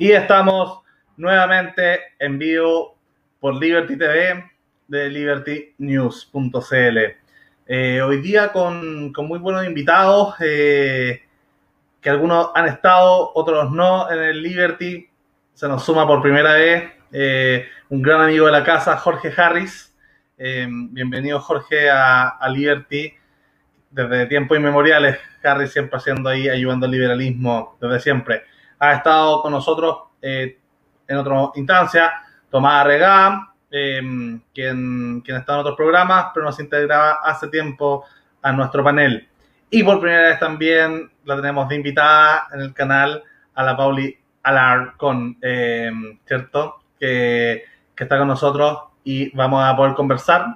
Y 0.00 0.12
estamos 0.12 0.80
nuevamente 1.18 2.00
en 2.18 2.38
vivo 2.38 2.96
por 3.38 3.54
Liberty 3.54 3.98
TV 3.98 4.50
de 4.88 5.10
libertynews.cl. 5.10 6.98
Eh, 7.66 8.00
hoy 8.00 8.22
día 8.22 8.50
con, 8.50 9.12
muy 9.12 9.38
buenos 9.38 9.66
invitados, 9.66 10.36
eh, 10.40 11.20
que 12.00 12.08
algunos 12.08 12.48
han 12.54 12.68
estado, 12.68 13.30
otros 13.34 13.70
no 13.72 14.10
en 14.10 14.20
el 14.20 14.42
Liberty. 14.42 15.06
Se 15.52 15.68
nos 15.68 15.84
suma 15.84 16.06
por 16.06 16.22
primera 16.22 16.54
vez 16.54 16.92
eh, 17.12 17.66
un 17.90 18.00
gran 18.00 18.22
amigo 18.22 18.46
de 18.46 18.52
la 18.52 18.64
casa, 18.64 18.96
Jorge 18.96 19.30
Harris. 19.36 19.94
bienvenido 20.38 21.40
Jorge 21.40 21.90
a, 21.90 22.26
a 22.26 22.48
Liberty 22.48 23.12
desde 23.90 24.24
tiempos 24.24 24.56
inmemoriales. 24.56 25.18
Harris 25.44 25.72
siempre 25.72 25.98
haciendo 25.98 26.30
ahí, 26.30 26.48
ayudando 26.48 26.86
al 26.86 26.92
liberalismo 26.92 27.76
desde 27.82 28.00
siempre 28.00 28.44
ha 28.80 28.94
estado 28.94 29.42
con 29.42 29.52
nosotros 29.52 29.98
eh, 30.20 30.58
en 31.06 31.16
otra 31.16 31.50
instancia, 31.54 32.12
Tomás 32.50 32.80
Arregá, 32.80 33.52
em, 33.70 34.40
quien, 34.52 35.20
quien 35.20 35.36
está 35.36 35.54
en 35.54 35.60
otros 35.60 35.76
programas, 35.76 36.26
pero 36.32 36.46
nos 36.46 36.58
integraba 36.58 37.20
hace 37.22 37.48
tiempo 37.48 38.04
a 38.42 38.52
nuestro 38.52 38.82
panel. 38.82 39.28
Y 39.68 39.84
por 39.84 40.00
primera 40.00 40.28
vez 40.28 40.38
también 40.38 41.12
la 41.24 41.36
tenemos 41.36 41.68
de 41.68 41.76
invitada 41.76 42.48
en 42.52 42.60
el 42.60 42.74
canal 42.74 43.22
a 43.54 43.62
la 43.62 43.76
Pauli 43.76 44.18
Alarcón, 44.42 45.36
eh, 45.42 45.90
¿cierto? 46.26 46.80
Que, 46.98 47.64
que, 47.94 48.04
está 48.04 48.18
con 48.18 48.28
nosotros 48.28 48.78
y 49.04 49.34
vamos 49.36 49.62
a 49.62 49.76
poder 49.76 49.94
conversar. 49.94 50.46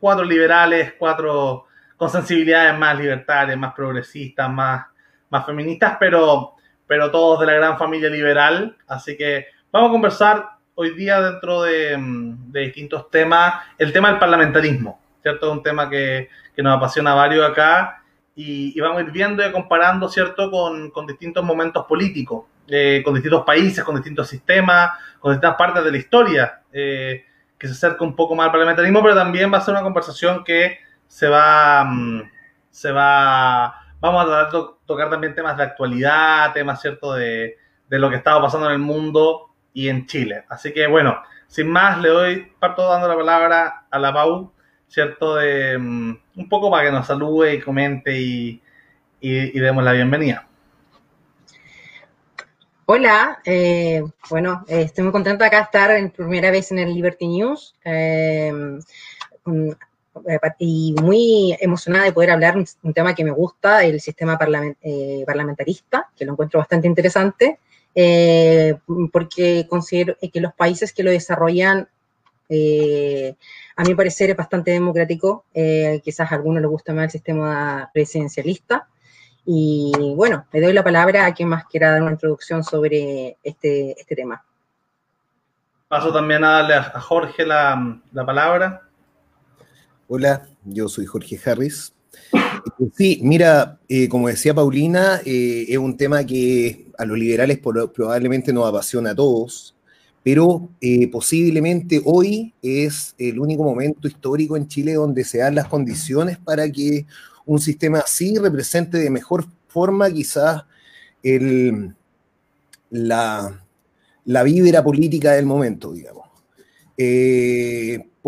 Cuatro 0.00 0.24
liberales, 0.24 0.94
cuatro 0.98 1.66
con 1.96 2.10
sensibilidades 2.10 2.78
más 2.78 2.96
libertarias, 2.98 3.58
más 3.58 3.74
progresistas, 3.74 4.50
más, 4.50 4.86
más 5.30 5.46
feministas, 5.46 5.96
pero 5.98 6.54
pero 6.88 7.12
todos 7.12 7.38
de 7.40 7.46
la 7.46 7.52
gran 7.52 7.78
familia 7.78 8.10
liberal. 8.10 8.76
Así 8.88 9.16
que 9.16 9.46
vamos 9.70 9.90
a 9.90 9.92
conversar 9.92 10.48
hoy 10.74 10.94
día 10.94 11.20
dentro 11.20 11.62
de, 11.62 11.96
mm, 11.96 12.50
distintos 12.50 13.10
temas. 13.10 13.62
El 13.76 13.92
tema 13.92 14.08
del 14.10 14.18
parlamentarismo, 14.18 15.00
¿cierto? 15.22 15.52
Un 15.52 15.62
tema 15.62 15.88
que, 15.88 16.28
nos 16.56 16.76
apasiona 16.76 17.12
a 17.12 17.14
varios 17.14 17.48
acá 17.48 18.02
y, 18.34 18.80
vamos 18.80 18.98
a 18.98 19.02
ir 19.02 19.12
viendo 19.12 19.46
y 19.46 19.52
comparando, 19.52 20.08
¿cierto? 20.08 20.50
Con, 20.50 21.06
distintos 21.06 21.44
momentos 21.44 21.86
políticos, 21.86 22.46
eh, 22.66 23.00
con 23.04 23.14
distintos 23.14 23.44
países, 23.44 23.84
con 23.84 23.94
distintos 23.94 24.26
sistemas, 24.26 24.90
con 25.20 25.30
distintas 25.30 25.56
partes 25.56 25.84
de 25.84 25.92
la 25.92 25.96
historia. 25.96 26.62
Eh, 26.72 27.24
que 27.56 27.66
se 27.66 27.72
acerca 27.74 28.04
un 28.04 28.14
poco 28.14 28.34
más 28.34 28.46
al 28.46 28.52
parlamentarismo, 28.52 29.02
pero 29.02 29.14
también 29.14 29.52
va 29.52 29.58
a 29.58 29.60
ser 29.60 29.74
una 29.74 29.82
conversación 29.82 30.44
que 30.44 30.78
se 31.08 31.28
va, 31.28 31.84
mm, 31.84 32.22
se 32.70 32.92
va 32.92 33.74
vamos 34.00 34.22
a 34.22 34.26
tratar 34.26 34.52
de 34.52 34.58
tocar 34.88 35.10
también 35.10 35.34
temas 35.34 35.56
de 35.56 35.62
actualidad, 35.62 36.52
temas, 36.52 36.80
¿cierto?, 36.80 37.12
de, 37.12 37.56
lo 37.90 38.10
que 38.10 38.16
estaba 38.16 38.42
pasando 38.42 38.66
en 38.66 38.72
el 38.72 38.78
mundo 38.80 39.50
y 39.72 39.88
en 39.88 40.06
Chile. 40.06 40.44
Así 40.48 40.72
que, 40.72 40.86
bueno, 40.88 41.22
sin 41.46 41.68
más, 41.68 42.00
le 42.00 42.08
doy, 42.08 42.52
parto 42.58 42.88
dando 42.88 43.06
la 43.06 43.16
palabra 43.16 43.86
a 43.90 43.98
la 43.98 44.12
Pau, 44.12 44.52
¿cierto?, 44.88 45.36
de 45.36 45.78
mm, 45.78 46.18
un 46.36 46.48
poco 46.48 46.70
para 46.70 46.84
que 46.84 46.92
nos 46.92 47.06
salude 47.06 47.54
y 47.54 47.60
comente 47.60 48.18
y, 48.18 48.60
demos 49.20 49.84
la 49.84 49.92
bienvenida. 49.92 50.46
Hola, 52.86 53.40
eh, 53.44 54.02
bueno, 54.30 54.64
estoy 54.68 55.04
muy 55.04 55.12
contenta 55.12 55.50
de 55.50 55.58
estar 55.58 55.90
en 55.90 56.10
primera 56.10 56.50
vez 56.50 56.72
en 56.72 56.78
el 56.78 56.94
Liberty 56.94 57.28
News. 57.28 57.74
Eh, 57.84 58.50
eh, 59.46 59.74
y 60.58 60.94
muy 61.00 61.56
emocionada 61.60 62.04
de 62.04 62.12
poder 62.12 62.30
hablar 62.30 62.56
un, 62.56 62.92
tema 62.92 63.14
que 63.14 63.24
me 63.24 63.30
gusta, 63.30 63.84
el 63.84 64.00
sistema 64.00 64.38
eh, 64.82 65.24
parlamentarista, 65.26 66.10
que 66.16 66.24
lo 66.24 66.32
encuentro 66.32 66.58
bastante 66.58 66.86
interesante, 66.86 67.58
eh, 67.94 68.76
porque 69.12 69.66
considero 69.68 70.16
que 70.32 70.40
los 70.40 70.54
países 70.54 70.92
que 70.92 71.02
lo 71.02 71.10
desarrollan, 71.10 71.88
a 72.50 73.84
mi 73.84 73.94
parecer, 73.94 74.30
es 74.30 74.36
bastante 74.36 74.70
democrático. 74.70 75.44
quizás 76.02 76.32
a 76.32 76.34
algunos 76.34 76.62
les 76.62 76.70
gusta 76.70 76.92
más 76.92 77.04
el 77.04 77.10
sistema 77.10 77.90
presidencialista. 77.92 78.88
Y 79.50 79.92
bueno, 80.14 80.46
le 80.52 80.60
doy 80.60 80.74
la 80.74 80.84
palabra 80.84 81.24
a 81.24 81.32
quien 81.32 81.48
más 81.48 81.64
quiera 81.64 81.92
dar 81.92 82.02
una 82.02 82.10
introducción 82.10 82.62
sobre 82.62 83.38
este, 83.42 83.98
este 83.98 84.14
tema. 84.14 84.44
Paso 85.88 86.12
también 86.12 86.44
a 86.44 86.50
darle 86.50 86.74
a 86.74 87.00
Jorge 87.00 87.46
la, 87.46 87.98
la 88.12 88.26
palabra. 88.26 88.87
Hola, 90.10 90.48
yo 90.64 90.88
soy 90.88 91.04
Jorge 91.04 91.38
Harris. 91.44 91.92
Sí, 92.96 93.20
mira, 93.22 93.78
eh, 93.90 94.08
como 94.08 94.28
decía 94.28 94.54
Paulina, 94.54 95.20
eh, 95.22 95.66
es 95.68 95.76
un 95.76 95.98
tema 95.98 96.24
que 96.24 96.86
a 96.96 97.04
los 97.04 97.18
liberales 97.18 97.58
probablemente 97.58 98.50
nos 98.50 98.66
apasiona 98.66 99.10
a 99.10 99.14
todos, 99.14 99.76
pero 100.24 100.70
eh, 100.80 101.08
posiblemente 101.08 102.00
hoy 102.06 102.54
es 102.62 103.14
el 103.18 103.38
único 103.38 103.64
momento 103.64 104.08
histórico 104.08 104.56
en 104.56 104.66
Chile 104.66 104.94
donde 104.94 105.24
se 105.24 105.38
dan 105.38 105.54
las 105.54 105.68
condiciones 105.68 106.38
para 106.38 106.72
que 106.72 107.04
un 107.44 107.58
sistema 107.58 107.98
así 107.98 108.38
represente 108.38 108.96
de 108.96 109.10
mejor 109.10 109.44
forma 109.68 110.10
quizás 110.10 110.62
la, 112.90 113.62
la 114.24 114.42
vibra 114.42 114.82
política 114.82 115.32
del 115.32 115.44
momento, 115.44 115.92
digamos. 115.92 116.28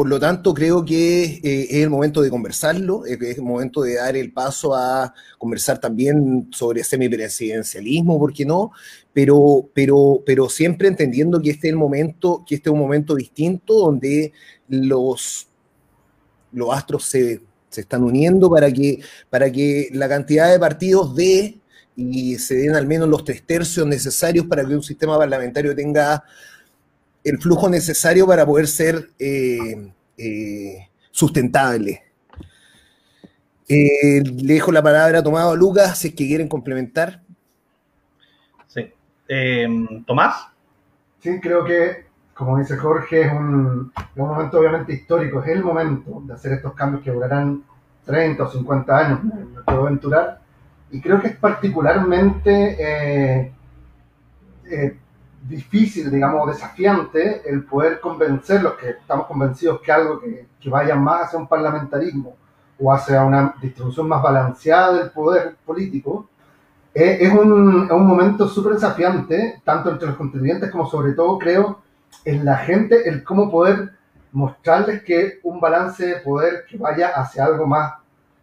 Por 0.00 0.08
lo 0.08 0.18
tanto, 0.18 0.54
creo 0.54 0.82
que 0.82 1.24
eh, 1.24 1.66
es 1.68 1.82
el 1.82 1.90
momento 1.90 2.22
de 2.22 2.30
conversarlo, 2.30 3.04
es 3.04 3.20
el 3.20 3.42
momento 3.42 3.82
de 3.82 3.96
dar 3.96 4.16
el 4.16 4.32
paso 4.32 4.74
a 4.74 5.12
conversar 5.36 5.78
también 5.78 6.48
sobre 6.52 6.82
semipresidencialismo, 6.84 8.18
¿por 8.18 8.32
qué 8.32 8.46
no? 8.46 8.72
Pero, 9.12 9.68
pero, 9.74 10.22
pero 10.24 10.48
siempre 10.48 10.88
entendiendo 10.88 11.42
que 11.42 11.50
este 11.50 11.68
es 11.68 11.72
el 11.72 11.78
momento, 11.78 12.42
que 12.46 12.54
este 12.54 12.70
es 12.70 12.72
un 12.72 12.80
momento 12.80 13.14
distinto 13.14 13.74
donde 13.74 14.32
los, 14.68 15.48
los 16.52 16.74
astros 16.74 17.04
se, 17.04 17.42
se 17.68 17.82
están 17.82 18.02
uniendo 18.02 18.48
para 18.48 18.72
que, 18.72 19.00
para 19.28 19.52
que 19.52 19.90
la 19.92 20.08
cantidad 20.08 20.50
de 20.50 20.58
partidos 20.58 21.14
dé 21.14 21.60
y 21.94 22.36
se 22.38 22.54
den 22.54 22.74
al 22.74 22.86
menos 22.86 23.06
los 23.06 23.22
tres 23.22 23.42
tercios 23.42 23.86
necesarios 23.86 24.46
para 24.46 24.64
que 24.64 24.74
un 24.74 24.82
sistema 24.82 25.18
parlamentario 25.18 25.76
tenga 25.76 26.24
el 27.24 27.38
flujo 27.38 27.68
necesario 27.68 28.26
para 28.26 28.46
poder 28.46 28.66
ser 28.66 29.10
eh, 29.18 29.92
eh, 30.16 30.88
sustentable. 31.10 32.02
Eh, 33.68 34.22
le 34.24 34.54
dejo 34.54 34.72
la 34.72 34.82
palabra 34.82 35.22
Tomado 35.22 35.52
a 35.52 35.56
Lucas, 35.56 35.98
si 35.98 36.08
es 36.08 36.14
que 36.14 36.26
quieren 36.26 36.48
complementar. 36.48 37.22
Sí. 38.66 38.92
Tomás. 40.06 40.48
Sí, 41.20 41.38
creo 41.40 41.64
que, 41.64 42.06
como 42.34 42.58
dice 42.58 42.76
Jorge, 42.76 43.22
es 43.22 43.32
un, 43.32 43.92
momento 44.16 44.58
obviamente 44.58 44.94
histórico, 44.94 45.42
es 45.42 45.48
el 45.48 45.62
momento 45.62 46.22
de 46.26 46.32
hacer 46.32 46.52
estos 46.52 46.74
cambios 46.74 47.04
que 47.04 47.10
durarán 47.10 47.62
30 48.06 48.42
o 48.42 48.50
50 48.50 48.98
años, 48.98 49.22
me 49.22 49.62
puedo 49.62 49.86
aventurar, 49.86 50.40
y 50.90 51.00
creo 51.00 51.20
que 51.20 51.28
es 51.28 51.36
particularmente 51.36 53.52
difícil, 55.42 56.10
digamos, 56.10 56.48
desafiante 56.48 57.48
el 57.48 57.64
poder 57.64 58.00
convencer 58.00 58.62
los 58.62 58.74
que 58.74 58.90
estamos 58.90 59.26
convencidos 59.26 59.80
que 59.80 59.92
algo 59.92 60.20
que, 60.20 60.46
que 60.60 60.70
vaya 60.70 60.94
más 60.96 61.26
hacia 61.26 61.38
un 61.38 61.48
parlamentarismo 61.48 62.36
o 62.78 62.92
hacia 62.92 63.24
una 63.24 63.54
distribución 63.60 64.08
más 64.08 64.22
balanceada 64.22 64.98
del 64.98 65.10
poder 65.10 65.56
político, 65.64 66.28
eh, 66.94 67.18
es, 67.20 67.32
un, 67.32 67.84
es, 67.84 67.90
un, 67.92 68.06
momento 68.06 68.48
súper 68.48 68.74
desafiante, 68.74 69.60
tanto 69.64 69.90
entre 69.90 70.08
los 70.08 70.16
contribuyentes 70.16 70.70
como 70.70 70.86
sobre 70.86 71.12
todo, 71.12 71.38
creo, 71.38 71.82
en 72.24 72.44
la 72.44 72.56
gente, 72.56 73.08
el 73.08 73.22
cómo 73.22 73.50
poder 73.50 73.92
mostrarles 74.32 75.02
que 75.02 75.38
un 75.44 75.60
balance 75.60 76.04
de 76.04 76.16
poder 76.16 76.64
que 76.68 76.78
vaya 76.78 77.10
hacia 77.10 77.44
algo 77.44 77.66
más, 77.66 77.94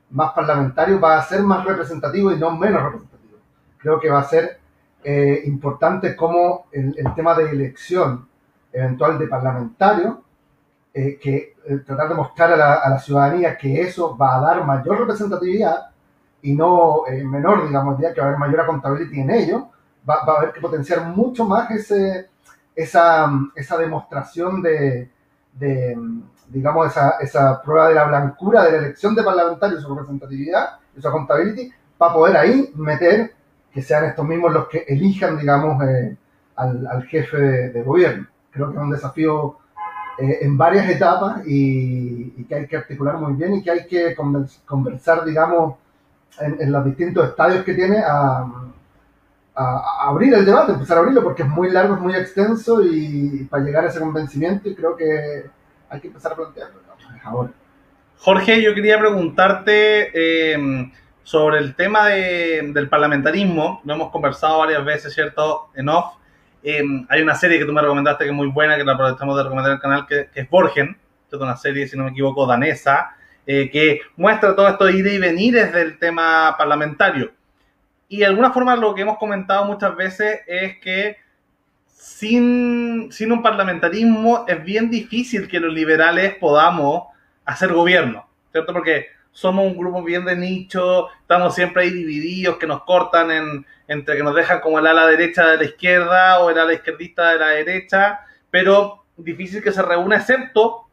más 0.09 0.31
parlamentario 0.31 0.99
va 0.99 1.17
a 1.17 1.23
ser 1.23 1.41
más 1.43 1.65
representativo 1.65 2.31
y 2.31 2.37
no 2.37 2.51
menos 2.55 2.83
representativo. 2.83 3.37
Creo 3.77 3.99
que 3.99 4.09
va 4.09 4.19
a 4.19 4.23
ser 4.23 4.59
eh, 5.03 5.43
importante 5.45 6.15
como 6.15 6.65
el, 6.71 6.95
tema 7.15 7.35
de 7.35 7.49
elección 7.49 8.27
eventual 8.71 9.17
de 9.17 9.27
parlamentario, 9.27 10.23
eh, 10.93 11.17
que 11.21 11.55
eh, 11.65 11.77
tratar 11.85 12.09
de 12.09 12.15
mostrar 12.15 12.53
a 12.53 12.89
la, 12.89 12.99
ciudadanía 12.99 13.57
que 13.57 13.81
eso 13.81 14.17
va 14.17 14.37
a 14.37 14.41
dar 14.41 14.65
mayor 14.65 14.99
representatividad 14.99 15.91
y 16.41 16.53
no 16.53 17.03
menor, 17.25 17.67
digamos, 17.67 17.99
ya 17.99 18.13
que 18.13 18.21
va 18.21 18.27
a 18.27 18.29
haber 18.29 18.39
mayor 18.39 18.61
accountability 18.61 19.19
en 19.19 19.31
ello, 19.31 19.69
va, 20.07 20.15
a 20.15 20.37
haber 20.37 20.53
que 20.53 20.61
potenciar 20.61 21.03
mucho 21.05 21.45
más 21.45 21.69
ese, 21.71 22.29
esa, 22.75 23.29
esa 23.55 23.77
demostración 23.77 24.61
de, 24.61 25.09
de 25.53 25.97
digamos, 26.49 26.87
esa, 26.87 27.11
esa, 27.19 27.61
prueba 27.61 27.89
de 27.89 27.95
la 27.95 28.05
blancura 28.05 28.63
de 28.63 28.71
la 28.71 28.77
elección 28.77 29.15
de 29.15 29.23
parlamentarios, 29.23 29.81
su 29.81 29.89
representatividad, 29.89 30.79
su 30.99 31.07
accountability, 31.07 31.71
para 31.97 32.13
poder 32.13 32.37
ahí 32.37 32.71
meter 32.75 33.36
que 33.77 33.83
sean 33.83 34.05
estos 34.05 34.25
mismos 34.25 34.51
los 34.51 34.67
que 34.67 34.85
elijan, 34.87 35.37
digamos, 35.37 35.79
eh, 35.83 36.17
al, 36.55 37.03
jefe 37.03 37.37
de, 37.37 37.83
gobierno. 37.83 38.25
Creo 38.49 38.71
que 38.71 38.75
es 38.75 38.81
un 38.81 38.89
desafío 38.89 39.59
eh, 40.17 40.39
en 40.41 40.57
varias 40.57 40.89
etapas 40.89 41.43
y, 41.45 42.43
que 42.45 42.55
hay 42.55 42.65
que 42.65 42.75
articular 42.75 43.19
muy 43.19 43.33
bien 43.33 43.53
y 43.53 43.61
que 43.61 43.69
hay 43.69 43.85
que 43.85 44.15
conversar, 44.65 45.23
digamos, 45.23 45.75
en, 46.39 46.71
los 46.71 46.85
distintos 46.85 47.29
estadios 47.29 47.63
que 47.63 47.75
tiene 47.75 47.99
a, 47.99 48.47
abrir 49.99 50.33
el 50.33 50.43
debate, 50.43 50.71
empezar 50.71 50.97
a 50.97 51.01
abrirlo, 51.01 51.21
porque 51.21 51.43
es 51.43 51.49
muy 51.49 51.69
largo, 51.69 51.93
es 51.93 52.01
muy 52.01 52.15
extenso 52.15 52.81
y 52.83 53.43
para 53.47 53.63
llegar 53.63 53.85
a 53.85 53.89
ese 53.89 53.99
convencimiento, 53.99 54.67
y 54.69 54.73
creo 54.73 54.97
que 54.97 55.45
hay 55.87 56.01
que 56.01 56.07
empezar 56.07 56.31
a 56.31 56.35
plantearlo 56.35 56.79
ahora. 57.23 57.51
Jorge, 58.17 58.59
yo 58.59 58.73
quería 58.73 58.97
preguntarte 58.97 60.09
eh, 60.15 60.91
sobre 61.27 61.57
el 61.57 61.75
tema 61.75 62.07
del 62.07 62.87
parlamentarismo. 62.87 63.81
Lo 63.83 63.95
hemos 63.95 64.11
conversado 64.11 64.59
varias 64.59 64.85
veces, 64.85 65.13
¿cierto? 65.13 65.69
En 65.75 65.89
off. 65.89 66.15
Eh, 66.63 66.81
hay 67.09 67.21
una 67.21 67.35
serie 67.35 67.59
que 67.59 67.65
tú 67.65 67.73
me 67.73 67.81
recomendaste 67.81 68.23
que 68.23 68.29
es 68.29 68.35
muy 68.35 68.47
buena, 68.47 68.77
que 68.77 68.85
la 68.85 68.93
aprovechamos 68.93 69.35
de 69.35 69.43
recomendar 69.43 69.71
en 69.71 69.75
el 69.75 69.81
canal, 69.81 70.07
que, 70.07 70.29
es 70.33 70.49
Borgen. 70.49 70.97
Es 71.29 71.37
una 71.37 71.57
serie, 71.57 71.85
si 71.85 71.97
no 71.97 72.05
me 72.05 72.11
equivoco, 72.11 72.47
danesa, 72.47 73.17
eh, 73.45 73.69
que 73.69 73.99
muestra 74.15 74.55
todo 74.55 74.69
esto 74.69 74.85
de 74.85 74.93
ir 74.93 75.05
y 75.05 75.17
venir 75.17 75.55
desde 75.55 75.81
el 75.81 75.99
tema 75.99 76.55
parlamentario. 76.57 77.33
Y 78.07 78.19
de 78.19 78.27
alguna 78.27 78.53
forma 78.53 78.77
lo 78.77 78.95
que 78.95 79.01
hemos 79.01 79.17
comentado 79.17 79.65
muchas 79.65 79.97
veces 79.97 80.39
es 80.47 80.77
que 80.79 81.17
sin, 81.87 83.11
sin 83.11 83.33
un 83.33 83.41
parlamentarismo 83.41 84.45
es 84.47 84.63
bien 84.63 84.89
difícil 84.89 85.49
que 85.49 85.59
los 85.59 85.73
liberales 85.73 86.35
podamos 86.35 87.07
hacer 87.43 87.73
gobierno, 87.73 88.29
¿cierto? 88.53 88.71
Porque 88.71 89.16
somos 89.37 89.65
un 89.65 89.77
grupo 89.77 90.01
bien 90.01 90.25
de 90.25 90.35
nicho, 90.35 91.09
estamos 91.21 91.53
siempre 91.53 91.83
ahí 91.83 91.91
divididos, 91.91 92.57
que 92.57 92.65
nos 92.65 92.81
cortan 92.85 93.29
en, 93.29 93.67
entre 93.87 94.17
que 94.17 94.23
nos 94.23 94.33
dejan 94.33 94.61
como 94.61 94.79
el 94.79 94.87
ala 94.87 95.05
derecha 95.05 95.45
de 95.45 95.57
la 95.57 95.63
izquierda 95.65 96.39
o 96.39 96.49
el 96.49 96.57
ala 96.57 96.73
izquierdista 96.73 97.29
de 97.29 97.37
la 97.37 97.49
derecha, 97.49 98.21
pero 98.49 99.05
difícil 99.15 99.61
que 99.61 99.71
se 99.71 99.83
reúna, 99.83 100.15
excepto 100.15 100.87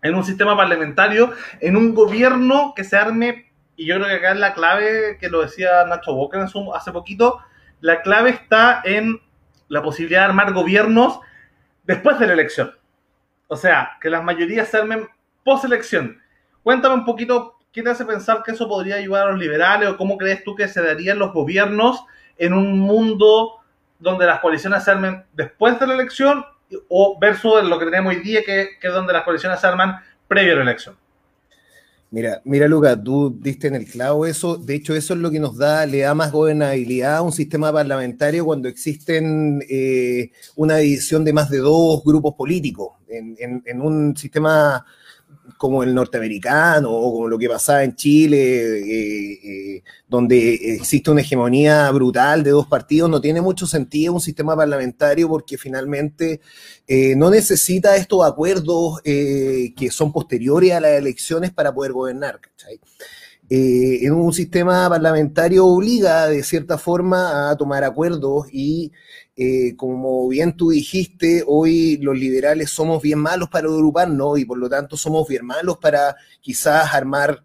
en 0.00 0.14
un 0.14 0.22
sistema 0.22 0.56
parlamentario, 0.56 1.32
en 1.58 1.76
un 1.76 1.92
gobierno 1.92 2.72
que 2.76 2.84
se 2.84 2.96
arme 2.96 3.50
y 3.74 3.86
yo 3.86 3.96
creo 3.96 4.06
que 4.06 4.14
acá 4.14 4.30
es 4.30 4.38
la 4.38 4.54
clave, 4.54 5.18
que 5.18 5.28
lo 5.28 5.42
decía 5.42 5.84
Nacho 5.84 6.14
Walker 6.14 6.40
hace 6.40 6.92
poquito, 6.92 7.40
la 7.80 8.00
clave 8.02 8.30
está 8.30 8.80
en 8.84 9.20
la 9.66 9.82
posibilidad 9.82 10.20
de 10.20 10.26
armar 10.26 10.52
gobiernos 10.52 11.18
después 11.82 12.16
de 12.20 12.28
la 12.28 12.34
elección. 12.34 12.76
O 13.48 13.56
sea, 13.56 13.98
que 14.00 14.08
las 14.08 14.22
mayorías 14.22 14.68
se 14.68 14.76
armen 14.76 15.08
post-elección. 15.42 16.22
Cuéntame 16.62 16.94
un 16.94 17.04
poquito, 17.04 17.58
¿qué 17.72 17.82
te 17.82 17.90
hace 17.90 18.04
pensar 18.04 18.42
que 18.44 18.52
eso 18.52 18.68
podría 18.68 18.96
ayudar 18.96 19.28
a 19.28 19.30
los 19.32 19.40
liberales 19.40 19.88
o 19.88 19.96
cómo 19.96 20.18
crees 20.18 20.44
tú 20.44 20.54
que 20.54 20.68
se 20.68 20.82
darían 20.82 21.18
los 21.18 21.32
gobiernos 21.32 22.04
en 22.36 22.52
un 22.52 22.78
mundo 22.78 23.54
donde 23.98 24.26
las 24.26 24.40
coaliciones 24.40 24.84
se 24.84 24.90
armen 24.90 25.24
después 25.32 25.80
de 25.80 25.86
la 25.86 25.94
elección 25.94 26.44
o 26.88 27.18
versus 27.18 27.64
lo 27.64 27.78
que 27.78 27.86
tenemos 27.86 28.14
hoy 28.14 28.20
día, 28.20 28.42
que, 28.44 28.68
es 28.80 28.92
donde 28.92 29.12
las 29.12 29.24
coaliciones 29.24 29.60
se 29.60 29.66
arman 29.66 29.96
previo 30.28 30.52
a 30.52 30.56
la 30.56 30.62
elección? 30.62 30.96
Mira, 32.10 32.42
mira, 32.44 32.68
Luca, 32.68 33.02
tú 33.02 33.38
diste 33.40 33.68
en 33.68 33.74
el 33.74 33.86
clavo 33.86 34.26
eso. 34.26 34.56
De 34.58 34.74
hecho, 34.74 34.94
eso 34.94 35.14
es 35.14 35.20
lo 35.20 35.30
que 35.30 35.40
nos 35.40 35.56
da, 35.56 35.86
le 35.86 36.00
da 36.00 36.14
más 36.14 36.30
gobernabilidad 36.30 37.16
a 37.16 37.22
un 37.22 37.32
sistema 37.32 37.72
parlamentario 37.72 38.44
cuando 38.44 38.68
existen 38.68 39.64
eh, 39.68 40.30
una 40.56 40.76
división 40.76 41.24
de 41.24 41.32
más 41.32 41.48
de 41.48 41.58
dos 41.58 42.04
grupos 42.04 42.34
políticos. 42.34 42.92
en 43.08 43.80
un 43.80 44.14
sistema 44.16 44.84
como 45.56 45.82
el 45.82 45.94
norteamericano 45.94 46.90
o 46.90 47.12
como 47.12 47.28
lo 47.28 47.38
que 47.38 47.48
pasaba 47.48 47.84
en 47.84 47.94
Chile, 47.94 48.78
eh, 48.78 49.38
eh, 49.44 49.82
donde 50.08 50.54
existe 50.54 51.10
una 51.10 51.20
hegemonía 51.20 51.90
brutal 51.90 52.42
de 52.42 52.50
dos 52.50 52.66
partidos, 52.66 53.10
no 53.10 53.20
tiene 53.20 53.40
mucho 53.40 53.66
sentido 53.66 54.12
un 54.12 54.20
sistema 54.20 54.56
parlamentario 54.56 55.28
porque 55.28 55.58
finalmente 55.58 56.40
eh, 56.86 57.14
no 57.16 57.30
necesita 57.30 57.96
estos 57.96 58.24
acuerdos 58.24 59.00
que 59.02 59.88
son 59.90 60.12
posteriores 60.12 60.72
a 60.72 60.80
las 60.80 60.92
elecciones 60.92 61.52
para 61.52 61.72
poder 61.72 61.92
gobernar. 61.92 62.40
en 63.48 64.12
un 64.12 64.32
sistema 64.32 64.88
parlamentario 64.88 65.66
obliga 65.66 66.26
de 66.28 66.42
cierta 66.42 66.78
forma 66.78 67.50
a 67.50 67.56
tomar 67.56 67.84
acuerdos 67.84 68.46
y 68.52 68.92
eh, 69.34 69.74
como 69.76 70.28
bien 70.28 70.56
tú 70.56 70.70
dijiste, 70.70 71.42
hoy 71.46 71.96
los 71.98 72.18
liberales 72.18 72.70
somos 72.70 73.02
bien 73.02 73.18
malos 73.18 73.48
para 73.48 73.66
agruparnos 73.66 74.38
y 74.38 74.44
por 74.44 74.58
lo 74.58 74.68
tanto 74.68 74.96
somos 74.96 75.26
bien 75.26 75.46
malos 75.46 75.78
para 75.78 76.16
quizás 76.40 76.92
armar 76.92 77.42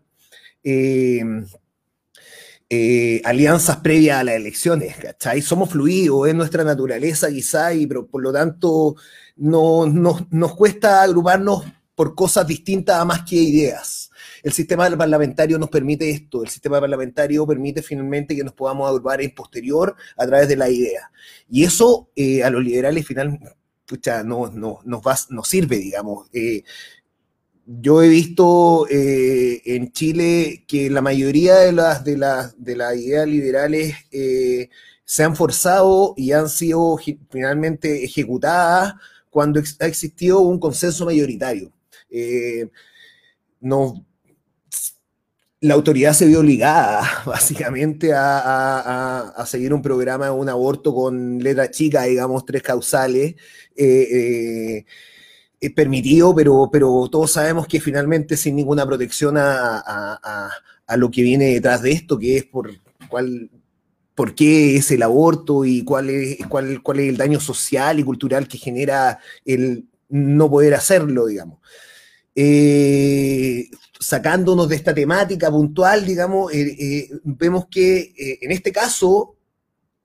eh, 0.63 1.24
eh, 2.69 3.22
alianzas 3.24 3.78
previas 3.78 4.19
a 4.19 4.24
las 4.25 4.36
elecciones, 4.36 4.98
¿cachai? 4.98 5.42
Somos 5.42 5.69
fluidos, 5.69 6.28
es 6.28 6.36
nuestra 6.36 6.66
naturaleza 6.66 7.30
quizás 7.30 7.75
y 7.75 7.88
por, 7.88 8.22
lo 8.22 8.34
tanto 8.34 8.95
no, 9.38 9.86
nos 9.86 10.56
cuesta 10.56 11.01
agruparnos 11.04 11.63
por 11.95 12.13
cosas 12.16 12.45
distintas 12.45 12.98
a 12.98 13.06
más 13.06 13.22
que 13.24 13.38
ideas. 13.38 14.06
El 14.48 14.54
sistema 14.54 14.90
parlamentario 14.96 15.60
nos 15.60 15.70
permite 15.70 16.10
esto, 16.10 16.42
el 16.42 16.48
sistema 16.48 16.80
parlamentario 16.80 17.46
permite 17.46 17.82
finalmente 17.82 18.34
que 18.34 18.46
nos 18.46 18.54
podamos 18.54 18.88
agrupar 18.88 19.22
en 19.22 19.36
posterior 19.36 19.94
a 20.16 20.26
través 20.26 20.48
de 20.48 20.56
la 20.56 20.70
idea. 20.70 21.12
Y 21.50 21.66
eso 21.66 22.12
eh, 22.16 22.46
a 22.46 22.50
los 22.50 22.64
liberales 22.64 23.06
finalmente 23.06 23.54
no, 24.24 24.50
no, 24.50 24.80
nos, 24.86 25.02
va, 25.02 25.18
nos 25.32 25.50
sirve, 25.50 25.76
digamos. 25.80 26.30
Eh, 26.32 26.64
yo 27.66 28.02
he 28.02 28.08
visto 28.08 28.88
eh, 28.90 29.62
en 29.66 29.92
Chile 29.92 30.64
que 30.66 30.90
la 30.90 31.02
mayoría 31.02 31.58
de 31.58 31.74
las, 31.74 32.06
de 32.06 32.18
las, 32.18 32.56
de 32.58 32.78
las 32.78 32.96
ideas 32.96 33.28
liberales 33.28 33.96
se 35.04 35.24
han 35.26 35.36
forzado 35.36 36.14
y 36.16 36.32
han 36.32 36.48
sido 36.48 36.98
finalmente 37.30 38.06
ejecutadas 38.06 38.94
cuando 39.30 39.60
ha 39.82 39.86
existido 39.88 40.40
un 40.40 40.58
consenso 40.58 41.04
mayoritario. 41.04 41.74
no, 43.60 44.06
la 45.62 45.74
autoridad 45.74 46.13
se 46.13 46.27
vio 46.27 46.39
obligada 46.39 47.01
básicamente 47.25 48.12
a, 48.13 49.44
seguir 49.48 49.74
un 49.74 49.81
programa 49.81 50.31
un 50.31 50.50
aborto 50.50 50.94
con 50.94 51.39
letra 51.39 51.71
chica, 51.71 52.04
digamos, 52.04 52.45
tres 52.45 52.62
causales, 52.62 53.36
eh, 53.75 54.86
eh, 55.59 55.69
permitido, 55.71 56.36
pero, 56.36 56.69
pero 56.71 57.07
todos 57.12 57.31
sabemos 57.31 57.68
que 57.68 57.80
finalmente 57.80 58.38
sin 58.38 58.56
ninguna 58.56 58.86
protección 58.86 59.36
a, 59.38 60.50
lo 60.95 61.12
que 61.12 61.21
viene 61.21 61.54
detrás 61.54 61.81
de 61.81 61.92
esto, 61.92 62.18
que 62.18 62.38
es 62.38 62.45
por 62.45 62.71
cuál, 63.10 63.50
por 64.15 64.36
qué 64.36 64.77
es 64.77 64.92
el 64.92 65.03
aborto 65.03 65.65
y 65.65 65.83
cuál 65.83 66.10
es, 66.10 66.38
cuál, 66.48 66.81
cuál 66.81 67.00
es 67.00 67.10
el 67.10 67.18
daño 67.18 67.39
social 67.39 68.00
y 68.00 68.03
cultural 68.03 68.48
que 68.48 68.57
genera 68.57 69.19
el 69.45 69.86
no 70.10 70.50
poder 70.50 70.74
hacerlo, 70.75 71.25
digamos. 71.25 71.60
Eh, 72.39 73.69
sacándonos 74.00 74.70
de 74.70 74.76
esta 74.76 74.94
temática 74.94 75.50
puntual, 75.50 76.06
digamos, 76.06 76.54
eh, 76.54 76.76
eh, 76.80 77.10
vemos 77.24 77.68
que 77.70 78.14
eh, 78.18 78.40
en 78.42 78.52
este 78.52 78.72
caso 78.72 79.34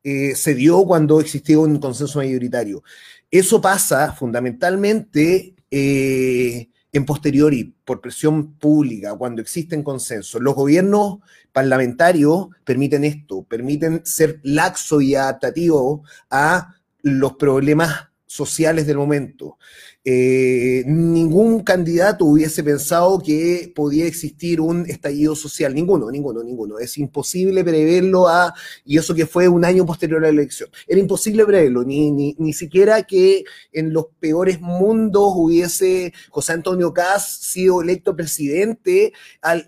se 0.05 0.55
dio 0.57 0.85
cuando 0.85 1.21
existió 1.21 1.61
un 1.61 1.79
consenso 1.79 2.19
mayoritario. 2.19 2.83
Eso 3.31 3.61
pasa 3.61 4.13
fundamentalmente 4.13 5.55
en 5.71 7.07
posteriori, 7.07 7.73
por 7.85 8.01
presión 8.01 8.55
pública, 8.55 9.15
cuando 9.15 9.41
existen 9.41 9.85
consensos. 9.85 10.43
Los 10.43 10.57
gobiernos 10.57 11.19
parlamentarios 11.53 12.49
permiten 12.65 13.05
esto, 13.05 13.45
permiten 13.45 14.05
ser 14.05 14.41
laxo 14.43 15.01
y 15.01 15.15
adaptativo 15.15 16.03
a 16.29 16.75
los 17.03 17.35
problemas 17.35 18.09
sociales 18.27 18.89
del 18.89 18.97
momento. 18.97 19.59
Eh, 20.05 20.83
ningún 20.85 21.63
candidato 21.63 22.25
hubiese 22.25 22.65
pensado 22.65 23.21
que 23.21 23.73
podía 23.73 24.05
existir 24.05 24.61
un 24.61 24.85
estallido 24.91 25.37
social, 25.37 25.73
ninguno, 25.73 26.11
ninguno, 26.11 26.43
ninguno. 26.43 26.81
Es 26.81 26.99
imposible 26.99 27.63
preverlo 27.63 28.27
a, 28.27 28.53
y 28.85 28.99
eso 28.99 29.15
que 29.15 29.27
fue 29.27 29.47
un 29.47 29.65
año 29.65 29.87
posterior 29.87 30.19
a 30.19 30.23
la 30.23 30.29
elección. 30.31 30.69
Era 30.89 30.99
imposible 30.99 31.45
preverlo, 31.45 31.85
ni, 31.85 32.11
ni, 32.11 32.35
ni 32.39 32.53
siquiera 32.53 33.05
que 33.05 33.45
en 33.73 33.93
los 33.93 34.07
peores 34.19 34.61
mundos 34.61 35.35
hubiese 35.37 36.13
José 36.31 36.55
Antonio 36.55 36.93
Caz 36.93 37.39
sido 37.41 37.81
electo 37.81 38.17
presidente, 38.17 39.13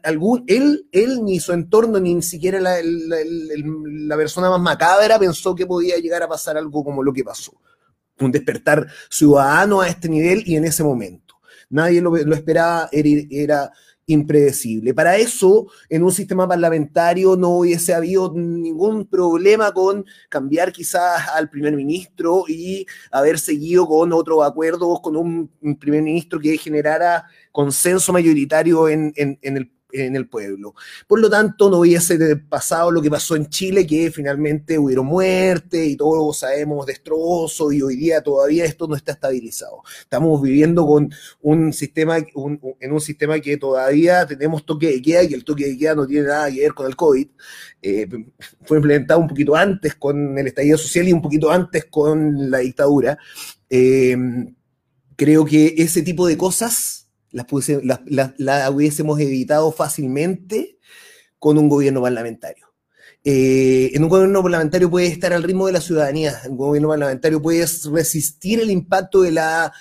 algún, 0.03 0.43
él, 0.49 0.89
él 0.91 1.23
ni 1.23 1.39
su 1.39 1.53
entorno, 1.53 2.01
ni 2.01 2.21
siquiera 2.23 2.61
la, 2.61 2.79
la 2.83 4.17
persona 4.17 4.51
más 4.51 4.61
macabra 4.61 5.17
pensó 5.19 5.55
que 5.55 5.67
podía 5.67 5.97
llegar 5.99 6.25
a 6.25 6.29
pasar 6.29 6.57
algo 6.57 6.83
como 6.83 7.05
lo 7.05 7.13
que 7.13 7.23
pasó 7.23 7.53
un 8.21 8.33
despertar 8.33 8.87
ciudadano 9.11 9.81
a 9.81 9.89
este 9.89 10.09
nivel 10.09 10.43
y 10.47 10.57
en 10.57 10.65
ese 10.65 10.83
momento. 10.83 11.35
Nadie 11.71 12.01
lo, 12.01 12.17
esperaba, 12.17 12.89
era, 12.93 13.71
impredecible. 14.07 14.93
Para 14.93 15.17
eso, 15.17 15.67
en 15.89 16.03
un 16.03 16.13
sistema 16.13 16.47
parlamentario 16.47 17.37
no 17.37 17.61
hubiese 17.61 17.95
habido 17.95 18.31
ningún 18.35 19.07
problema 19.07 19.73
con 19.73 20.05
cambiar 20.29 20.73
quizás 20.73 21.27
al 21.35 21.49
primer 21.49 21.75
ministro 21.75 22.45
y 22.47 22.85
haber 23.11 23.39
seguido 23.39 23.87
con 23.89 24.13
otros 24.13 24.47
acuerdos 24.47 25.01
con 25.01 25.17
un, 25.17 25.51
primer 25.81 26.03
ministro 26.03 26.39
que 26.39 26.59
generara 26.59 27.25
consenso 27.51 28.13
mayoritario 28.13 28.91
en, 28.91 29.15
en 29.17 29.57
el 29.57 29.73
pueblo. 30.29 30.75
Por 31.07 31.21
lo 31.21 31.31
tanto, 31.31 31.71
no 31.71 31.79
hubiese 31.79 32.37
pasado 32.37 32.91
lo 32.91 33.01
que 33.01 33.11
pasó 33.11 33.37
en 33.37 33.49
Chile, 33.49 33.87
que 33.87 34.11
finalmente 34.11 34.79
hubieron 34.79 35.07
muerte 35.07 35.85
y 35.85 35.97
todos 35.97 36.39
sabemos 36.39 36.87
destrozos 36.87 37.73
y 37.73 37.83
hoy 37.83 37.97
día 37.97 38.23
todavía 38.23 38.65
esto 38.65 38.87
no 38.87 38.97
está 38.97 39.13
estabilizado. 39.13 39.83
Estamos 40.01 40.41
viviendo 40.43 40.87
con 40.87 41.13
un 41.43 41.73
sistema, 41.73 42.19
en 42.19 42.93
un 42.93 43.01
sistema 43.01 43.39
que 43.41 43.57
todavía 43.57 44.27
tenemos 44.27 44.65
toque 44.65 44.89
de 44.89 45.03
queda 45.03 45.23
y 45.23 45.35
el 45.35 45.45
toque 45.45 45.67
de 45.67 45.79
queda 45.79 45.95
no 45.95 46.07
tiene 46.07 46.27
nada 46.27 46.51
que 46.51 46.61
ver 46.61 46.75
con 46.75 46.87
el 46.87 46.97
COVID. 46.97 47.29
Eh, 47.83 48.09
fue 48.65 48.79
implementado 48.79 49.21
un 49.21 49.29
poquito 49.29 49.55
antes 49.55 49.95
con 49.95 50.39
el 50.39 50.47
estallido 50.47 50.79
social 50.79 51.07
y 51.09 51.13
un 51.13 51.23
poquito 51.23 51.51
antes 51.51 51.85
con 51.87 52.51
la 52.51 52.59
dictadura. 52.59 53.19
Eh, 53.69 54.17
creo 55.17 55.45
que 55.45 55.75
ese 55.79 56.03
tipo 56.03 56.27
de 56.27 56.37
cosas 56.37 57.04
las, 57.35 58.33
las, 58.39 58.71
hubiésemos 58.71 59.21
evitado 59.21 59.73
fácilmente 59.73 60.79
con 61.39 61.59
un 61.59 61.69
gobierno 61.69 62.01
parlamentario. 62.01 62.69
Eh, 63.25 63.91
en 63.95 64.03
un 64.03 64.09
gobierno 64.09 64.43
parlamentario 64.43 64.91
puede 64.91 65.07
estar 65.07 65.33
al 65.33 65.43
ritmo 65.43 65.67
de 65.67 65.73
la 65.73 65.81
ciudadanía, 65.81 66.41
en 66.45 66.53
un 66.53 66.59
gobierno 66.59 66.89
parlamentario 66.91 67.41
puedes 67.43 67.85
resistir 67.87 68.61
el 68.61 68.71
impacto 68.71 69.23
de 69.23 69.33
la 69.33 69.73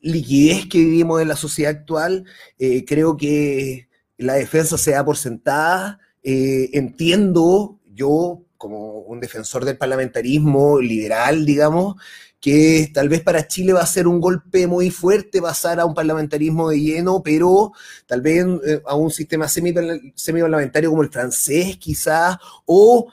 liquidez 0.00 0.66
que 0.66 0.78
vivimos 0.78 1.20
en 1.20 1.28
la 1.28 1.36
sociedad 1.36 1.72
actual. 1.72 2.24
Eh, 2.58 2.84
creo 2.84 3.16
que 3.16 3.88
la 4.16 4.34
defensa 4.34 4.78
se 4.78 4.92
da 4.92 5.04
por 5.04 5.16
sentada. 5.16 5.98
Eh, 6.22 6.70
entiendo 6.72 7.80
yo, 7.92 8.44
como 8.56 9.00
un 9.00 9.20
defensor 9.20 9.64
del 9.64 9.76
parlamentarismo 9.76 10.80
liberal, 10.80 11.44
digamos, 11.44 11.96
que 12.44 12.90
tal 12.92 13.08
vez 13.08 13.22
para 13.22 13.48
Chile 13.48 13.72
va 13.72 13.80
a 13.80 13.86
ser 13.86 14.06
un 14.06 14.20
golpe 14.20 14.66
muy 14.66 14.90
fuerte 14.90 15.40
pasar 15.40 15.80
a 15.80 15.86
un 15.86 15.94
parlamentarismo 15.94 16.68
de 16.68 16.78
lleno, 16.78 17.22
pero 17.22 17.72
tal 18.04 18.20
vez 18.20 18.44
eh, 18.66 18.82
a 18.84 18.94
un 18.96 19.10
sistema 19.10 19.48
semi-parlamentario 19.48 20.90
como 20.90 21.02
el 21.02 21.08
francés 21.08 21.78
quizás, 21.78 22.36
o 22.66 23.10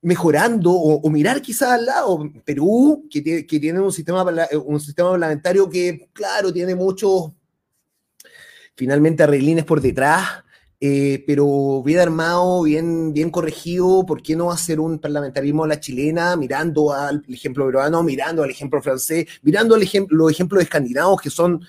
mejorando 0.00 0.72
o, 0.72 1.10
mirar 1.10 1.42
quizás 1.42 1.72
al 1.72 1.84
lado, 1.84 2.32
Perú, 2.46 3.06
que 3.10 3.20
tiene, 3.20 3.78
un, 3.78 3.92
sistema, 3.92 4.24
un 4.64 4.80
sistema 4.80 5.10
parlamentario 5.10 5.68
que, 5.68 6.08
claro, 6.14 6.50
tiene 6.50 6.74
muchos, 6.74 7.32
finalmente, 8.74 9.22
arreglines 9.22 9.66
por 9.66 9.82
detrás, 9.82 10.45
eh, 10.80 11.24
pero 11.26 11.82
bien 11.82 12.00
armado, 12.00 12.62
bien, 12.62 13.12
bien 13.14 13.30
corregido, 13.30 14.04
¿por 14.04 14.22
qué 14.22 14.36
no 14.36 14.50
hacer 14.50 14.78
un 14.78 14.98
parlamentarismo 14.98 15.64
a 15.64 15.68
la 15.68 15.80
chilena, 15.80 16.36
mirando 16.36 16.92
al 16.92 17.22
ejemplo 17.28 17.64
peruano, 17.66 18.02
mirando 18.02 18.42
al 18.42 18.50
ejemplo 18.50 18.82
francés, 18.82 19.26
mirando 19.42 19.74
al 19.74 19.82
ejemplo, 19.82 20.18
los 20.18 20.30
ejemplos 20.30 20.62
escandinavos 20.62 21.20
que 21.20 21.30
son 21.30 21.62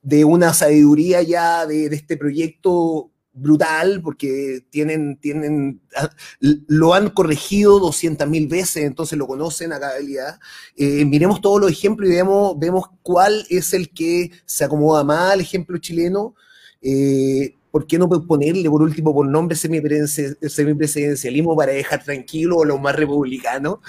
de 0.00 0.24
una 0.24 0.54
sabiduría 0.54 1.20
ya 1.22 1.66
de, 1.66 1.86
este 1.86 2.16
proyecto 2.16 3.10
brutal, 3.34 4.00
porque 4.02 4.64
tienen, 4.70 5.18
tienen, 5.18 5.82
ah, 5.94 6.08
lo 6.40 6.94
han 6.94 7.10
corregido 7.10 7.78
200 7.80 8.26
mil 8.26 8.46
veces, 8.46 8.84
entonces 8.84 9.18
lo 9.18 9.26
conocen 9.26 9.74
a 9.74 9.80
cabalidad. 9.80 10.38
Eh, 10.76 11.04
miremos 11.04 11.42
todos 11.42 11.60
los 11.60 11.70
ejemplos 11.70 12.08
y 12.08 12.14
vemos, 12.14 12.58
vemos 12.58 12.86
cuál 13.02 13.44
es 13.50 13.74
el 13.74 13.90
que 13.90 14.30
se 14.46 14.64
acomoda 14.64 15.04
más 15.04 15.32
al 15.32 15.40
ejemplo 15.42 15.76
chileno. 15.76 16.34
Eh, 16.80 17.54
¿por 17.76 17.86
qué 17.86 17.98
no 17.98 18.08
ponerle 18.08 18.70
por 18.70 18.80
último 18.80 19.12
por 19.12 19.28
nombre 19.28 19.54
semipresidencialismo 19.54 21.54
para 21.54 21.72
dejar 21.72 22.02
tranquilo 22.02 22.62
a 22.62 22.64
los 22.64 22.80
más 22.80 22.96
republicanos 22.96 23.80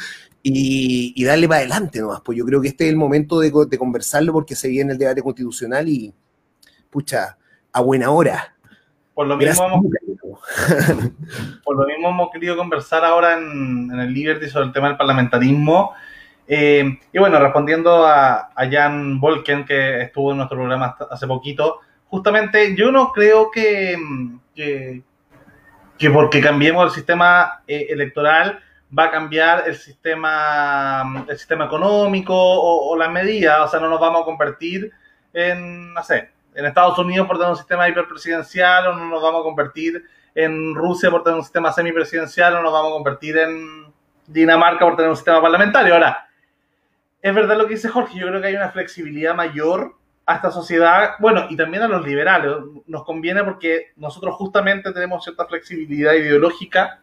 y, 0.44 1.24
darle 1.24 1.48
para 1.48 1.62
adelante 1.62 2.02
nomás? 2.02 2.20
Pues 2.20 2.38
yo 2.38 2.44
creo 2.44 2.62
que 2.62 2.68
este 2.68 2.84
es 2.84 2.90
el 2.90 2.98
momento 2.98 3.40
de, 3.40 3.50
conversarlo 3.78 4.34
porque 4.34 4.56
se 4.56 4.68
viene 4.68 4.92
el 4.92 4.98
debate 4.98 5.22
constitucional 5.22 5.88
y, 5.88 6.14
pucha, 6.90 7.38
a 7.72 7.80
buena 7.80 8.12
hora. 8.12 8.58
Por 9.14 9.26
lo 9.26 9.38
mismo, 9.38 9.66
hemos, 9.66 9.86
por 11.64 11.78
lo 11.78 11.86
mismo 11.86 12.10
hemos 12.10 12.30
querido 12.32 12.58
conversar 12.58 13.06
ahora 13.06 13.38
en, 13.38 13.90
el 13.90 14.14
Liberty 14.14 14.50
sobre 14.50 14.66
el 14.66 14.74
tema 14.74 14.90
del 14.90 14.98
parlamentarismo. 14.98 15.94
Eh, 16.46 17.00
y 17.14 17.20
bueno, 17.20 17.40
respondiendo 17.40 18.06
a, 18.06 18.50
a 18.54 18.70
Jan 18.70 19.22
Volken, 19.22 19.64
que 19.64 20.02
estuvo 20.02 20.32
en 20.32 20.40
nuestro 20.40 20.58
programa 20.58 20.98
hace 21.10 21.26
poquito, 21.26 21.80
justamente 22.10 22.76
yo 22.76 22.92
no 22.92 23.12
creo 23.12 23.52
que, 23.52 23.96
que, 24.56 26.10
porque 26.12 26.42
cambiemos 26.42 26.86
el 26.86 26.92
sistema 26.92 27.64
eh, 27.68 27.88
electoral 27.90 28.62
va 28.98 29.06
a 29.06 29.12
cambiar 29.12 29.64
el 29.68 29.76
sistema, 29.76 31.26
el 31.28 31.38
sistema 31.38 31.66
económico 31.66 32.34
o, 32.36 32.96
las 32.96 33.12
medidas, 33.12 33.60
o 33.60 33.68
sea, 33.68 33.80
no 33.80 33.90
nos 33.90 34.00
vamos 34.00 34.22
a 34.22 34.26
convertir 34.26 34.92
en, 35.34 35.94
no 35.94 36.04
sé, 36.04 36.32
en 36.56 36.66
Estados 36.66 36.98
Unidos 36.98 37.28
por 37.28 37.38
tener 37.38 37.52
un 37.52 37.58
sistema 37.58 37.88
hiperpresidencial 37.90 38.88
o 38.88 38.96
no 38.96 39.06
nos 39.06 39.22
vamos 39.22 39.42
a 39.42 39.44
convertir 39.44 40.04
en 40.34 40.74
Rusia 40.74 41.12
por 41.12 41.24
tener 41.24 41.38
un 41.38 41.44
sistema 41.44 41.72
semipresidencial 41.72 42.56
o 42.56 42.62
nos 42.62 42.72
vamos 42.72 42.92
a 42.92 42.94
convertir 42.94 43.38
en 43.38 43.94
Dinamarca 44.26 44.86
por 44.86 44.96
tener 44.96 45.10
un 45.10 45.16
sistema 45.16 45.42
parlamentario. 45.42 45.94
Ahora, 45.94 46.30
es 47.22 47.36
verdad 47.36 47.58
lo 47.58 47.68
que 47.68 47.74
dice 47.74 47.90
Jorge, 47.90 48.18
yo 48.18 48.28
creo 48.28 48.42
que 48.42 48.48
hay 48.48 48.56
una 48.56 48.70
flexibilidad 48.70 49.36
mayor 49.36 49.97
a 50.28 50.36
esta 50.36 50.52
sociedad, 50.52 51.12
bueno, 51.20 51.48
y 51.50 51.56
también 51.56 51.84
a 51.84 51.88
los 51.88 52.06
liberales. 52.06 52.52
Nos 52.86 53.06
conviene 53.06 53.46
porque 53.46 53.94
nosotros 53.96 54.36
justamente 54.36 54.92
tenemos 54.92 55.24
cierta 55.24 55.46
flexibilidad 55.46 56.14
ideológica 56.14 57.00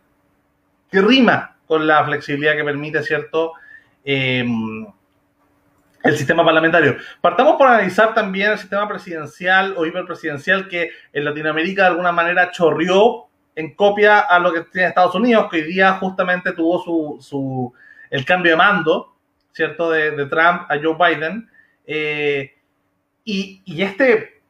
que 0.91 1.01
rima 1.01 1.57
con 1.67 1.87
la 1.87 2.05
flexibilidad 2.05 2.55
que 2.55 2.65
permite, 2.65 3.03
¿cierto? 3.03 3.55
Em, 4.05 4.87
el 6.03 6.17
sistema 6.19 6.45
parlamentario. 6.45 6.99
Partamos 7.23 7.57
por 7.57 7.67
analizar 7.67 8.13
también 8.13 8.53
el 8.53 8.59
sistema 8.59 8.87
presidencial 8.87 9.75
o 9.79 9.87
hiperpresidencial 9.87 10.69
que 10.69 10.91
en 11.11 11.25
Latinoamérica 11.25 11.85
de 11.85 11.89
alguna 11.89 12.13
manera 12.13 12.51
chorrió 12.51 13.25
en 13.57 13.75
copia 13.75 14.19
a 14.19 14.39
lo 14.39 14.53
que 14.53 14.61
tiene 14.65 14.89
Estados 14.89 15.15
Unidos, 15.15 15.49
que 15.51 15.57
hoy 15.57 15.63
día 15.63 15.95
justamente 15.95 16.53
tuvo 16.53 16.79
su, 16.83 17.19
su 17.23 17.73
el 18.11 18.27
cambio 18.27 18.53
de 18.53 18.59
mando, 18.59 19.17
¿cierto? 19.53 19.91
De, 19.91 20.27
Trump 20.27 20.71
a 20.71 20.77
Joe 20.83 20.95
Biden. 20.99 21.49
Eh, 21.87 22.54
y, 23.25 23.83
este, 23.83 24.43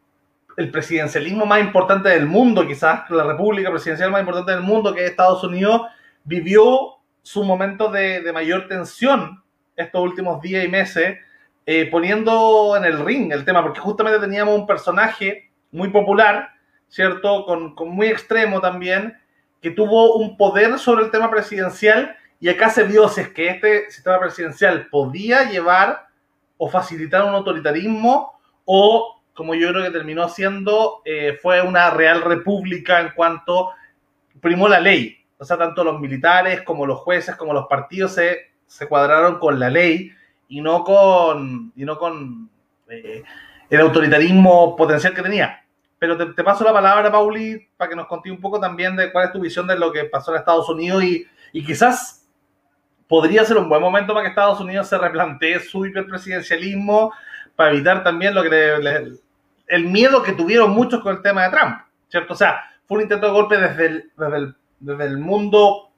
el 0.57 0.71
presidencialismo 0.71 1.47
más 1.47 1.61
importante 1.61 2.09
del 2.09 2.27
mundo, 2.27 2.67
quizás 2.67 3.09
la 3.11 3.25
república 3.25 3.71
presidencial 3.71 4.11
más 4.11 4.21
importante 4.21 4.53
del 4.53 4.63
mundo, 4.63 4.93
que 4.93 5.05
es 5.05 5.11
Estados 5.11 5.45
Unidos, 5.45 5.83
vivió 6.25 6.97
su 7.23 7.45
momento 7.45 7.91
de, 7.91 8.31
mayor 8.33 8.69
tensión 8.69 9.43
estos 9.77 10.03
últimos 10.03 10.41
días 10.41 10.65
y 10.65 10.69
meses, 10.69 11.19
eh, 11.67 11.89
poniendo 11.91 12.77
en 12.77 12.85
el 12.85 13.05
ring 13.05 13.33
el 13.33 13.45
tema, 13.45 13.63
porque 13.63 13.81
justamente 13.81 14.21
teníamos 14.21 14.59
un 14.59 14.67
personaje 14.67 15.51
muy 15.73 15.89
popular, 15.89 16.51
¿cierto? 16.89 17.45
Con, 17.47 17.75
con, 17.75 17.89
muy 17.89 18.09
extremo 18.09 18.61
también, 18.61 19.17
que 19.63 19.71
tuvo 19.71 20.17
un 20.17 20.37
poder 20.37 20.79
sobre 20.79 21.05
el 21.05 21.11
tema 21.11 21.31
presidencial 21.31 22.17
y 22.39 22.49
acá 22.51 22.69
se 22.69 22.85
vio 22.85 23.09
si 23.09 23.23
es 23.23 23.29
que 23.31 23.49
este 23.49 23.91
sistema 23.91 24.21
presidencial 24.21 24.89
podía 24.91 25.51
llevar 25.51 26.09
o 26.59 26.69
facilitar 26.69 27.25
un 27.25 27.35
autoritarismo 27.35 28.34
o 28.65 29.23
como 29.35 29.55
yo 29.55 29.71
creo 29.71 29.83
que 29.83 29.91
terminó 29.91 30.29
siendo, 30.29 31.03
eh, 31.05 31.39
fue 31.43 31.61
una 31.61 31.91
real 31.91 32.23
república 32.23 33.01
en 33.01 33.11
cuanto 33.15 33.71
primó 34.41 34.69
la 34.69 34.81
ley. 34.81 35.19
O 35.39 35.45
sea, 35.45 35.59
tanto 35.59 35.83
los 35.83 36.01
militares 36.01 36.63
como 36.63 36.87
los 36.87 37.01
jueces 37.01 37.35
como 37.35 37.53
los 37.53 37.67
partidos 37.67 38.13
se, 38.15 38.53
se 38.67 38.87
cuadraron 38.87 39.39
con 39.39 39.59
la 39.59 39.69
ley 39.69 40.13
y 40.49 40.61
no 40.61 40.85
con, 40.85 41.73
y 41.75 41.85
no 41.85 41.99
con 41.99 42.49
eh, 42.89 43.23
el 43.69 43.81
autoritarismo 43.81 44.77
potencial 44.77 45.15
que 45.15 45.23
tenía. 45.23 45.65
Pero 45.99 46.17
te, 46.35 46.45
paso 46.45 46.65
la 46.65 46.73
palabra, 46.73 47.11
Pauli, 47.11 47.69
para 47.77 47.89
que 47.89 47.97
nos 47.97 48.07
conté 48.07 48.31
un 48.31 48.41
poco 48.41 48.61
también 48.61 48.95
de 48.95 49.11
cuál 49.11 49.27
es 49.27 49.33
tu 49.33 49.41
visión 49.41 49.67
de 49.67 49.77
lo 49.77 49.91
que 49.91 50.05
pasó 50.05 50.33
en 50.33 50.39
Estados 50.39 50.69
Unidos 50.69 51.03
y, 51.03 51.27
y 51.53 51.65
quizás 51.65 52.29
podría 53.09 53.45
ser 53.45 53.57
un 53.57 53.69
buen 53.69 53.81
momento 53.81 54.13
para 54.13 54.25
que 54.25 54.29
Estados 54.31 54.61
Unidos 54.61 54.89
se 54.89 54.99
replantee 54.99 55.61
su 55.61 55.87
hiperpresidencialismo 55.87 57.13
para 57.57 57.71
evitar 57.71 58.03
también 58.03 58.35
lo 58.35 58.43
que 58.43 59.17
el 59.67 59.85
miedo 59.87 60.23
que 60.23 60.33
tuvieron 60.33 60.71
muchos 60.71 61.01
con 61.03 61.17
el 61.17 61.23
tema 61.23 61.45
de 61.45 61.51
Trump, 61.57 61.79
¿cierto? 62.09 62.35
O 62.35 62.37
sea, 62.37 62.63
fue 62.87 62.97
un 62.99 63.03
intento 63.03 63.27
de 63.27 63.33
golpe 63.33 63.57
desde 63.57 63.87
el, 63.87 64.11
desde 64.81 65.05
el, 65.05 65.19
mundo, 65.19 65.91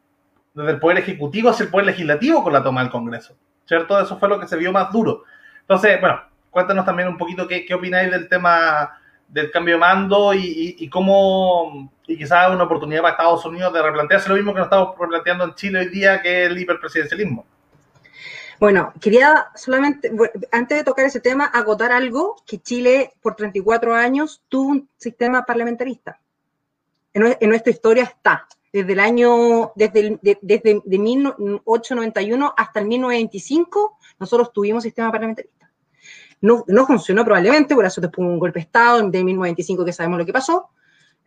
desde 0.54 0.72
el 0.72 0.78
poder 0.78 0.98
ejecutivo 0.98 1.50
hacia 1.50 1.64
el 1.64 1.70
poder 1.70 1.86
legislativo 1.86 2.42
con 2.42 2.52
la 2.52 2.62
toma 2.62 2.82
del 2.82 2.90
Congreso, 2.90 3.36
¿cierto? 3.64 3.98
Eso 4.00 4.18
fue 4.18 4.28
lo 4.28 4.38
que 4.38 4.46
se 4.46 4.56
vio 4.56 4.72
más 4.72 4.92
duro. 4.92 5.24
Entonces, 5.60 6.00
bueno, 6.00 6.20
cuéntanos 6.50 6.84
también 6.84 7.08
un 7.08 7.18
poquito 7.18 7.48
qué, 7.48 7.64
qué 7.64 7.74
opináis 7.74 8.10
del 8.10 8.28
tema 8.28 8.98
del 9.28 9.50
cambio 9.50 9.74
de 9.74 9.80
mando 9.80 10.32
y, 10.34 10.76
y, 10.78 10.88
cómo, 10.88 11.90
y 12.06 12.16
quizás 12.16 12.50
una 12.50 12.64
oportunidad 12.64 13.02
para 13.02 13.12
Estados 13.12 13.44
Unidos 13.44 13.72
de 13.72 13.82
replantearse 13.82 14.28
lo 14.28 14.36
mismo 14.36 14.52
que 14.52 14.58
nos 14.58 14.66
estamos 14.66 14.94
replanteando 14.98 15.44
en 15.44 15.54
Chile 15.54 15.80
hoy 15.80 15.88
día, 15.88 16.22
que 16.22 16.44
es 16.44 16.50
el 16.50 16.58
hiperpresidencialismo. 16.58 17.44
Bueno, 18.58 18.92
quería 19.00 19.48
solamente, 19.54 20.10
antes 20.50 20.78
de 20.78 20.84
tocar 20.84 21.04
ese 21.04 21.20
tema, 21.20 21.44
agotar 21.46 21.92
algo, 21.92 22.36
que 22.46 22.58
Chile 22.58 23.12
por 23.20 23.36
34 23.36 23.94
años 23.94 24.42
tuvo 24.48 24.70
un 24.70 24.88
sistema 24.96 25.44
parlamentarista. 25.44 26.20
En, 27.12 27.48
nuestra 27.48 27.70
historia 27.70 28.04
está, 28.04 28.46
desde 28.72 28.92
el 28.92 29.00
año, 29.00 29.72
desde, 29.74 30.18
desde 30.22 30.82
de 30.84 30.98
1891 30.98 32.54
hasta 32.56 32.80
el 32.80 32.86
1925, 32.86 33.98
nosotros 34.18 34.52
tuvimos 34.52 34.82
sistema 34.82 35.10
parlamentarista. 35.10 35.70
No, 36.40 36.64
no 36.66 36.86
funcionó 36.86 37.24
probablemente, 37.24 37.74
por 37.74 37.86
eso 37.86 38.00
después 38.00 38.24
hubo 38.24 38.32
un 38.32 38.38
golpe 38.38 38.58
de 38.58 38.64
Estado 38.64 38.98
de 38.98 39.24
1925 39.24 39.84
que 39.84 39.92
sabemos 39.92 40.18
lo 40.18 40.26
que 40.26 40.32
pasó, 40.32 40.70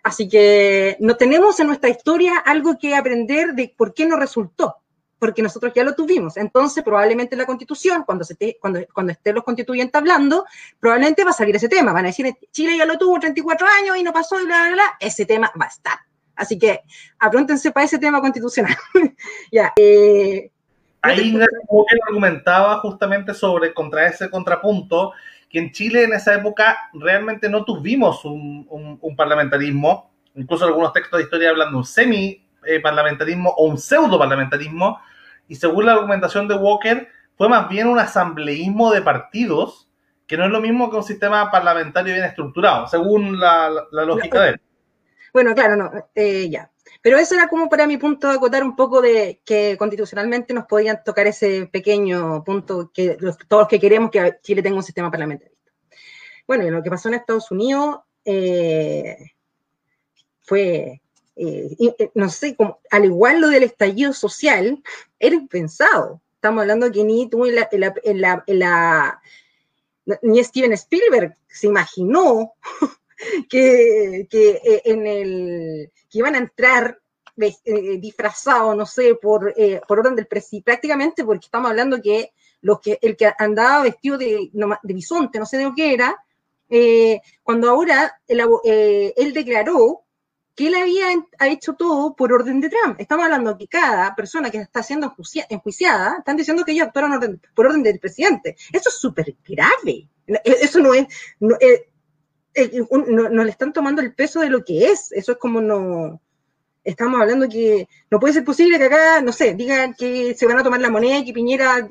Así 0.03 0.29
que 0.29 0.97
no 0.99 1.17
tenemos 1.17 1.59
en 1.59 1.67
nuestra 1.67 1.89
historia 1.89 2.37
algo 2.45 2.77
que 2.79 2.95
aprender 2.95 3.53
de 3.53 3.73
por 3.75 3.93
qué 3.93 4.05
no 4.05 4.15
resultó, 4.15 4.77
porque 5.19 5.41
nosotros 5.41 5.73
ya 5.75 5.83
lo 5.83 5.93
tuvimos. 5.93 6.37
Entonces, 6.37 6.83
probablemente 6.83 7.35
la 7.35 7.45
constitución, 7.45 8.03
cuando, 8.05 8.23
se 8.23 8.57
cuando, 8.59 8.79
cuando 8.93 9.11
estén 9.11 9.35
los 9.35 9.43
constituyentes 9.43 9.95
hablando, 9.95 10.45
probablemente 10.79 11.23
va 11.23 11.31
a 11.31 11.33
salir 11.33 11.55
ese 11.55 11.69
tema. 11.69 11.93
Van 11.93 12.05
a 12.05 12.07
decir, 12.07 12.33
Chile 12.51 12.77
ya 12.77 12.85
lo 12.85 12.97
tuvo 12.97 13.19
34 13.19 13.67
años 13.81 13.97
y 13.97 14.03
no 14.03 14.13
pasó, 14.13 14.39
y 14.39 14.45
bla, 14.45 14.63
bla, 14.63 14.73
bla. 14.73 14.97
Ese 14.99 15.25
tema 15.25 15.51
va 15.59 15.65
a 15.65 15.69
estar. 15.69 15.99
Así 16.35 16.57
que 16.57 16.81
apróntense 17.19 17.71
para 17.71 17.85
ese 17.85 17.99
tema 17.99 18.21
constitucional. 18.21 18.75
ya. 19.51 19.73
Eh, 19.75 20.49
Ahí 21.01 21.37
argumentaba 22.07 22.79
justamente 22.79 23.33
sobre 23.33 23.73
contra 23.73 24.07
ese 24.07 24.29
contrapunto 24.29 25.13
que 25.49 25.59
en 25.59 25.71
Chile 25.71 26.03
en 26.03 26.13
esa 26.13 26.35
época 26.35 26.77
realmente 26.93 27.49
no 27.49 27.65
tuvimos 27.65 28.23
un, 28.25 28.67
un, 29.01 29.15
parlamentarismo, 29.15 30.11
incluso 30.35 30.65
algunos 30.65 30.93
textos 30.93 31.17
de 31.17 31.23
historia 31.23 31.49
hablan 31.49 31.71
de 31.71 31.77
un 31.77 31.85
semi-parlamentarismo 32.63 33.49
o 33.49 33.65
un 33.65 33.77
pseudo-parlamentarismo, 33.77 34.99
y 35.47 35.55
según 35.55 35.85
la 35.85 35.93
argumentación 35.93 36.47
de 36.47 36.55
Walker, 36.55 37.07
fue 37.35 37.49
más 37.49 37.69
bien 37.69 37.87
un 37.87 37.99
asambleísmo 37.99 38.91
de 38.91 39.01
partidos, 39.01 39.89
que 40.27 40.37
no 40.37 40.45
es 40.45 40.51
lo 40.51 40.61
mismo 40.61 40.89
que 40.89 40.97
un 40.97 41.03
sistema 41.03 41.49
parlamentario 41.49 42.13
bien 42.13 42.25
estructurado, 42.25 42.87
según 42.87 43.39
la, 43.39 43.71
la, 43.91 44.05
lógica 44.05 44.41
de 44.41 44.49
él. 44.49 44.61
Bueno, 45.33 45.55
claro, 45.55 45.75
no, 45.75 45.91
eh, 46.13 46.49
ya. 46.49 46.69
Pero 47.01 47.17
eso 47.17 47.35
era 47.35 47.47
como 47.47 47.69
para 47.69 47.87
mi 47.87 47.97
punto 47.97 48.27
de 48.27 48.35
acotar 48.35 48.63
un 48.63 48.75
poco 48.75 49.01
de 49.01 49.41
que 49.45 49.75
constitucionalmente 49.77 50.53
nos 50.53 50.65
podían 50.65 51.03
tocar 51.03 51.27
ese 51.27 51.67
pequeño 51.67 52.43
punto 52.43 52.91
que 52.93 53.17
todos 53.47 53.61
los 53.61 53.67
que 53.67 53.79
queremos 53.79 54.11
que 54.11 54.37
Chile 54.41 54.61
tenga 54.61 54.77
un 54.77 54.83
sistema 54.83 55.09
parlamentarista. 55.09 55.59
Bueno, 56.45 56.65
y 56.65 56.71
lo 56.71 56.83
que 56.83 56.89
pasó 56.89 57.07
en 57.07 57.13
Estados 57.13 57.51
Unidos 57.51 57.99
eh, 58.25 59.31
fue, 60.41 61.01
eh, 61.39 61.93
eh, 61.97 62.11
no 62.15 62.29
sé, 62.29 62.55
como, 62.55 62.79
al 62.91 63.05
igual 63.05 63.41
lo 63.41 63.47
del 63.47 63.63
estallido 63.63 64.13
social, 64.13 64.83
era 65.19 65.35
impensado. 65.35 66.21
Estamos 66.35 66.61
hablando 66.61 66.91
que 66.91 67.03
ni 67.03 67.29
tú 67.29 67.45
en 67.45 67.55
la, 68.21 69.21
ni 70.21 70.43
Steven 70.43 70.73
Spielberg 70.73 71.35
se 71.47 71.67
imaginó 71.67 72.53
que, 73.49 74.27
que 74.29 74.81
en 74.85 75.07
el 75.07 75.91
que 76.09 76.17
iban 76.17 76.35
a 76.35 76.39
entrar 76.39 76.99
eh, 77.41 77.97
disfrazados, 77.99 78.75
no 78.75 78.85
sé, 78.85 79.15
por, 79.15 79.53
eh, 79.55 79.79
por 79.87 79.99
orden 79.99 80.15
del 80.15 80.27
presidente, 80.27 80.65
prácticamente 80.65 81.23
porque 81.23 81.45
estamos 81.45 81.69
hablando 81.69 82.01
que, 82.01 82.33
los 82.61 82.81
que 82.81 82.99
el 83.01 83.15
que 83.15 83.31
andaba 83.37 83.83
vestido 83.83 84.17
de, 84.17 84.49
bisonte, 84.83 85.39
no 85.39 85.45
sé 85.45 85.57
de 85.57 85.63
lo 85.63 85.73
que 85.73 85.93
era, 85.93 86.17
eh, 86.69 87.21
cuando 87.41 87.69
ahora 87.69 88.19
él 88.27 89.33
declaró 89.33 90.01
que 90.59 90.67
él 90.67 90.75
había 90.75 91.07
hecho 91.47 91.75
todo 91.75 92.13
por 92.17 92.33
orden 92.33 92.59
de 92.59 92.69
Trump. 92.69 92.99
Estamos 92.99 93.23
hablando 93.23 93.57
que 93.57 93.69
cada 93.69 94.13
persona 94.13 94.51
que 94.51 94.57
está 94.57 94.83
siendo 94.83 95.15
enjuiciada, 95.49 96.17
están 96.17 96.35
diciendo 96.35 96.65
que 96.65 96.73
ellos 96.73 96.87
actuaron 96.87 97.39
por 97.55 97.67
orden 97.67 97.81
del 97.81 97.97
presidente. 97.97 98.57
Eso 98.73 98.89
es 98.89 98.95
súper 98.95 99.37
grave. 99.47 100.09
Eso 100.43 100.79
no 100.79 100.93
es, 100.93 101.07
no, 101.39 101.55
le 103.45 103.49
están 103.49 103.71
tomando 103.71 104.01
el 104.01 104.13
peso 104.13 104.41
de 104.41 104.49
lo 104.49 104.65
que 104.65 104.91
es. 104.91 105.13
Eso 105.13 105.31
es 105.31 105.37
como 105.37 105.61
no. 105.61 106.19
Estamos 106.83 107.21
hablando 107.21 107.47
que 107.47 107.87
no 108.11 108.19
puede 108.19 108.33
ser 108.33 108.43
posible 108.43 108.77
que 108.77 108.85
acá, 108.85 109.21
no 109.21 109.31
sé, 109.31 109.53
digan 109.53 109.93
que 109.93 110.35
se 110.35 110.45
van 110.45 110.59
a 110.59 110.63
tomar 110.63 110.81
la 110.81 110.89
moneda 110.89 111.19
y 111.19 111.23
que 111.23 111.31
Piñera 111.31 111.87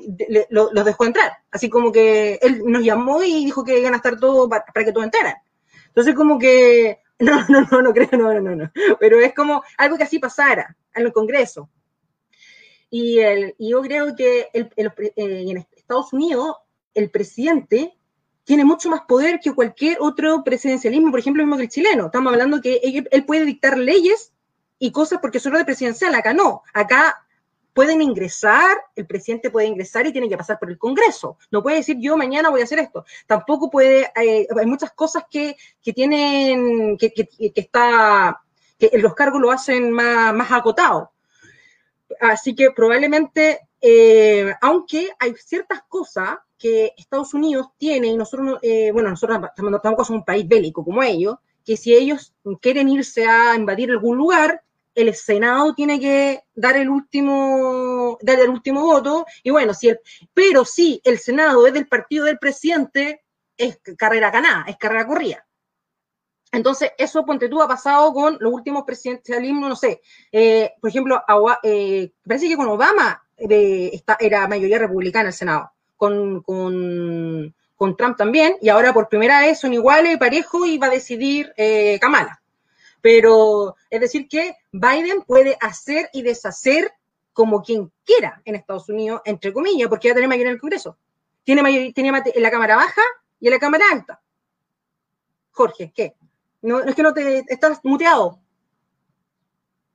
los 0.51 0.85
dejó 0.85 1.05
entrar. 1.05 1.31
Así 1.49 1.69
como 1.71 1.91
que 1.91 2.37
él 2.43 2.61
nos 2.67 2.83
llamó 2.83 3.23
y 3.23 3.45
dijo 3.45 3.63
que 3.63 3.79
iban 3.79 3.95
a 3.95 3.97
estar 3.97 4.19
todo 4.19 4.47
para, 4.47 4.63
que 4.85 4.91
todo 4.91 5.03
entrara. 5.03 5.41
Entonces, 5.87 6.13
como 6.13 6.37
que. 6.37 6.99
No, 7.25 7.45
no, 7.49 7.67
no, 7.69 7.81
no 7.81 7.93
creo, 7.93 8.09
no, 8.13 8.39
no, 8.39 8.55
no. 8.55 8.71
Pero 8.97 9.19
es 9.19 9.33
como 9.33 9.61
algo 9.77 9.97
que 9.97 10.03
así 10.03 10.19
pasara 10.19 10.77
en 10.95 11.05
el 11.05 11.11
Congreso. 11.11 11.69
Y, 12.89 13.19
el, 13.19 13.55
y 13.57 13.71
yo 13.71 13.81
creo 13.81 14.15
que 14.15 14.47
eh, 14.53 14.69
en 14.77 15.67
Estados 15.75 16.13
Unidos 16.13 16.55
el 16.93 17.11
presidente 17.11 17.99
tiene 18.49 18.65
mucho 18.65 18.89
más 18.89 19.01
poder 19.01 19.39
que 19.39 19.53
cualquier 19.53 19.97
otro 19.99 20.43
presidencialismo, 20.43 21.11
por 21.11 21.19
ejemplo, 21.19 21.43
mismo 21.43 21.57
que 21.57 21.63
el 21.63 21.69
chileno. 21.69 22.07
Estamos 22.07 22.33
hablando 22.33 22.61
que 22.61 23.07
él, 23.11 23.25
puede 23.25 23.45
dictar 23.45 23.77
leyes 23.77 24.33
y 24.79 24.91
cosas 24.91 25.19
porque 25.21 25.39
solo 25.39 25.59
de 25.59 25.65
presidencial. 25.65 26.15
Acá 26.15 26.33
no. 26.33 26.63
Acá 26.73 27.27
pueden 27.73 28.01
ingresar, 28.01 28.77
el 28.95 29.05
presidente 29.05 29.49
puede 29.49 29.67
ingresar 29.67 30.05
y 30.05 30.11
tiene 30.11 30.29
que 30.29 30.37
pasar 30.37 30.59
por 30.59 30.69
el 30.69 30.77
Congreso. 30.77 31.37
No 31.51 31.61
puede 31.61 31.77
decir 31.77 31.97
yo 31.99 32.17
mañana 32.17 32.49
voy 32.49 32.61
a 32.61 32.65
hacer 32.65 32.79
esto. 32.79 33.05
Tampoco 33.27 33.69
puede, 33.69 34.11
eh, 34.15 34.47
hay 34.57 34.65
muchas 34.65 34.91
cosas 34.91 35.23
que, 35.29 35.55
tienen, 35.81 36.97
que, 36.97 37.13
está, 37.55 38.41
que 38.77 38.91
los 38.97 39.13
cargos 39.15 39.41
lo 39.41 39.51
hacen 39.51 39.91
más, 39.91 40.33
más 40.33 40.51
acotado. 40.51 41.11
Así 42.19 42.55
que 42.55 42.71
probablemente, 42.71 43.61
eh, 43.81 44.53
aunque 44.61 45.09
hay 45.19 45.33
ciertas 45.35 45.83
cosas 45.87 46.37
que 46.57 46.93
Estados 46.97 47.33
Unidos 47.33 47.67
tiene, 47.77 48.07
y 48.07 48.17
nosotros, 48.17 48.59
eh, 48.61 48.91
bueno, 48.91 49.09
nosotros 49.09 49.39
tampoco 49.55 50.03
somos 50.03 50.19
un 50.19 50.25
país 50.25 50.45
bélico 50.47 50.83
como 50.83 51.01
ellos, 51.01 51.37
que 51.63 51.77
si 51.77 51.93
ellos 51.93 52.33
quieren 52.61 52.89
irse 52.89 53.25
a 53.25 53.55
invadir 53.55 53.91
algún 53.91 54.17
lugar, 54.17 54.63
el 54.95 55.13
Senado 55.15 55.73
tiene 55.73 55.99
que 55.99 56.43
dar 56.53 56.75
el 56.77 56.89
último, 56.89 58.17
dar 58.21 58.39
el 58.39 58.49
último 58.49 58.81
voto, 58.81 59.25
y 59.43 59.51
bueno, 59.51 59.73
si 59.73 59.91
pero 60.33 60.65
si 60.65 61.01
el 61.03 61.19
Senado 61.19 61.65
es 61.67 61.73
del 61.73 61.87
partido 61.87 62.25
del 62.25 62.39
presidente, 62.39 63.23
es 63.57 63.79
carrera 63.97 64.31
ganada, 64.31 64.65
es 64.67 64.77
carrera 64.77 65.07
corrida. 65.07 65.45
Entonces, 66.51 66.91
eso, 66.97 67.25
ponte 67.25 67.47
tú, 67.47 67.61
ha 67.61 67.67
pasado 67.67 68.11
con 68.13 68.37
los 68.39 68.51
últimos 68.51 68.83
presidencialismos, 68.83 69.69
no 69.69 69.75
sé, 69.75 70.01
eh, 70.31 70.71
por 70.81 70.89
ejemplo, 70.89 71.21
eh, 71.63 72.11
parece 72.27 72.47
que 72.47 72.57
con 72.57 72.67
Obama 72.67 73.23
era 73.37 74.47
mayoría 74.47 74.79
republicana 74.79 75.29
el 75.29 75.33
Senado 75.33 75.71
con, 75.99 76.41
con, 76.41 77.95
Trump 77.97 78.17
también, 78.17 78.55
y 78.61 78.69
ahora 78.69 78.93
por 78.93 79.09
primera 79.09 79.41
vez 79.41 79.59
son 79.59 79.73
iguales, 79.73 80.17
parejo, 80.17 80.65
y 80.65 80.77
va 80.77 80.87
a 80.87 80.91
decidir 80.91 81.53
eh, 81.57 81.99
Kamala. 81.99 82.41
Pero 83.01 83.75
es 83.89 84.01
decir 84.01 84.27
que 84.27 84.55
Biden 84.71 85.21
puede 85.23 85.57
hacer 85.61 86.09
y 86.13 86.21
deshacer 86.21 86.91
como 87.33 87.61
quien 87.61 87.91
quiera 88.03 88.41
en 88.45 88.55
Estados 88.55 88.89
Unidos, 88.89 89.21
entre 89.25 89.53
comillas, 89.53 89.87
porque 89.87 90.09
ya 90.09 90.13
tiene 90.13 90.27
mayoría 90.27 90.49
en 90.49 90.55
el 90.55 90.61
Congreso. 90.61 90.97
Tiene 91.43 91.61
mayoría, 91.61 91.93
tiene 91.93 92.09
en 92.09 92.43
la 92.43 92.51
Cámara 92.51 92.75
Baja 92.75 93.01
y 93.39 93.47
en 93.47 93.53
la 93.53 93.59
Cámara 93.59 93.85
Alta. 93.91 94.21
Jorge, 95.51 95.91
¿qué? 95.95 96.15
No, 96.61 96.81
es 96.81 96.93
que 96.95 97.03
no 97.03 97.13
te 97.13 97.45
estás 97.47 97.79
muteado. 97.83 98.39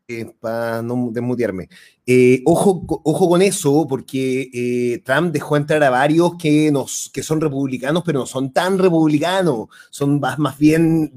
Eh, 0.07 0.27
para 0.39 0.83
no 0.83 1.09
desmutearme. 1.11 1.67
Eh, 2.07 2.43
ojo, 2.45 2.85
ojo 3.05 3.29
con 3.29 3.41
eso, 3.41 3.87
porque 3.89 4.51
eh, 4.53 5.03
Trump 5.03 5.33
dejó 5.33 5.57
entrar 5.57 5.83
a 5.83 5.89
varios 5.89 6.33
que, 6.39 6.71
nos, 6.71 7.11
que 7.13 7.23
son 7.23 7.41
republicanos, 7.41 8.03
pero 8.05 8.19
no 8.19 8.27
son 8.27 8.53
tan 8.53 8.79
republicanos, 8.79 9.69
son 9.89 10.21
más, 10.21 10.39
más 10.39 10.59
bien, 10.59 11.11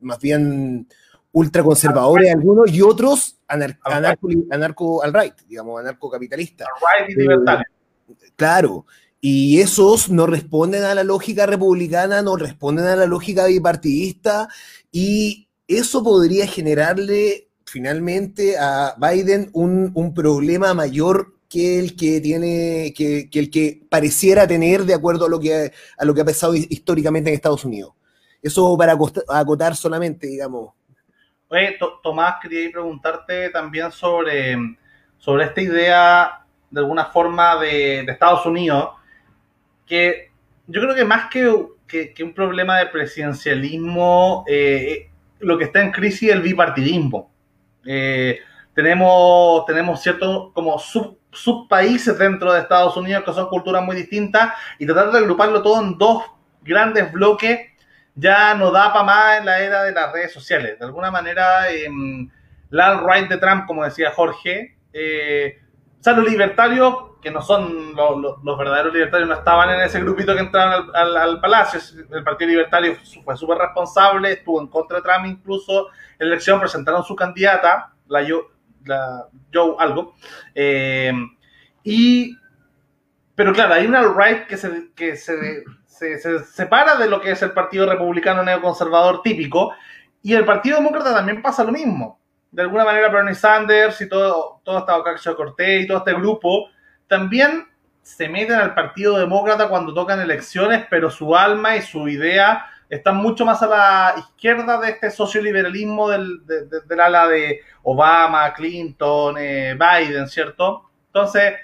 más 0.00 0.18
bien 0.18 0.88
ultraconservadores 1.38 2.34
algunos 2.34 2.70
y 2.72 2.82
otros 2.82 3.38
anarco, 3.46 5.02
al 5.02 5.14
right, 5.14 5.34
digamos, 5.48 5.80
anarcocapitalista. 5.80 6.66
claro, 8.36 8.86
y 9.20 9.60
esos 9.60 10.10
no 10.10 10.26
responden 10.26 10.84
a 10.84 10.94
la 10.94 11.04
lógica 11.04 11.46
republicana, 11.46 12.22
no 12.22 12.36
responden 12.36 12.86
a 12.86 12.96
la 12.96 13.06
lógica 13.06 13.46
bipartidista, 13.46 14.48
y 14.92 15.48
eso 15.66 16.02
podría 16.02 16.46
generarle 16.46 17.48
finalmente 17.64 18.56
a 18.58 18.94
Biden 18.98 19.50
un, 19.52 20.12
problema 20.14 20.74
mayor 20.74 21.34
que 21.48 21.78
el 21.78 21.96
que 21.96 22.20
tiene, 22.20 22.92
que, 22.96 23.28
el 23.32 23.50
que 23.50 23.86
pareciera 23.88 24.46
tener 24.46 24.84
de 24.84 24.94
acuerdo 24.94 25.26
a 25.26 25.28
lo 25.28 25.38
que, 25.38 25.72
a 25.96 26.04
lo 26.04 26.14
que 26.14 26.20
ha 26.20 26.24
pasado 26.24 26.54
históricamente 26.54 27.30
en 27.30 27.34
Estados 27.34 27.64
Unidos. 27.64 27.92
Eso 28.42 28.76
para 28.76 28.96
acotar 29.28 29.74
solamente, 29.74 30.26
digamos. 30.26 30.77
Oye, 31.50 31.78
Tomás, 32.02 32.34
quería 32.42 32.70
preguntarte 32.70 33.48
también 33.48 33.90
sobre, 33.90 34.54
sobre 35.16 35.44
esta 35.44 35.62
idea, 35.62 36.40
de 36.70 36.80
alguna 36.80 37.06
forma, 37.06 37.56
de, 37.58 38.00
Estados 38.00 38.44
Unidos, 38.44 38.90
que 39.86 40.30
yo 40.66 40.82
creo 40.82 40.94
que 40.94 41.06
más 41.06 41.30
que, 41.30 42.22
un 42.22 42.34
problema 42.34 42.78
de 42.78 42.86
presidencialismo, 42.86 44.44
eh, 44.46 45.08
lo 45.38 45.56
que 45.56 45.64
está 45.64 45.80
en 45.80 45.90
crisis 45.90 46.28
es 46.28 46.34
el 46.34 46.42
bipartidismo. 46.42 47.32
Eh, 47.86 48.40
tenemos, 48.74 49.64
tenemos 49.64 50.02
ciertos 50.02 50.52
como 50.52 50.78
sub, 50.78 51.18
subpaíses 51.32 52.18
dentro 52.18 52.52
de 52.52 52.60
Estados 52.60 52.94
Unidos 52.98 53.24
que 53.24 53.32
son 53.32 53.48
culturas 53.48 53.82
muy 53.82 53.96
distintas 53.96 54.52
y 54.78 54.84
tratar 54.84 55.12
de 55.12 55.18
agruparlo 55.18 55.62
todo 55.62 55.80
en 55.80 55.96
dos 55.96 56.24
grandes 56.62 57.10
bloques 57.10 57.67
ya 58.18 58.54
no 58.54 58.70
da 58.70 58.92
para 58.92 59.04
más 59.04 59.38
en 59.38 59.46
la 59.46 59.60
era 59.60 59.84
de 59.84 59.92
las 59.92 60.12
redes 60.12 60.32
sociales. 60.32 60.78
De 60.78 60.84
alguna 60.84 61.10
manera, 61.10 61.70
eh, 61.70 61.88
la 62.70 63.00
right 63.00 63.28
de 63.28 63.38
Trump, 63.38 63.66
como 63.66 63.84
decía 63.84 64.10
Jorge, 64.10 64.76
eh, 64.92 65.58
o 66.00 66.02
sea, 66.02 66.14
los 66.14 66.28
libertarios 66.28 67.08
que 67.20 67.30
no 67.30 67.42
son 67.42 67.94
los 67.96 68.58
verdaderos 68.58 68.92
libertarios, 68.92 69.28
no 69.28 69.34
estaban 69.34 69.70
en 69.70 69.80
ese 69.80 70.00
grupito 70.00 70.34
que 70.34 70.40
entraron 70.40 70.88
al, 70.94 71.40
palacio. 71.40 71.80
El 72.12 72.22
Partido 72.22 72.50
Libertario 72.50 72.96
fue 73.24 73.36
súper 73.36 73.58
responsable, 73.58 74.32
estuvo 74.32 74.60
en 74.60 74.68
contra 74.68 74.98
de 74.98 75.02
Trump 75.02 75.26
incluso 75.26 75.88
en 76.18 76.28
la 76.28 76.34
elección, 76.34 76.60
presentaron 76.60 77.02
su 77.02 77.16
candidata, 77.16 77.92
la 78.06 78.20
Joe, 78.20 78.42
la 78.84 79.26
Joe 79.52 79.74
algo. 79.78 80.14
Eh, 80.54 81.12
y, 81.82 82.36
pero 83.34 83.52
claro, 83.52 83.74
hay 83.74 83.86
una 83.86 84.02
right 84.02 84.46
que, 84.46 84.56
se, 84.56 84.92
que 84.94 85.16
se, 85.16 85.64
se, 85.98 86.18
se, 86.18 86.44
separa 86.44 86.96
de 86.96 87.08
lo 87.08 87.20
que 87.20 87.32
es 87.32 87.42
el 87.42 87.52
Partido 87.52 87.88
Republicano 87.88 88.42
Neoconservador 88.42 89.22
típico, 89.22 89.72
y 90.22 90.34
el 90.34 90.44
Partido 90.44 90.76
Demócrata 90.76 91.14
también 91.14 91.42
pasa 91.42 91.64
lo 91.64 91.72
mismo. 91.72 92.18
De 92.50 92.62
alguna 92.62 92.84
manera, 92.84 93.08
Bernie 93.08 93.34
Sanders 93.34 94.00
y 94.00 94.08
todo, 94.08 94.60
todo 94.64 94.78
esta 94.78 94.96
Ocasio 94.96 95.36
Cortés 95.36 95.84
y 95.84 95.86
todo 95.86 95.98
este 95.98 96.14
grupo 96.14 96.68
también 97.06 97.66
se 98.02 98.28
meten 98.28 98.56
al 98.56 98.74
Partido 98.74 99.18
Demócrata 99.18 99.68
cuando 99.68 99.92
tocan 99.92 100.20
elecciones, 100.20 100.86
pero 100.88 101.10
su 101.10 101.36
alma 101.36 101.76
y 101.76 101.82
su 101.82 102.08
idea 102.08 102.66
están 102.88 103.16
mucho 103.16 103.44
más 103.44 103.62
a 103.62 103.66
la 103.66 104.14
izquierda 104.18 104.80
de 104.80 104.90
este 104.90 105.10
socioliberalismo 105.10 106.08
del, 106.08 106.40
del 106.46 107.00
ala 107.00 107.28
de 107.28 107.60
Obama, 107.82 108.52
Clinton, 108.54 109.36
eh, 109.38 109.76
Biden, 109.78 110.26
¿cierto? 110.26 110.88
Entonces, 111.08 111.54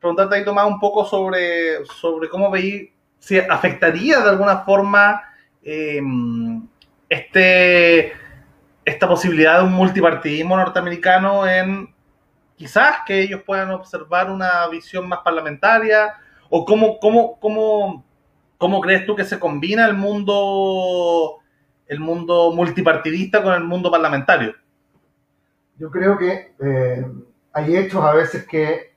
preguntarte 0.00 0.36
ahí, 0.36 0.44
Tomás, 0.44 0.66
un 0.66 0.80
poco 0.80 1.04
sobre, 1.04 1.84
sobre 1.86 2.28
cómo 2.28 2.50
veí, 2.50 2.92
si 3.26 3.40
afectaría 3.40 4.20
de 4.20 4.30
alguna 4.30 4.58
forma 4.58 5.20
em, 5.60 6.64
este, 7.08 8.12
esta 8.84 9.08
posibilidad 9.08 9.58
de 9.58 9.64
un 9.64 9.72
multipartidismo 9.72 10.56
norteamericano 10.56 11.44
en 11.44 11.92
quizás 12.54 12.98
que 13.04 13.20
ellos 13.20 13.42
puedan 13.44 13.72
observar 13.72 14.30
una 14.30 14.68
visión 14.68 15.08
más 15.08 15.18
parlamentaria? 15.24 16.14
¿O 16.48 16.64
cómo, 16.64 17.00
cómo, 17.00 17.40
cómo, 17.40 18.04
cómo 18.58 18.80
crees 18.80 19.04
tú 19.04 19.16
que 19.16 19.24
se 19.24 19.40
combina 19.40 19.86
el 19.86 19.94
mundo, 19.94 21.38
el 21.88 21.98
mundo 21.98 22.52
multipartidista 22.54 23.42
con 23.42 23.54
el 23.54 23.64
mundo 23.64 23.90
parlamentario? 23.90 24.54
Yo 25.80 25.90
creo 25.90 26.16
que 26.16 26.54
eh, 26.60 27.04
hay 27.52 27.76
hechos 27.76 28.04
a 28.04 28.12
veces 28.12 28.46
que 28.46 28.94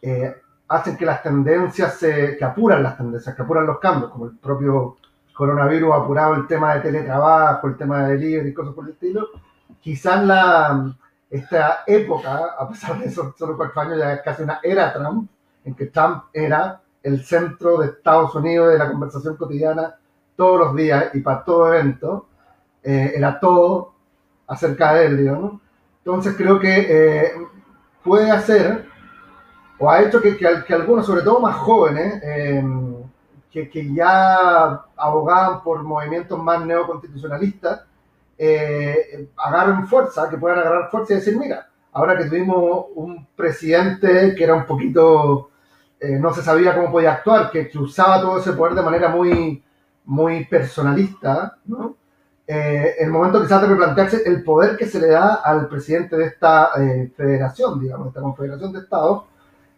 eh, 0.00 0.34
hacen 0.68 0.96
que 0.96 1.06
las 1.06 1.22
tendencias, 1.22 1.94
se, 1.94 2.36
que 2.36 2.44
apuran 2.44 2.82
las 2.82 2.96
tendencias, 2.96 3.34
que 3.34 3.42
apuran 3.42 3.66
los 3.66 3.78
cambios, 3.78 4.10
como 4.10 4.26
el 4.26 4.36
propio 4.36 4.96
coronavirus 5.34 5.92
ha 5.92 5.96
apurado 5.96 6.34
el 6.34 6.46
tema 6.46 6.74
de 6.74 6.80
teletrabajo, 6.80 7.68
el 7.68 7.76
tema 7.76 8.06
de 8.06 8.16
delivery 8.16 8.50
y 8.50 8.54
cosas 8.54 8.74
por 8.74 8.84
el 8.84 8.92
estilo. 8.92 9.28
Quizás 9.80 10.24
la, 10.24 10.94
esta 11.30 11.84
época, 11.86 12.54
a 12.58 12.68
pesar 12.68 12.98
de 12.98 13.06
eso, 13.06 13.34
solo 13.38 13.56
cuatro 13.56 13.80
años, 13.80 13.98
ya 13.98 14.14
es 14.14 14.22
casi 14.22 14.42
una 14.42 14.60
era 14.62 14.92
Trump, 14.92 15.30
en 15.64 15.74
que 15.74 15.86
Trump 15.86 16.24
era 16.32 16.80
el 17.02 17.24
centro 17.24 17.78
de 17.78 17.86
Estados 17.86 18.34
Unidos 18.34 18.72
de 18.72 18.78
la 18.78 18.90
conversación 18.90 19.36
cotidiana 19.36 19.94
todos 20.36 20.58
los 20.58 20.76
días 20.76 21.10
y 21.14 21.20
para 21.20 21.44
todo 21.44 21.72
evento, 21.72 22.26
eh, 22.82 23.12
era 23.14 23.38
todo 23.38 23.94
acerca 24.46 24.94
de 24.94 25.06
él, 25.06 25.16
digamos. 25.18 25.60
Entonces 25.98 26.34
creo 26.36 26.58
que 26.58 26.86
eh, 26.88 27.32
puede 28.02 28.30
hacer, 28.30 28.87
o 29.78 29.90
ha 29.90 30.02
hecho 30.02 30.20
que, 30.20 30.36
que, 30.36 30.74
algunos, 30.74 31.06
sobre 31.06 31.22
todo 31.22 31.40
más 31.40 31.56
jóvenes, 31.56 32.20
eh, 32.22 32.62
que, 33.50 33.70
que, 33.70 33.94
ya 33.94 34.84
abogaban 34.96 35.62
por 35.62 35.82
movimientos 35.82 36.38
más 36.42 36.64
neoconstitucionalistas, 36.64 37.82
eh, 38.36 39.28
agarren 39.36 39.86
fuerza, 39.86 40.28
que 40.28 40.36
puedan 40.36 40.58
agarrar 40.58 40.90
fuerza 40.90 41.14
y 41.14 41.16
decir, 41.16 41.36
mira, 41.36 41.68
ahora 41.92 42.16
que 42.16 42.26
tuvimos 42.26 42.86
un 42.94 43.26
presidente 43.34 44.34
que 44.34 44.44
era 44.44 44.54
un 44.54 44.66
poquito, 44.66 45.50
eh, 45.98 46.18
no 46.18 46.32
se 46.32 46.42
sabía 46.42 46.74
cómo 46.74 46.92
podía 46.92 47.12
actuar, 47.12 47.50
que, 47.50 47.70
usaba 47.78 48.20
todo 48.20 48.38
ese 48.38 48.52
poder 48.52 48.74
de 48.74 48.82
manera 48.82 49.08
muy, 49.08 49.62
muy 50.04 50.44
personalista, 50.44 51.56
¿no? 51.66 51.96
Eh, 52.46 52.94
el 53.00 53.10
momento 53.10 53.42
quizás 53.42 53.60
de 53.60 53.68
replantearse 53.68 54.22
el 54.24 54.42
poder 54.42 54.74
que 54.78 54.86
se 54.86 54.98
le 54.98 55.08
da 55.08 55.34
al 55.34 55.68
presidente 55.68 56.16
de 56.16 56.24
esta 56.24 56.70
eh, 56.78 57.12
federación, 57.14 57.78
digamos, 57.78 58.08
esta 58.08 58.22
confederación 58.22 58.72
de 58.72 58.78
estados, 58.78 59.24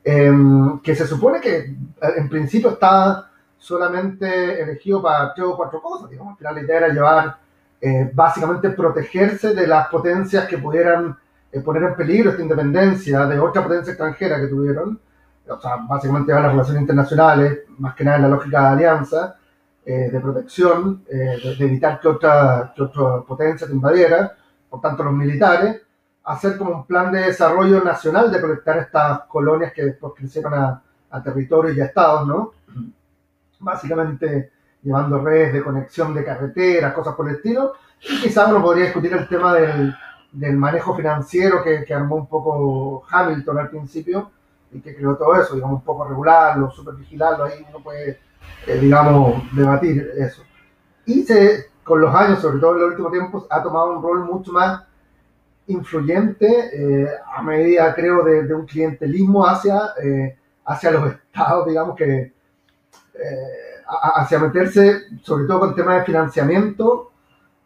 em, 0.04 0.78
que 0.80 0.94
se 0.94 1.06
supone 1.06 1.40
que 1.40 1.74
en 2.16 2.28
principio 2.28 2.70
está 2.70 3.30
solamente 3.58 4.62
elegido 4.62 5.02
para 5.02 5.34
tres 5.34 5.46
o 5.46 5.56
cuatro 5.56 5.80
cosas, 5.82 6.08
digamos, 6.10 6.32
al 6.32 6.38
final 6.38 6.54
la 6.54 6.62
idea 6.62 6.76
era 6.78 6.88
llevar 6.88 7.38
eh, 7.80 8.10
básicamente 8.12 8.70
protegerse 8.70 9.54
de 9.54 9.66
las 9.66 9.88
potencias 9.88 10.46
que 10.46 10.58
pudieran 10.58 11.16
eh, 11.52 11.60
poner 11.60 11.82
en 11.82 11.94
peligro 11.94 12.30
esta 12.30 12.42
independencia 12.42 13.26
de 13.26 13.38
otra 13.38 13.62
potencia 13.62 13.92
extranjera 13.92 14.40
que 14.40 14.46
tuvieron, 14.46 14.98
o 15.48 15.60
sea, 15.60 15.76
básicamente 15.88 16.32
a 16.32 16.40
las 16.40 16.52
relaciones 16.52 16.82
internacionales, 16.82 17.60
más 17.78 17.94
que 17.94 18.04
nada 18.04 18.16
en 18.16 18.22
la 18.22 18.28
lógica 18.28 18.60
de 18.60 18.66
alianza, 18.68 19.36
eh, 19.84 20.10
de 20.10 20.20
protección, 20.20 21.04
de, 21.04 21.56
evitar 21.58 22.00
que 22.00 22.08
otra, 22.08 22.72
que 22.74 22.82
otra 22.82 23.22
potencia 23.26 23.66
te 23.66 23.72
invadiera, 23.72 24.36
por 24.68 24.80
tanto 24.80 25.02
los 25.02 25.12
militares, 25.12 25.82
hacer 26.30 26.56
como 26.56 26.70
un 26.72 26.86
plan 26.86 27.10
de 27.10 27.22
desarrollo 27.22 27.82
nacional 27.82 28.30
de 28.30 28.40
conectar 28.40 28.78
estas 28.78 29.22
colonias 29.22 29.72
que 29.72 29.84
después 29.84 30.12
crecieron 30.16 30.54
a, 30.54 30.82
a 31.10 31.22
territorios 31.22 31.76
y 31.76 31.80
a 31.80 31.86
estados, 31.86 32.26
¿no? 32.26 32.52
Básicamente 33.58 34.52
llevando 34.82 35.18
redes 35.18 35.52
de 35.52 35.62
conexión 35.62 36.14
de 36.14 36.24
carreteras, 36.24 36.94
cosas 36.94 37.14
por 37.14 37.28
el 37.28 37.36
estilo. 37.36 37.74
Y 38.00 38.20
quizás 38.20 38.48
uno 38.48 38.62
podría 38.62 38.84
discutir 38.84 39.12
el 39.12 39.28
tema 39.28 39.54
del, 39.54 39.94
del 40.32 40.56
manejo 40.56 40.94
financiero 40.94 41.62
que, 41.62 41.84
que, 41.84 41.92
armó 41.92 42.16
un 42.16 42.26
poco 42.26 43.04
Hamilton 43.10 43.58
al 43.58 43.68
principio 43.68 44.30
y 44.72 44.80
que 44.80 44.94
creó 44.94 45.16
todo 45.16 45.34
eso, 45.34 45.54
digamos, 45.54 45.80
un 45.80 45.84
poco 45.84 46.04
regularlo, 46.04 46.70
super 46.70 46.94
vigilarlo, 46.94 47.44
ahí 47.44 47.66
uno 47.68 47.82
puede, 47.82 48.20
eh, 48.66 48.78
digamos, 48.80 49.42
debatir 49.52 50.12
eso. 50.16 50.44
Y 51.04 51.24
se, 51.24 51.70
con 51.82 52.00
los 52.00 52.14
años, 52.14 52.40
sobre 52.40 52.60
todo 52.60 52.74
en 52.74 52.80
los 52.82 52.90
últimos 52.90 53.12
tiempos, 53.12 53.46
ha 53.50 53.62
tomado 53.62 53.96
un 53.96 54.02
rol 54.02 54.24
mucho 54.24 54.52
más 54.52 54.84
influyente 55.70 56.70
eh, 56.72 57.08
a 57.34 57.42
medida, 57.42 57.94
creo, 57.94 58.22
de, 58.22 58.44
de 58.44 58.54
un 58.54 58.66
clientelismo 58.66 59.46
hacia, 59.46 59.80
eh, 60.02 60.36
hacia 60.64 60.90
los 60.90 61.12
estados, 61.12 61.66
digamos, 61.66 61.96
que 61.96 62.32
hacia 63.86 64.38
meterse, 64.38 65.02
sobre 65.22 65.44
todo 65.44 65.60
con 65.60 65.74
temas 65.74 65.98
de 65.98 66.04
financiamiento, 66.04 67.10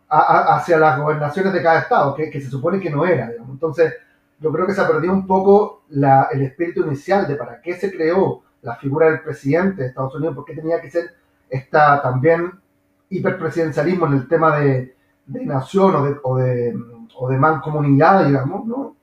hacia 0.08 0.78
las 0.78 0.98
gobernaciones 0.98 1.52
de 1.52 1.62
cada 1.62 1.80
estado, 1.80 2.14
que, 2.14 2.30
se 2.32 2.50
supone 2.50 2.80
que 2.80 2.90
no 2.90 3.04
era. 3.04 3.30
Entonces, 3.48 3.94
yo 4.40 4.52
creo 4.52 4.66
que 4.66 4.74
se 4.74 4.80
ha 4.80 4.88
perdido 4.88 5.12
un 5.12 5.26
poco 5.26 5.84
el 5.90 6.42
espíritu 6.42 6.82
inicial 6.82 7.26
de 7.26 7.36
para 7.36 7.60
qué 7.60 7.74
se 7.74 7.94
creó 7.94 8.42
la 8.62 8.76
figura 8.76 9.10
del 9.10 9.20
presidente 9.20 9.82
de 9.82 9.88
Estados 9.88 10.14
Unidos, 10.14 10.34
por 10.34 10.44
qué 10.44 10.54
tenía 10.54 10.80
que 10.80 10.90
ser 10.90 11.10
esta 11.48 12.02
también 12.02 12.52
hiperpresidencialismo 13.10 14.06
en 14.06 14.14
el 14.14 14.28
tema 14.28 14.58
de, 14.58 14.94
nación 15.26 15.94
o 15.94 16.04
de, 16.04 16.16
o 16.22 16.36
de, 16.36 16.74
o 17.18 17.28
de 17.28 17.36
mancomunidad, 17.36 18.26
digamos, 18.26 18.66
¿no? 18.66 18.94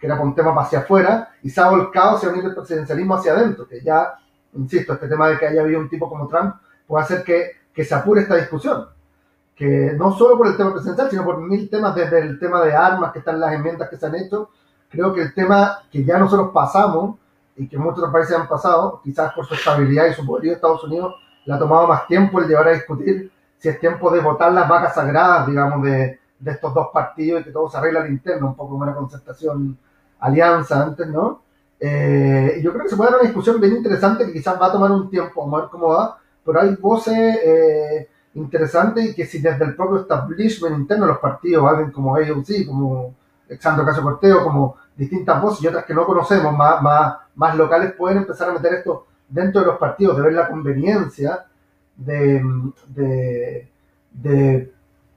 que 0.00 0.06
era 0.06 0.18
un 0.18 0.34
tema 0.34 0.54
hacia 0.58 0.80
afuera, 0.80 1.28
y 1.42 1.50
se 1.50 1.60
ha 1.60 1.68
volcado 1.68 2.16
hacia 2.16 2.30
un 2.30 2.38
hiperpresidencialismo 2.38 3.14
hacia 3.14 3.32
adentro, 3.32 3.68
que 3.68 3.82
ya, 3.82 4.14
insisto, 4.54 4.94
este 4.94 5.08
tema 5.08 5.28
de 5.28 5.38
que 5.38 5.46
haya 5.46 5.60
habido 5.60 5.78
un 5.78 5.90
tipo 5.90 6.08
como 6.08 6.26
Trump 6.26 6.54
puede 6.86 7.04
hacer 7.04 7.22
que, 7.22 7.50
que 7.72 7.84
se 7.84 7.94
apure 7.94 8.22
esta 8.22 8.36
discusión. 8.36 8.86
Que 9.54 9.92
no 9.98 10.16
solo 10.16 10.38
por 10.38 10.46
el 10.46 10.56
tema 10.56 10.72
presidencial, 10.72 11.10
sino 11.10 11.22
por 11.22 11.38
mil 11.42 11.68
temas, 11.68 11.94
desde 11.94 12.18
el 12.20 12.38
tema 12.38 12.62
de 12.64 12.74
armas 12.74 13.12
que 13.12 13.18
están 13.18 13.38
las 13.38 13.52
enmiendas 13.52 13.90
que 13.90 13.98
se 13.98 14.06
han 14.06 14.14
hecho. 14.14 14.48
Creo 14.88 15.12
que 15.12 15.20
el 15.20 15.34
tema 15.34 15.82
que 15.92 16.02
ya 16.02 16.18
nosotros 16.18 16.50
pasamos 16.52 17.16
y 17.56 17.68
que 17.68 17.76
muchos 17.76 17.98
otros 17.98 18.12
países 18.12 18.34
han 18.34 18.48
pasado, 18.48 19.02
quizás 19.04 19.34
por 19.34 19.44
su 19.44 19.52
estabilidad 19.52 20.06
y 20.06 20.14
su 20.14 20.24
poderío, 20.24 20.54
Estados 20.54 20.82
Unidos 20.84 21.14
le 21.44 21.52
ha 21.52 21.58
tomado 21.58 21.86
más 21.86 22.06
tiempo 22.06 22.40
el 22.40 22.48
llevar 22.48 22.68
a 22.68 22.72
discutir 22.72 23.30
si 23.58 23.68
es 23.68 23.78
tiempo 23.78 24.10
de 24.10 24.20
votar 24.20 24.50
las 24.52 24.66
vacas 24.66 24.94
sagradas, 24.94 25.46
digamos, 25.46 25.82
de, 25.82 26.19
de 26.40 26.50
estos 26.52 26.74
dos 26.74 26.88
partidos 26.92 27.40
y 27.40 27.44
que 27.44 27.50
todo 27.50 27.68
se 27.68 27.76
arregla 27.76 28.00
al 28.00 28.10
interno, 28.10 28.48
un 28.48 28.54
poco 28.54 28.70
como 28.70 28.82
una 28.82 28.94
concertación 28.94 29.78
alianza 30.18 30.82
antes, 30.82 31.06
¿no? 31.06 31.42
Eh, 31.78 32.60
yo 32.62 32.72
creo 32.72 32.84
que 32.84 32.90
se 32.90 32.96
puede 32.96 33.10
dar 33.10 33.20
una 33.20 33.28
discusión 33.28 33.60
bien 33.60 33.76
interesante 33.76 34.26
que 34.26 34.32
quizás 34.32 34.60
va 34.60 34.66
a 34.66 34.72
tomar 34.72 34.90
un 34.90 35.08
tiempo, 35.08 35.40
vamos 35.40 35.58
a 35.58 35.62
ver 35.62 35.70
cómo 35.70 35.88
va, 35.88 36.18
pero 36.44 36.60
hay 36.60 36.74
voces 36.76 37.38
eh, 37.42 38.08
interesantes 38.34 39.06
y 39.06 39.14
que 39.14 39.26
si 39.26 39.40
desde 39.40 39.64
el 39.64 39.74
propio 39.74 40.00
establishment 40.00 40.78
interno 40.78 41.06
los 41.06 41.18
partidos, 41.18 41.66
alguien 41.66 41.90
como 41.90 42.16
AOC, 42.16 42.66
como 42.66 43.14
Alexandro 43.48 43.84
Casio 43.84 44.02
Corteo, 44.02 44.44
como 44.44 44.76
distintas 44.96 45.40
voces 45.40 45.62
y 45.62 45.68
otras 45.68 45.84
que 45.84 45.94
no 45.94 46.04
conocemos, 46.04 46.54
más, 46.56 46.82
más, 46.82 47.16
más 47.34 47.56
locales, 47.56 47.92
pueden 47.92 48.18
empezar 48.18 48.50
a 48.50 48.52
meter 48.52 48.74
esto 48.74 49.06
dentro 49.28 49.62
de 49.62 49.68
los 49.68 49.78
partidos, 49.78 50.16
de 50.16 50.22
ver 50.22 50.32
la 50.34 50.48
conveniencia 50.48 51.46
de, 51.96 52.42
de, 52.88 53.68
de 54.12 54.72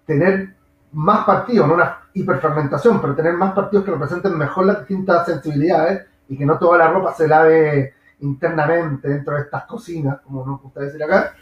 tener 0.06 0.56
más 0.94 1.26
partidos, 1.26 1.68
no 1.68 1.74
una 1.74 2.00
hiperfragmentación, 2.14 3.02
pero 3.02 3.16
tener 3.16 3.34
más 3.34 3.54
partidos 3.54 3.86
que 3.86 3.92
representen 3.92 4.38
mejor 4.38 4.66
las 4.66 4.80
distintas 4.80 5.26
sensibilidades 5.26 6.06
y 6.30 6.38
que 6.38 6.46
no 6.46 6.58
toda 6.58 6.78
la 6.78 6.90
ropa 6.90 7.14
se 7.14 7.28
lave 7.28 7.94
internamente 8.20 9.10
dentro 9.10 9.36
de 9.36 9.42
estas 9.42 9.66
cocinas, 9.66 10.22
como 10.22 10.46
nos 10.46 10.62
gusta 10.62 10.82
decir 10.82 11.04
acá, 11.04 11.34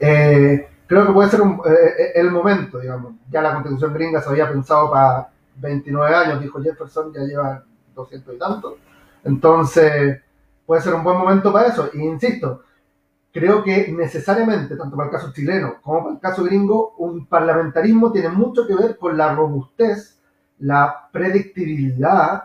eh, 0.00 0.68
creo 0.86 1.06
que 1.06 1.12
puede 1.12 1.28
ser 1.28 1.42
un, 1.42 1.60
eh, 1.64 1.70
eh, 1.98 2.12
el 2.14 2.30
momento, 2.30 2.78
digamos. 2.78 3.14
Ya 3.30 3.42
la 3.42 3.52
constitución 3.52 3.92
gringa 3.92 4.22
se 4.22 4.30
había 4.30 4.48
pensado 4.48 4.90
para 4.90 5.28
29 5.56 6.14
años, 6.14 6.40
dijo 6.40 6.62
Jefferson, 6.62 7.12
ya 7.12 7.20
lleva 7.20 7.62
200 7.94 8.34
y 8.34 8.38
tanto. 8.38 8.78
Entonces, 9.24 10.20
puede 10.64 10.80
ser 10.80 10.94
un 10.94 11.04
buen 11.04 11.18
momento 11.18 11.52
para 11.52 11.68
eso. 11.68 11.90
E 11.92 11.98
insisto, 11.98 12.62
creo 13.38 13.62
que 13.62 13.92
necesariamente, 13.92 14.76
tanto 14.76 14.96
para 14.96 15.08
el 15.08 15.14
caso 15.14 15.32
chileno 15.32 15.76
como 15.82 16.00
para 16.00 16.14
el 16.14 16.20
caso 16.20 16.44
gringo, 16.44 16.94
un 16.98 17.26
parlamentarismo 17.26 18.10
tiene 18.10 18.28
mucho 18.28 18.66
que 18.66 18.74
ver 18.74 18.98
con 18.98 19.16
la 19.16 19.34
robustez, 19.34 20.18
la 20.60 21.08
predictibilidad 21.12 22.44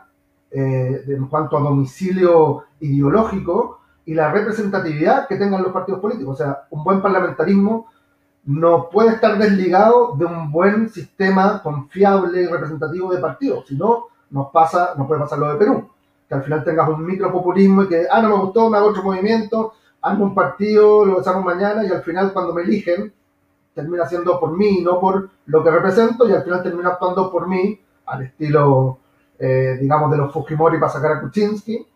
eh, 0.52 1.04
en 1.08 1.28
cuanto 1.28 1.58
a 1.58 1.62
domicilio 1.62 2.66
ideológico 2.80 3.80
y 4.06 4.14
la 4.14 4.32
representatividad 4.32 5.28
que 5.28 5.38
tengan 5.38 5.64
los 5.64 5.72
partidos 5.72 6.00
políticos. 6.00 6.36
O 6.36 6.44
sea, 6.44 6.64
un 6.70 6.84
buen 6.84 7.02
parlamentarismo 7.02 7.88
no 8.46 8.90
puede 8.90 9.14
estar 9.14 9.38
desligado 9.38 10.16
de 10.18 10.26
un 10.26 10.52
buen 10.52 10.90
sistema 10.90 11.62
confiable 11.64 12.42
y 12.42 12.48
representativo 12.48 13.12
de 13.12 13.20
partidos. 13.22 13.66
Si 13.68 13.76
no, 13.76 14.06
nos 14.30 14.52
pasa, 14.52 14.94
nos 14.98 15.08
puede 15.08 15.22
pasar 15.22 15.40
lo 15.40 15.52
de 15.52 15.58
Perú. 15.58 15.90
Que 16.28 16.36
al 16.36 16.44
final 16.44 16.64
tengas 16.64 16.90
un 16.90 17.06
micropopulismo 17.06 17.84
y 17.84 17.88
que, 17.88 18.06
ah, 18.12 18.22
no 18.22 18.30
me 18.30 18.44
gustó, 18.44 18.70
me 18.70 18.78
hago 18.78 18.90
otro 18.90 19.04
movimiento, 19.04 19.74
hago 20.04 20.24
un 20.24 20.36
partido, 20.36 21.06
lo 21.06 21.20
usamos 21.20 21.44
mañana 21.44 21.84
y 21.84 21.88
al 21.88 22.04
final 22.04 22.34
cuando 22.34 22.54
me 22.54 22.64
eligen, 22.64 23.14
termina 23.74 24.06
siendo 24.06 24.40
por 24.40 24.56
mí, 24.56 24.82
no 24.82 25.00
por 25.00 25.30
lo 25.46 25.64
que 25.64 25.72
represento 25.72 26.28
y 26.28 26.34
al 26.34 26.44
final 26.44 26.62
termina 26.62 26.90
actuando 26.90 27.32
por 27.32 27.48
mí, 27.48 27.80
al 28.06 28.24
estilo, 28.24 29.00
eh, 29.40 29.78
digamos, 29.80 30.12
de 30.12 30.18
los 30.18 30.32
Fujimori 30.32 30.78
para 30.78 30.92
sacar 30.92 31.14
a 31.14 31.22
Kuczynski 31.22 31.88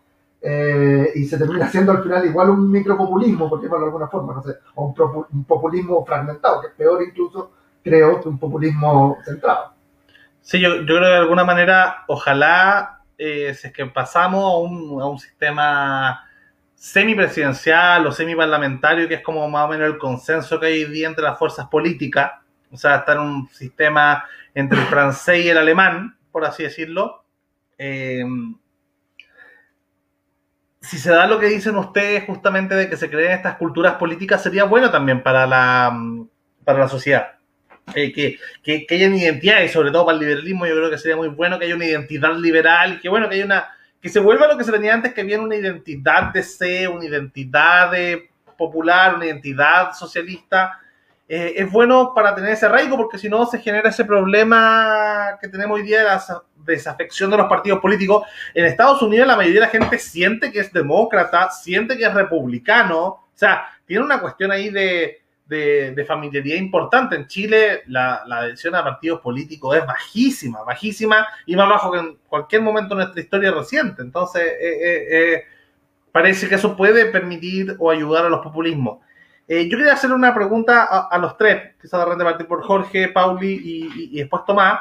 eh, 0.42 1.12
y 1.16 1.26
se 1.26 1.38
termina 1.38 1.68
siendo 1.72 1.92
al 1.92 2.02
final 2.02 2.26
igual 2.26 2.50
un 2.50 2.72
micropopulismo, 2.72 3.50
por 3.50 3.62
llamarlo 3.62 3.86
de 3.86 3.90
alguna 3.90 4.08
forma, 4.08 4.34
no 4.34 4.42
sé, 4.42 4.56
o 4.76 4.94
un, 5.32 5.44
populismo 5.44 6.06
fragmentado, 6.06 6.62
que 6.62 6.68
es 6.68 6.74
peor 6.74 7.04
incluso, 7.04 7.52
creo, 7.84 8.22
que 8.22 8.30
un 8.30 8.40
populismo 8.40 9.18
centrado. 9.26 9.74
Sí, 10.42 10.62
yo, 10.62 10.78
yo 10.78 10.86
creo 10.86 11.02
que 11.02 11.08
de 11.08 11.18
alguna 11.18 11.44
manera, 11.44 12.06
ojalá, 12.08 13.02
eh, 13.18 13.54
si 13.54 13.68
es 13.68 13.74
que 13.74 13.86
pasamos 13.88 14.46
a 14.46 14.58
un, 14.58 15.02
a 15.02 15.08
un 15.08 15.20
sistema 15.20 16.22
semipresidencial 16.78 18.06
o 18.06 18.12
semiparlamentario, 18.12 19.08
que 19.08 19.16
es 19.16 19.22
como 19.22 19.50
más 19.50 19.66
o 19.66 19.70
menos 19.70 19.88
el 19.88 19.98
consenso 19.98 20.60
que 20.60 20.68
hay 20.68 20.84
hoy 20.84 20.92
día 20.92 21.08
entre 21.08 21.24
las 21.24 21.38
fuerzas 21.38 21.68
políticas, 21.68 22.34
o 22.72 22.78
sea, 22.78 22.98
está 22.98 23.14
en 23.14 23.20
un 23.20 23.50
sistema 23.50 24.24
entre 24.54 24.80
el 24.80 24.86
francés 24.88 25.44
y 25.44 25.50
el 25.50 25.58
alemán, 25.58 26.18
por 26.32 26.46
así 26.46 26.64
decirlo, 26.64 27.24
eh, 27.80 28.24
si 30.80 31.00
se 31.00 31.12
da 31.12 31.28
lo 31.28 31.40
que 31.40 31.48
dicen 31.48 31.76
ustedes 31.76 32.26
justamente 32.26 32.76
de 32.76 32.90
que 32.90 32.96
se 32.96 33.10
creen 33.10 33.32
estas 33.32 33.58
culturas 33.58 33.96
políticas, 33.96 34.44
sería 34.44 34.64
bueno 34.64 34.92
también 34.92 35.22
para 35.24 35.46
la, 35.48 36.00
para 36.64 36.80
la 36.80 36.88
sociedad. 36.88 37.34
Eh, 37.96 38.12
que, 38.12 38.38
que, 38.62 38.86
que, 38.86 38.96
haya 38.96 39.08
una 39.08 39.18
identidad, 39.18 39.62
y 39.64 39.70
sobre 39.70 39.92
todo 39.92 40.06
para 40.06 40.18
el 40.18 40.24
liberalismo, 40.24 40.66
yo 40.68 40.76
creo 40.76 40.90
que 40.90 40.98
sería 40.98 41.16
muy 41.16 41.30
bueno 41.30 41.58
que 41.58 41.66
haya 41.66 41.76
una 41.76 41.86
identidad 41.86 42.36
liberal, 42.36 42.96
y 42.96 43.00
que 43.00 43.10
bueno, 43.10 43.30
que 43.30 43.36
haya 43.36 43.46
una, 43.46 43.77
que 44.02 44.10
se 44.10 44.20
vuelva 44.20 44.48
lo 44.48 44.58
que 44.58 44.64
se 44.64 44.72
tenía 44.72 44.94
antes, 44.94 45.14
que 45.14 45.22
había 45.22 45.42
una 45.42 45.56
identidad 45.56 46.32
de 46.34 46.44
C, 46.44 46.88
una 46.88 47.06
identidad 47.06 47.92
de 47.92 48.30
popular, 48.58 49.16
una 49.16 49.26
identidad 49.26 49.94
socialista. 49.94 50.80
Eh, 51.30 51.56
es 51.58 51.72
bueno 51.72 52.14
para 52.14 52.34
tener 52.34 52.52
ese 52.52 52.66
arraigo, 52.66 52.96
porque 52.96 53.18
si 53.18 53.30
no 53.30 53.46
se 53.46 53.60
genera 53.60 53.90
ese 53.90 54.06
problema 54.06 55.38
que 55.42 55.48
tenemos 55.50 55.78
hoy 55.78 55.86
día 55.86 56.00
de 56.00 56.06
la 56.06 56.24
desafección 56.56 57.32
de 57.32 57.38
los 57.38 57.48
partidos 57.48 57.80
políticos. 57.80 58.28
En 58.54 58.66
Estados 58.66 59.02
Unidos 59.02 59.28
la 59.28 59.36
mayoría 59.36 59.62
de 59.62 59.66
la 59.66 59.72
gente 59.72 59.98
siente 59.98 60.52
que 60.52 60.60
es 60.60 60.72
demócrata, 60.72 61.50
siente 61.50 61.98
que 61.98 62.06
es 62.06 62.14
republicano, 62.14 63.06
o 63.06 63.30
sea, 63.34 63.68
tiene 63.86 64.04
una 64.04 64.20
cuestión 64.20 64.52
ahí 64.52 64.70
de, 64.70 65.22
de, 65.48 66.06
familiaridad 66.08 66.58
importante. 66.58 67.16
En 67.16 67.28
Chile 67.28 67.84
la, 67.88 68.24
adhesión 68.30 68.76
a 68.76 68.84
partidos 68.84 69.22
políticos 69.22 69.76
es 69.78 69.86
bajísima, 69.86 70.64
bajísima 70.64 71.28
y 71.46 71.56
más 71.56 71.70
bajo 71.70 71.92
que 71.92 72.00
en 72.00 72.18
cualquier 72.28 72.62
momento 72.62 72.96
de 72.96 73.04
nuestra 73.04 73.22
historia 73.22 73.52
reciente. 73.52 74.02
Entonces, 74.02 74.44
eh, 74.44 74.58
eh, 74.62 75.08
eh, 75.10 75.44
parece 76.12 76.48
que 76.48 76.56
eso 76.56 76.76
puede 76.76 77.06
permitir 77.08 77.76
o 77.80 77.92
ayudar 77.92 78.26
a 78.26 78.30
los 78.30 78.42
populismos. 78.42 79.00
yo 79.48 79.78
quería 79.78 79.94
hacerle 79.94 80.16
una 80.16 80.34
pregunta 80.34 80.84
a, 80.84 81.18
los 81.18 81.38
tres, 81.38 81.76
quizás 81.82 82.18
de 82.18 82.24
partir 82.24 82.48
por 82.48 82.64
Jorge, 82.64 83.08
Pauli 83.10 83.54
y, 83.64 84.18
y 84.18 84.20
después 84.20 84.44
Tomás 84.46 84.80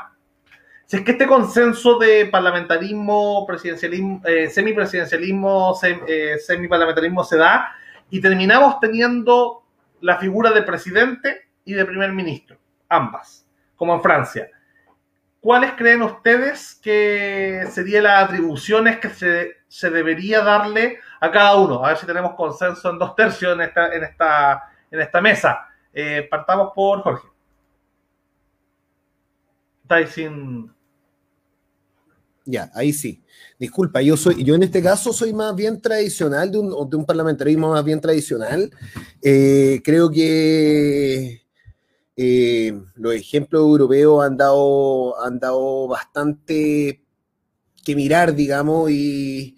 si 0.87 0.99
es 0.99 1.03
que 1.03 1.13
este 1.13 1.27
consenso 1.27 1.99
de 1.99 2.27
parlamentarismo, 2.27 3.45
presidencialismo, 3.45 4.23
eh, 4.25 4.49
semipresidencialismo, 4.49 5.77
eh, 5.83 6.37
semiparlamentarismo 6.39 7.25
se 7.25 7.37
da 7.37 7.75
y 8.09 8.21
terminamos 8.21 8.79
teniendo 8.79 9.65
la 10.07 10.19
figura 10.19 10.53
de 10.53 10.63
presidente 10.63 11.49
y 11.65 11.73
de 11.75 11.85
primer 11.85 12.13
ministro, 12.13 12.57
ambas, 12.89 13.45
como 13.75 13.93
en 13.93 14.01
Francia. 14.01 14.49
¿Cuáles 15.41 15.73
creen 15.73 16.01
ustedes 16.03 16.79
que 16.81 17.67
serían 17.73 18.05
las 18.05 18.25
atribuciones 18.25 19.01
que 19.01 19.11
se, 19.11 19.57
se, 19.67 19.91
debería 19.91 20.43
darle 20.43 21.01
a 21.21 21.29
cada 21.33 21.57
uno? 21.57 21.85
A 21.85 21.89
ver 21.89 21.97
si 21.97 22.07
tenemos 22.07 22.37
consenso 22.37 22.89
en 22.89 23.01
dos 23.01 23.17
tercios 23.17 23.53
en 23.53 23.63
esta, 23.63 23.93
en 23.93 24.05
esta, 24.05 24.71
en 24.93 25.01
esta 25.01 25.21
mesa. 25.21 25.67
Eh, 25.93 26.29
partamos 26.31 26.71
por 26.73 27.03
Jorge. 27.03 27.29
Sin, 30.07 30.73
ya, 32.45 32.71
ahí 32.75 32.93
sí. 32.93 33.25
Disculpa, 33.59 34.03
yo 34.03 34.17
soy, 34.17 34.45
yo 34.45 34.55
en 34.55 34.65
este 34.65 34.83
caso 34.83 35.13
soy 35.13 35.33
más 35.33 35.55
bien 35.57 35.81
tradicional, 35.81 36.51
de 36.51 36.59
un, 36.59 36.91
de 36.91 36.97
un 36.97 37.07
parlamentarismo 37.07 37.71
más 37.71 37.85
bien 37.85 38.01
tradicional. 38.01 38.71
Eh, 39.23 39.81
creo 39.83 40.11
que 40.11 41.43
eh, 42.17 42.81
los 42.95 43.15
ejemplos 43.15 43.63
europeos 43.63 44.25
han 44.25 44.37
dado, 44.37 45.19
han 45.23 45.39
dado 45.39 45.89
bastante 45.89 47.03
que 47.83 47.97
mirar, 47.97 48.35
digamos, 48.35 48.91
y, 48.91 49.57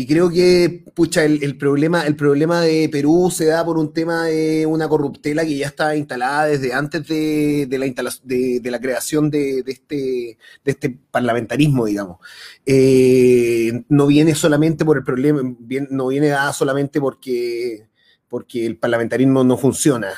y 0.00 0.06
creo 0.06 0.30
que, 0.30 0.84
pucha, 0.94 1.24
el, 1.24 1.58
problema, 1.58 2.06
el 2.06 2.14
problema 2.14 2.60
de 2.60 2.88
Perú 2.88 3.32
se 3.34 3.46
da 3.46 3.64
por 3.64 3.78
un 3.78 3.92
tema 3.92 4.26
de 4.26 4.64
una 4.64 4.88
corruptela 4.88 5.44
que 5.44 5.56
ya 5.58 5.66
está 5.66 5.96
instalada 5.96 6.46
desde 6.46 6.72
antes 6.72 7.04
de, 7.08 7.66
la, 7.68 8.12
de, 8.22 8.70
la 8.70 8.80
creación 8.80 9.28
de, 9.28 9.64
este, 9.66 10.38
de 10.64 10.70
este 10.70 10.96
parlamentarismo, 11.10 11.86
digamos. 11.86 12.18
Eh, 12.64 13.82
no 13.88 14.06
viene 14.06 14.36
solamente 14.36 14.84
por 14.84 14.98
el 14.98 15.02
problema, 15.02 15.42
no 15.90 16.06
viene 16.06 16.28
dada 16.28 16.52
solamente 16.52 17.00
porque, 17.00 17.88
porque 18.28 18.66
el 18.66 18.76
parlamentarismo 18.76 19.42
no 19.42 19.58
funciona. 19.58 20.12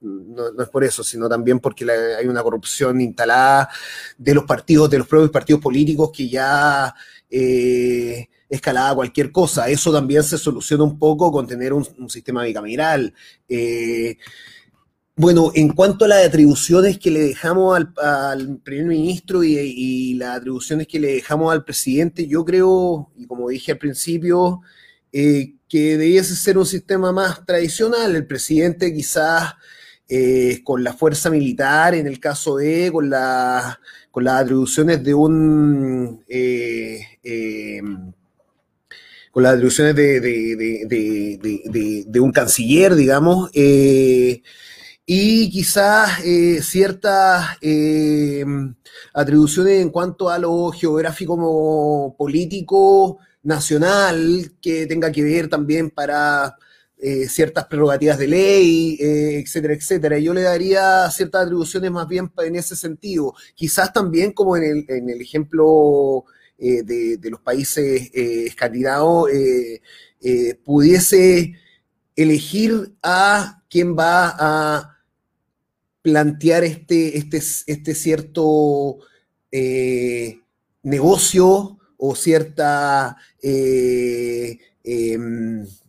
No, 0.00 0.62
es 0.62 0.68
por 0.68 0.84
eso, 0.84 1.02
sino 1.02 1.28
también 1.28 1.58
porque 1.58 1.84
hay 1.90 2.28
una 2.28 2.44
corrupción 2.44 3.00
instalada 3.00 3.68
de 4.16 4.32
los 4.32 4.44
partidos, 4.44 4.88
de 4.90 4.98
los 4.98 5.08
propios 5.08 5.32
partidos 5.32 5.60
políticos 5.60 6.12
que 6.14 6.28
ya 6.28 6.94
eh, 7.28 8.28
escalada 8.48 8.94
cualquier 8.94 9.32
cosa. 9.32 9.68
Eso 9.68 9.92
también 9.92 10.22
se 10.22 10.38
soluciona 10.38 10.84
un 10.84 10.98
poco 10.98 11.30
con 11.32 11.46
tener 11.46 11.72
un, 11.72 11.84
sistema 12.08 12.44
bicameral. 12.44 13.12
Eh, 13.48 14.16
bueno, 15.16 15.52
en 15.54 15.68
cuanto 15.68 16.04
a 16.04 16.08
las 16.08 16.26
atribuciones 16.26 16.98
que 16.98 17.10
le 17.10 17.20
dejamos 17.20 17.80
al, 17.98 18.58
primer 18.64 18.86
ministro 18.86 19.44
y, 19.44 20.14
las 20.14 20.38
atribuciones 20.38 20.88
que 20.88 20.98
le 20.98 21.14
dejamos 21.14 21.52
al 21.52 21.64
presidente, 21.64 22.26
yo 22.26 22.44
creo, 22.44 23.12
y 23.16 23.26
como 23.26 23.48
dije 23.48 23.72
al 23.72 23.78
principio, 23.78 24.60
eh, 25.12 25.54
que 25.68 25.96
debiese 25.96 26.34
ser 26.34 26.58
un 26.58 26.66
sistema 26.66 27.12
más 27.12 27.46
tradicional. 27.46 28.14
El 28.16 28.26
presidente 28.26 28.92
quizás 28.92 29.54
eh, 30.08 30.62
con 30.64 30.82
la 30.82 30.92
fuerza 30.94 31.30
militar, 31.30 31.94
en 31.94 32.08
el 32.08 32.18
caso 32.18 32.56
de, 32.56 32.90
con, 32.92 33.10
con 34.10 34.24
las 34.24 34.42
atribuciones 34.42 35.02
de 35.04 35.14
un 35.14 36.24
con 39.34 39.42
las 39.42 39.54
atribuciones 39.54 39.96
de, 39.96 41.26
un 42.20 42.30
canciller, 42.30 42.94
digamos, 42.94 43.50
eh, 43.52 44.42
y 45.04 45.50
quizás 45.50 46.24
eh, 46.24 46.62
ciertas 46.62 47.58
eh, 47.60 48.44
atribuciones 49.12 49.82
en 49.82 49.90
cuanto 49.90 50.30
a 50.30 50.38
lo 50.38 50.70
geográfico 50.70 51.36
como 51.36 52.14
político 52.16 53.18
nacional 53.42 54.52
que 54.62 54.86
tenga 54.86 55.10
que 55.10 55.24
ver 55.24 55.48
también 55.48 55.90
para 55.90 56.56
ciertas 57.28 57.66
prerrogativas 57.66 58.16
de 58.16 58.28
ley, 58.28 58.96
etcétera, 58.98 59.74
etcétera. 59.74 60.18
Yo 60.18 60.32
le 60.32 60.40
daría 60.40 61.10
ciertas 61.10 61.42
atribuciones 61.42 61.90
más 61.90 62.08
bien 62.08 62.32
en 62.38 62.56
ese 62.56 62.74
sentido. 62.76 63.34
Quizás 63.54 63.92
también 63.92 64.32
como 64.32 64.56
en 64.56 64.62
el, 64.62 64.84
en 64.88 65.10
el 65.10 65.20
ejemplo 65.20 66.24
eh, 66.56 66.82
de, 66.84 67.30
los 67.30 67.40
países 67.40 68.10
eh, 68.14 68.44
escandinavos 68.46 69.28
eh, 69.30 69.80
pudiese 70.64 71.54
elegir 72.14 72.92
a 73.02 73.62
quién 73.68 73.96
va 73.98 74.36
a 74.38 75.00
plantear 76.00 76.62
este, 76.62 77.18
este, 77.18 77.38
este 77.38 77.94
cierto 77.94 78.98
negocio 80.82 81.78
o 81.96 82.14
cierta 82.14 83.16
em, 83.42 84.58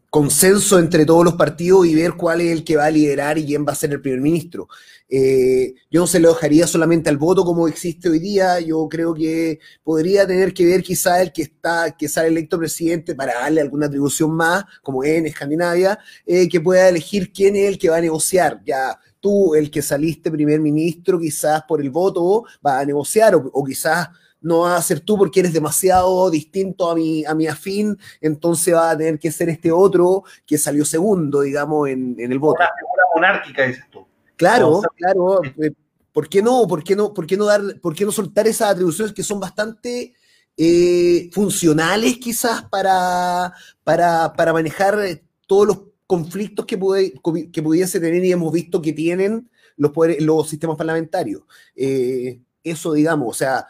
consenso 0.09 0.79
entre 0.79 1.05
todos 1.05 1.25
los 1.25 1.35
partidos 1.35 1.85
y 1.85 1.93
ver 1.93 2.13
cuál 2.13 2.41
es 2.41 2.51
el 2.51 2.63
que 2.63 2.77
va 2.77 2.85
a 2.85 2.91
liderar 2.91 3.37
y 3.37 3.45
quién 3.45 3.65
va 3.65 3.73
a 3.73 3.75
ser 3.75 3.91
el 3.91 4.01
primer 4.01 4.21
ministro. 4.21 4.67
Eh, 5.07 5.75
yo 5.91 6.01
no 6.01 6.07
se 6.07 6.19
lo 6.19 6.29
dejaría 6.29 6.65
solamente 6.65 7.09
al 7.09 7.17
voto 7.17 7.45
como 7.45 7.67
existe 7.67 8.09
hoy 8.09 8.19
día, 8.19 8.59
yo 8.59 8.87
creo 8.89 9.13
que 9.13 9.59
podría 9.83 10.25
tener 10.25 10.51
que 10.51 10.65
ver 10.65 10.81
quizá 10.81 11.21
el 11.21 11.31
que 11.31 11.43
está, 11.43 11.95
que 11.95 12.09
sale 12.09 12.29
electo 12.29 12.57
presidente 12.57 13.13
para 13.13 13.35
darle 13.35 13.61
alguna 13.61 13.85
atribución 13.85 14.31
más, 14.31 14.65
como 14.81 15.03
en 15.03 15.27
Escandinavia, 15.27 15.99
eh, 16.25 16.49
que 16.49 16.59
pueda 16.59 16.89
elegir 16.89 17.31
quién 17.31 17.55
es 17.55 17.67
el 17.67 17.77
que 17.77 17.89
va 17.89 17.97
a 17.97 18.01
negociar. 18.01 18.61
Ya 18.65 18.99
tú, 19.19 19.53
el 19.53 19.69
que 19.69 19.81
saliste 19.81 20.31
primer 20.31 20.59
ministro, 20.59 21.19
quizás 21.19 21.63
por 21.67 21.81
el 21.81 21.91
voto, 21.91 22.45
va 22.65 22.79
a 22.79 22.85
negociar 22.85 23.35
o, 23.35 23.63
quizás 23.63 24.09
no 24.41 24.61
vas 24.61 24.79
a 24.79 24.83
ser 24.83 24.99
tú 24.99 25.17
porque 25.17 25.39
eres 25.39 25.53
demasiado 25.53 26.29
distinto 26.29 26.89
a 26.89 26.95
mi, 26.95 27.25
a 27.25 27.33
mi 27.33 27.47
afín, 27.47 27.97
entonces 28.21 28.73
va 28.73 28.91
a 28.91 28.97
tener 28.97 29.17
que 29.17 29.31
ser 29.31 29.49
este 29.49 29.71
otro 29.71 30.23
que 30.45 30.57
salió 30.57 30.85
segundo, 30.85 31.41
digamos, 31.41 31.89
en, 31.89 32.15
en 32.19 32.31
el 32.31 32.39
voto. 32.39 32.59
Una 32.59 32.69
figura 32.77 33.03
monárquica, 33.15 33.63
dices 33.65 33.85
tú. 33.91 34.05
Claro, 34.35 34.81
claro. 34.97 35.41
eh, 35.61 35.71
¿Por 36.11 36.29
qué 36.29 36.41
no? 36.41 36.67
¿Por 36.67 36.83
qué 36.83 36.95
no? 36.95 37.13
¿Por 37.13 37.25
qué 37.27 37.37
no 37.37 37.45
dar? 37.45 37.61
¿Por 37.81 37.95
qué 37.95 38.05
no 38.05 38.11
soltar 38.11 38.47
esas 38.47 38.71
atribuciones 38.71 39.13
que 39.13 39.23
son 39.23 39.39
bastante 39.39 40.13
eh, 40.57 41.29
funcionales, 41.33 42.17
quizás 42.17 42.63
para, 42.69 43.53
para, 43.83 44.33
para 44.33 44.53
manejar 44.53 44.99
eh, 45.05 45.23
todos 45.47 45.67
los 45.67 45.79
conflictos 46.07 46.65
que, 46.65 46.77
puede- 46.77 47.13
que 47.51 47.63
pudiese 47.63 47.99
tener 47.99 48.23
y 48.23 48.31
hemos 48.31 48.51
visto 48.53 48.81
que 48.81 48.93
tienen 48.93 49.49
los 49.77 49.91
poderes, 49.91 50.21
los 50.23 50.49
sistemas 50.49 50.77
parlamentarios? 50.77 51.43
Eh, 51.75 52.39
eso, 52.63 52.93
digamos, 52.93 53.27
o 53.29 53.33
sea, 53.37 53.67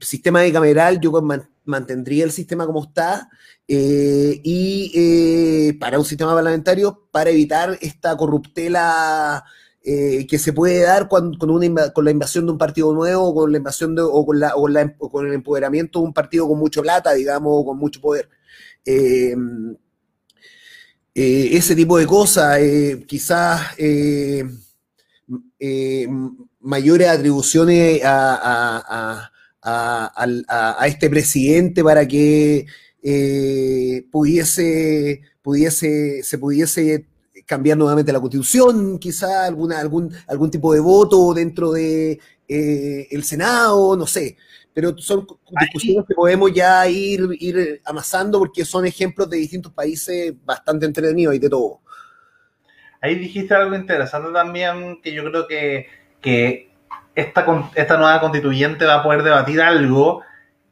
sistema 0.00 0.42
bicameral, 0.42 1.00
yo 1.00 1.10
man- 1.22 1.48
mantendría 1.64 2.24
el 2.24 2.32
sistema 2.32 2.66
como 2.66 2.82
está. 2.84 3.28
eh, 3.66 4.40
y 4.42 4.92
eh, 4.94 5.76
para 5.78 5.98
un 5.98 6.04
sistema 6.04 6.34
parlamentario, 6.34 7.06
para 7.10 7.30
evitar 7.30 7.78
esta 7.82 8.16
corruptela 8.16 9.44
eh, 9.88 10.26
que 10.28 10.38
se 10.38 10.52
puede 10.52 10.80
dar 10.82 11.08
cuando, 11.08 11.38
con, 11.38 11.50
una 11.50 11.92
con 11.92 12.04
la 12.04 12.10
invasión 12.10 12.46
de 12.46 12.52
un 12.52 12.58
partido 12.58 12.92
nuevo, 12.92 13.34
con 13.34 13.50
la 13.52 13.58
invasión 13.58 13.96
o, 13.98 14.26
con 14.26 14.38
la, 14.40 14.52
con 14.98 15.26
el 15.26 15.34
empoderamiento 15.34 16.00
de 16.00 16.06
un 16.06 16.12
partido 16.14 16.46
con 16.48 16.58
mucho 16.58 16.82
plata, 16.82 17.14
digamos, 17.14 17.50
o 17.54 17.64
con 17.64 17.78
mucho 17.78 18.00
poder. 18.00 18.28
Eh, 18.84 19.34
eh, 21.14 21.50
ese 21.56 21.74
tipo 21.74 21.98
de 21.98 22.06
cosas, 22.06 22.58
quizás 23.06 23.60
mayores 26.60 27.08
atribuciones 27.08 28.02
a, 28.04 29.30
a- 29.62 30.86
este 30.86 31.10
presidente 31.10 31.82
para 31.82 32.06
que 32.06 32.66
pudiese, 34.10 35.22
pudiese, 35.42 36.22
se 36.22 36.38
pudiese 36.38 37.06
cambiar 37.48 37.78
nuevamente 37.78 38.12
la 38.12 38.20
constitución, 38.20 38.98
quizá 38.98 39.46
alguna, 39.46 39.80
algún, 39.80 40.14
algún 40.28 40.50
tipo 40.50 40.74
de 40.74 40.80
voto 40.80 41.32
dentro 41.32 41.72
de 41.72 42.20
eh, 42.46 43.08
el 43.10 43.24
Senado, 43.24 43.96
no 43.96 44.06
sé. 44.06 44.36
Pero 44.74 44.96
son 44.98 45.26
discusiones 45.58 46.04
que 46.06 46.14
podemos 46.14 46.52
ya 46.52 46.86
ir, 46.86 47.26
ir 47.40 47.80
amasando 47.86 48.38
porque 48.38 48.66
son 48.66 48.84
ejemplos 48.84 49.30
de 49.30 49.38
distintos 49.38 49.72
países 49.72 50.34
bastante 50.44 50.84
entretenidos 50.84 51.34
y 51.34 51.38
de 51.38 51.48
todo. 51.48 51.80
Ahí 53.00 53.14
dijiste 53.14 53.54
algo 53.54 53.74
interesante 53.74 54.30
también, 54.30 55.00
que 55.02 55.14
yo 55.14 55.24
creo 55.24 55.48
que, 55.48 55.86
que 56.20 56.70
esta, 57.14 57.46
esta 57.74 57.96
nueva 57.96 58.20
constituyente 58.20 58.84
va 58.84 58.96
a 58.96 59.02
poder 59.02 59.22
debatir 59.22 59.62
algo 59.62 60.22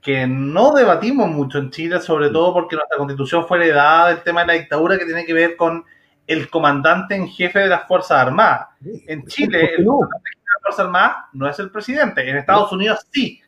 que 0.02 0.26
no 0.26 0.74
debatimos 0.74 1.30
mucho 1.30 1.56
en 1.56 1.70
Chile, 1.70 2.00
sobre 2.00 2.28
todo 2.28 2.52
porque 2.52 2.76
nuestra 2.76 2.98
constitución 2.98 3.46
fue 3.48 3.64
heredada 3.64 4.08
del 4.08 4.22
tema 4.22 4.42
de 4.42 4.46
la 4.48 4.52
dictadura 4.52 4.98
que 4.98 5.06
tiene 5.06 5.24
que 5.24 5.32
ver 5.32 5.56
con 5.56 5.84
el 6.26 6.50
comandante 6.50 7.14
en 7.14 7.28
jefe 7.28 7.60
de 7.60 7.68
las 7.68 7.86
Fuerzas 7.86 8.18
Armadas. 8.18 8.68
En 9.06 9.26
Chile, 9.26 9.58
¿Por 9.60 9.68
qué 9.68 9.74
el 9.76 9.84
no? 9.84 9.92
comandante 9.92 10.28
en 10.28 10.32
jefe 10.32 10.40
de 10.40 10.52
las 10.54 10.62
Fuerzas 10.62 10.80
Armadas 10.86 11.16
no 11.32 11.48
es 11.48 11.58
el 11.58 11.70
presidente, 11.70 12.28
en 12.28 12.36
Estados 12.36 12.72
Unidos 12.72 13.06
sí. 13.12 13.40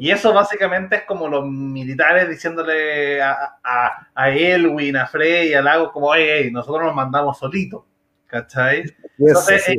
Y 0.00 0.10
eso 0.10 0.32
básicamente 0.32 0.96
es 0.96 1.02
como 1.02 1.28
los 1.28 1.44
militares 1.46 2.26
diciéndole 2.28 3.20
a, 3.20 3.58
a, 3.62 4.08
a 4.14 4.30
Elwin, 4.30 4.96
a 4.96 5.06
Frey, 5.06 5.52
a 5.52 5.60
Lagos, 5.60 5.92
como, 5.92 6.14
hey, 6.14 6.26
hey, 6.44 6.50
nosotros 6.50 6.86
nos 6.86 6.94
mandamos 6.94 7.38
solitos. 7.38 7.84
¿Cachai? 8.26 8.84
Entonces, 9.18 9.62
sí, 9.64 9.76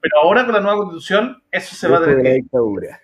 pero 0.00 0.20
ahora 0.22 0.44
con 0.44 0.54
la 0.54 0.60
nueva 0.60 0.76
constitución, 0.76 1.42
eso 1.50 1.74
se 1.74 1.88
va 1.88 1.98
a 1.98 2.00
tener 2.04 2.22
que 2.22 2.32
dictadura. 2.34 3.00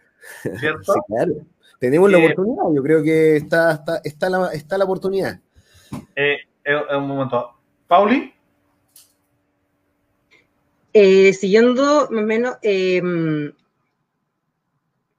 ¿cierto? 0.61 0.94
Claro. 1.09 1.33
Tenemos 1.81 2.09
la 2.12 2.18
Eh, 2.18 2.25
oportunidad, 2.27 2.62
yo 2.77 2.83
creo 2.83 3.03
que 3.03 3.37
está, 3.37 3.73
está, 3.73 4.01
está, 4.05 4.31
la, 4.31 4.53
está 4.53 4.79
la 4.79 4.85
oportunidad. 4.85 5.40
Eh, 6.14 6.37
eh, 6.62 6.77
un 6.96 7.09
momento. 7.09 7.51
Pauli, 7.88 8.33
Eh, 10.92 11.33
siguiendo 11.33 12.09
más 12.11 12.22
o 12.22 12.26
menos, 12.26 12.57
eh, 12.62 13.00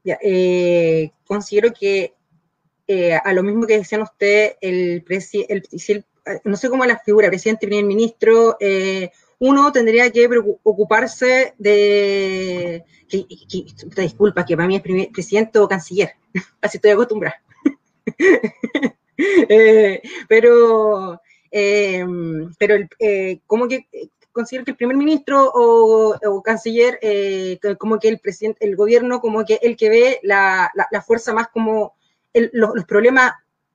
ya, 0.04 0.18
eh, 0.22 1.12
considero 1.26 1.72
que 1.74 2.14
eh, 2.88 3.16
a 3.16 3.34
lo 3.34 3.44
mismo 3.44 3.68
que 3.68 3.80
decían 3.80 4.02
ustedes, 4.04 4.56
el, 4.62 5.06
el, 5.10 5.64
el- 5.90 6.06
no 6.46 6.58
sé 6.58 6.70
cómo 6.70 6.86
la 6.86 7.00
figura, 7.00 7.30
presidente, 7.30 7.68
primer 7.68 7.86
ministro, 7.86 8.58
eh, 8.60 9.12
uno 9.40 9.72
tendría 9.72 10.12
que 10.12 10.30
ocuparse 10.64 11.56
de, 11.60 12.86
que, 13.10 13.26
que- 13.28 14.02
disculpa, 14.04 14.46
que 14.46 14.56
para 14.58 14.68
mí 14.68 14.78
es 14.78 15.10
presidente 15.12 15.60
o 15.60 15.68
canciller, 15.70 16.12
así 16.62 16.78
estoy 16.78 16.92
acostumbrada. 16.92 17.42
Eh, 19.50 20.02
pero, 20.28 21.22
eh, 21.52 22.06
pero 22.58 22.76
eh, 23.00 23.40
como 23.46 23.68
que 23.68 23.88
eh, 23.92 24.10
considero 24.32 24.66
que 24.66 24.72
el 24.72 24.78
primer 24.78 24.96
ministro 24.98 25.52
o, 25.54 26.16
o 26.24 26.42
canciller, 26.42 26.98
eh, 27.02 27.60
como 27.78 28.00
que 28.00 28.08
el 28.10 28.20
presidente, 28.20 28.66
el 28.66 28.76
gobierno, 28.76 29.22
como 29.22 29.44
que 29.46 29.60
el 29.62 29.76
que 29.76 29.90
ve 29.90 30.20
la, 30.24 30.72
la, 30.74 30.88
la 30.92 31.02
fuerza 31.02 31.34
más 31.34 31.48
como 31.50 31.94
el- 32.34 32.50
los, 32.54 32.72
los 32.76 32.86
problemas 32.86 33.34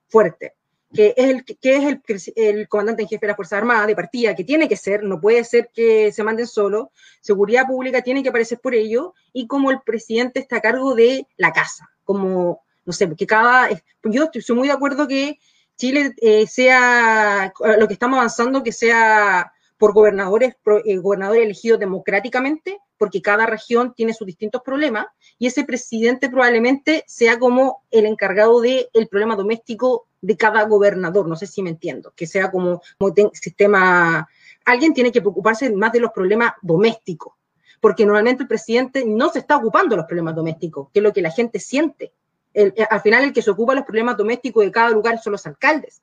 fuertes, 0.09 0.51
que 0.93 1.13
es 1.17 1.29
el 1.29 1.43
que 1.43 1.75
es 1.75 1.83
el, 1.83 2.01
el 2.35 2.67
comandante 2.69 3.01
en 3.03 3.09
jefe 3.09 3.25
de 3.25 3.31
la 3.31 3.35
Fuerza 3.35 3.57
Armada 3.57 3.85
de 3.85 3.95
partida, 3.95 4.35
que 4.35 4.43
tiene 4.45 4.69
que 4.69 4.77
ser, 4.77 5.03
no 5.03 5.19
puede 5.19 5.43
ser 5.43 5.69
que 5.73 6.11
se 6.11 6.23
manden 6.23 6.47
solo, 6.47 6.91
seguridad 7.21 7.67
pública 7.67 8.01
tiene 8.01 8.23
que 8.23 8.29
aparecer 8.29 8.59
por 8.59 8.73
ello, 8.73 9.13
y 9.33 9.47
como 9.47 9.69
el 9.69 9.81
presidente 9.81 10.39
está 10.39 10.57
a 10.57 10.61
cargo 10.61 10.95
de 10.95 11.27
la 11.35 11.51
casa, 11.51 11.89
como, 12.03 12.61
no 12.85 12.93
sé, 12.93 13.13
que 13.15 13.27
cada, 13.27 13.69
yo 14.03 14.29
estoy 14.33 14.55
muy 14.55 14.67
de 14.69 14.73
acuerdo 14.73 15.07
que 15.07 15.37
Chile 15.75 16.13
eh, 16.21 16.47
sea, 16.47 17.53
lo 17.77 17.87
que 17.87 17.93
estamos 17.93 18.17
avanzando, 18.17 18.63
que 18.63 18.71
sea 18.71 19.51
por 19.77 19.93
gobernadores, 19.93 20.55
eh, 20.85 20.97
gobernadores 20.97 21.43
elegidos 21.43 21.79
democráticamente, 21.79 22.79
porque 22.97 23.21
cada 23.21 23.45
región 23.45 23.93
tiene 23.95 24.13
sus 24.13 24.25
distintos 24.25 24.61
problemas, 24.63 25.07
y 25.37 25.47
ese 25.47 25.63
presidente 25.63 26.29
probablemente 26.29 27.03
sea 27.07 27.37
como 27.37 27.83
el 27.91 28.05
encargado 28.05 28.59
del 28.59 28.87
el 28.93 29.07
problema 29.07 29.35
doméstico 29.35 30.07
de 30.21 30.35
cada 30.35 30.63
gobernador, 30.63 31.27
no 31.27 31.35
sé 31.35 31.45
si 31.45 31.61
me 31.61 31.69
entiendo, 31.69 32.11
que 32.15 32.25
sea 32.25 32.49
como, 32.49 32.81
sistema, 33.33 34.27
alguien 34.65 34.93
tiene 34.93 35.11
que 35.11 35.21
preocuparse 35.21 35.71
más 35.71 35.91
de 35.91 35.99
los 35.99 36.11
problemas 36.11 36.53
domésticos, 36.61 37.33
porque 37.79 38.05
normalmente 38.05 38.43
el 38.43 38.49
presidente 38.49 39.05
no 39.05 39.29
se 39.29 39.39
está 39.39 39.57
ocupando 39.57 39.91
de 39.91 39.97
los 39.97 40.07
problemas 40.07 40.35
domésticos, 40.35 40.89
que 40.91 40.99
es 40.99 41.03
lo 41.03 41.13
que 41.13 41.21
la 41.21 41.31
gente 41.31 41.59
siente. 41.59 42.13
Eh, 42.55 42.73
al 42.89 43.01
final 43.01 43.25
el 43.25 43.33
que 43.33 43.43
se 43.43 43.51
ocupa 43.51 43.73
de 43.73 43.81
los 43.81 43.85
problemas 43.85 44.17
domésticos 44.17 44.65
de 44.65 44.71
cada 44.71 44.89
lugar 44.89 45.19
son 45.19 45.33
los 45.33 45.45
alcaldes 45.45 46.01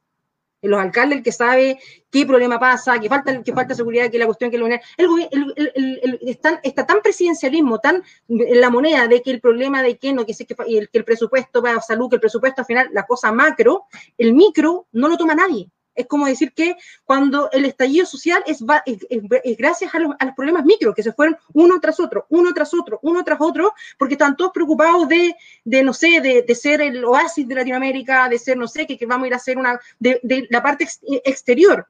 los 0.68 0.80
alcaldes, 0.80 1.18
el 1.18 1.24
que 1.24 1.32
sabe 1.32 1.78
qué 2.10 2.24
problema 2.26 2.58
pasa, 2.58 2.98
que 3.00 3.08
falta, 3.08 3.42
que 3.42 3.52
falta 3.52 3.74
seguridad, 3.74 4.10
que 4.10 4.18
la 4.18 4.26
cuestión 4.26 4.50
que 4.50 4.58
la 4.58 4.64
unidad. 4.64 4.80
El, 4.96 5.08
el- 5.30 6.00
el- 6.02 6.18
está, 6.22 6.86
tan 6.86 7.00
presidencialismo, 7.02 7.78
tan 7.78 8.02
en 8.28 8.60
la 8.60 8.70
moneda 8.70 9.06
de 9.08 9.22
que 9.22 9.30
el 9.30 9.40
problema 9.40 9.82
de 9.82 9.96
que 9.98 10.12
no, 10.12 10.24
que, 10.24 10.34
que, 10.34 10.56
el, 10.78 10.88
que 10.90 10.98
el 10.98 11.04
presupuesto 11.04 11.62
para 11.62 11.80
salud, 11.80 12.08
que 12.08 12.16
el 12.16 12.20
presupuesto 12.20 12.62
al 12.62 12.66
final, 12.66 12.88
la 12.92 13.04
cosa 13.04 13.32
macro, 13.32 13.84
el 14.18 14.32
micro 14.32 14.86
no 14.92 15.08
lo 15.08 15.16
toma 15.16 15.34
nadie. 15.34 15.70
Es 15.94 16.06
como 16.06 16.26
decir 16.26 16.52
que 16.52 16.76
cuando 17.04 17.50
el 17.52 17.64
estallido 17.64 18.06
social 18.06 18.42
es, 18.46 18.62
es, 18.86 18.98
es- 19.44 19.56
gracias 19.56 19.94
a 19.94 19.98
los, 19.98 20.14
problemas 20.34 20.64
micro, 20.64 20.94
que 20.94 21.02
se 21.02 21.12
fueron 21.12 21.36
uno 21.52 21.80
tras 21.80 22.00
otro, 22.00 22.26
uno 22.30 22.52
tras 22.52 22.74
otro, 22.74 22.98
uno 23.02 23.22
tras 23.24 23.40
otro, 23.40 23.72
porque 23.98 24.14
están 24.14 24.36
todos 24.36 24.52
preocupados 24.52 25.08
de, 25.08 25.34
de 25.64 25.82
no 25.82 25.92
sé, 25.92 26.20
de, 26.20 26.42
ser 26.54 26.80
el 26.80 27.04
oasis 27.04 27.46
de 27.46 27.54
Latinoamérica, 27.54 28.28
de 28.28 28.38
ser, 28.38 28.56
no 28.56 28.66
sé, 28.68 28.86
que, 28.86 28.96
que 28.98 29.06
vamos 29.06 29.24
a 29.24 29.28
ir 29.28 29.34
a 29.34 29.36
hacer 29.36 29.58
una, 29.58 29.78
de, 29.98 30.20
la 30.50 30.62
parte 30.62 30.84
ex- 30.84 31.00
exterior. 31.24 31.86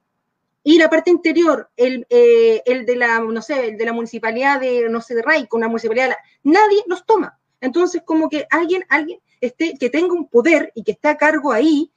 Y 0.62 0.78
la 0.78 0.88
parte 0.88 1.10
interior, 1.10 1.68
el, 1.76 2.06
eh, 2.08 2.62
el 2.64 2.86
de 2.86 2.96
la, 2.96 3.20
no 3.20 3.42
sé, 3.42 3.68
el 3.68 3.76
de 3.76 3.84
la 3.84 3.92
municipalidad 3.92 4.60
de, 4.60 4.88
no 4.88 5.00
sé, 5.02 5.14
de 5.14 5.22
municipalidad, 5.68 6.04
de 6.06 6.10
la- 6.10 6.18
nadie 6.42 6.82
los 6.86 7.04
toma. 7.04 7.38
Entonces, 7.60 8.02
como 8.04 8.28
que 8.30 8.46
alguien, 8.50 8.84
alguien 8.88 9.20
esté, 9.40 9.74
que 9.78 9.90
tenga 9.90 10.14
un 10.14 10.26
poder 10.28 10.72
y 10.74 10.82
que 10.82 10.92
esté 10.92 11.08
a 11.08 11.16
cargo 11.18 11.52
ahí, 11.52 11.90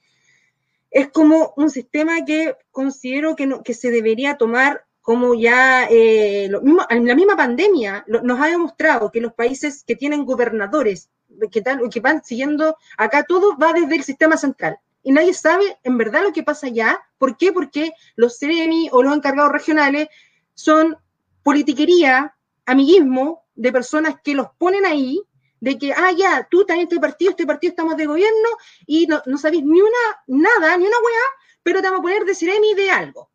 es 0.90 1.08
como 1.08 1.52
un 1.56 1.70
sistema 1.70 2.24
que 2.24 2.56
considero 2.70 3.36
que, 3.36 3.46
no, 3.46 3.62
que 3.62 3.74
se 3.74 3.90
debería 3.90 4.36
tomar 4.36 4.84
como 5.02 5.34
ya 5.34 5.86
eh, 5.90 6.48
lo 6.50 6.60
mismo, 6.60 6.86
la 6.90 7.14
misma 7.14 7.36
pandemia 7.36 8.04
nos 8.06 8.40
ha 8.40 8.46
demostrado 8.46 9.10
que 9.10 9.22
los 9.22 9.32
países 9.32 9.84
que 9.86 9.96
tienen 9.96 10.26
gobernadores 10.26 11.08
que, 11.50 11.62
que 11.62 12.00
van 12.00 12.22
siguiendo 12.22 12.76
acá 12.96 13.22
todo 13.22 13.56
va 13.56 13.72
desde 13.72 13.96
el 13.96 14.04
sistema 14.04 14.36
central 14.36 14.78
y 15.02 15.12
nadie 15.12 15.32
sabe 15.32 15.78
en 15.84 15.96
verdad 15.96 16.22
lo 16.22 16.32
que 16.34 16.42
pasa 16.42 16.66
allá. 16.66 17.00
¿Por 17.16 17.36
qué? 17.36 17.52
Porque 17.52 17.92
los 18.16 18.38
CEREMI 18.38 18.90
o 18.92 19.02
los 19.02 19.16
encargados 19.16 19.52
regionales 19.52 20.08
son 20.54 20.98
politiquería, 21.42 22.36
amiguismo 22.66 23.44
de 23.54 23.72
personas 23.72 24.16
que 24.22 24.34
los 24.34 24.48
ponen 24.58 24.84
ahí, 24.84 25.22
de 25.60 25.78
que, 25.78 25.92
ah, 25.92 26.12
ya, 26.16 26.46
tú 26.50 26.64
también 26.64 26.88
este 26.88 27.00
partido, 27.00 27.30
este 27.30 27.46
partido 27.46 27.70
estamos 27.70 27.96
de 27.96 28.06
gobierno 28.06 28.48
y 28.86 29.06
no, 29.06 29.22
no 29.26 29.38
sabéis 29.38 29.64
ni 29.64 29.80
una, 29.80 30.22
nada, 30.26 30.76
ni 30.76 30.86
una 30.86 30.96
weá, 30.96 31.24
pero 31.62 31.80
te 31.80 31.88
vamos 31.88 32.00
a 32.00 32.02
poner 32.02 32.24
de 32.24 32.74
de 32.76 32.90
algo. 32.90 33.30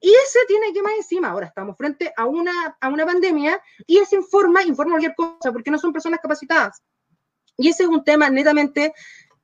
Y 0.00 0.10
ese 0.10 0.38
tiene 0.46 0.72
que 0.72 0.82
más 0.82 0.92
encima. 0.94 1.30
Ahora 1.30 1.46
estamos 1.46 1.76
frente 1.76 2.12
a 2.16 2.26
una, 2.26 2.76
a 2.80 2.88
una 2.88 3.04
pandemia 3.04 3.60
y 3.86 3.98
ese 3.98 4.16
informa, 4.16 4.62
informa 4.62 4.92
cualquier 4.92 5.14
cosa, 5.14 5.52
porque 5.52 5.70
no 5.70 5.78
son 5.78 5.92
personas 5.92 6.20
capacitadas. 6.20 6.82
Y 7.56 7.68
ese 7.68 7.84
es 7.84 7.88
un 7.88 8.04
tema 8.04 8.28
netamente 8.30 8.92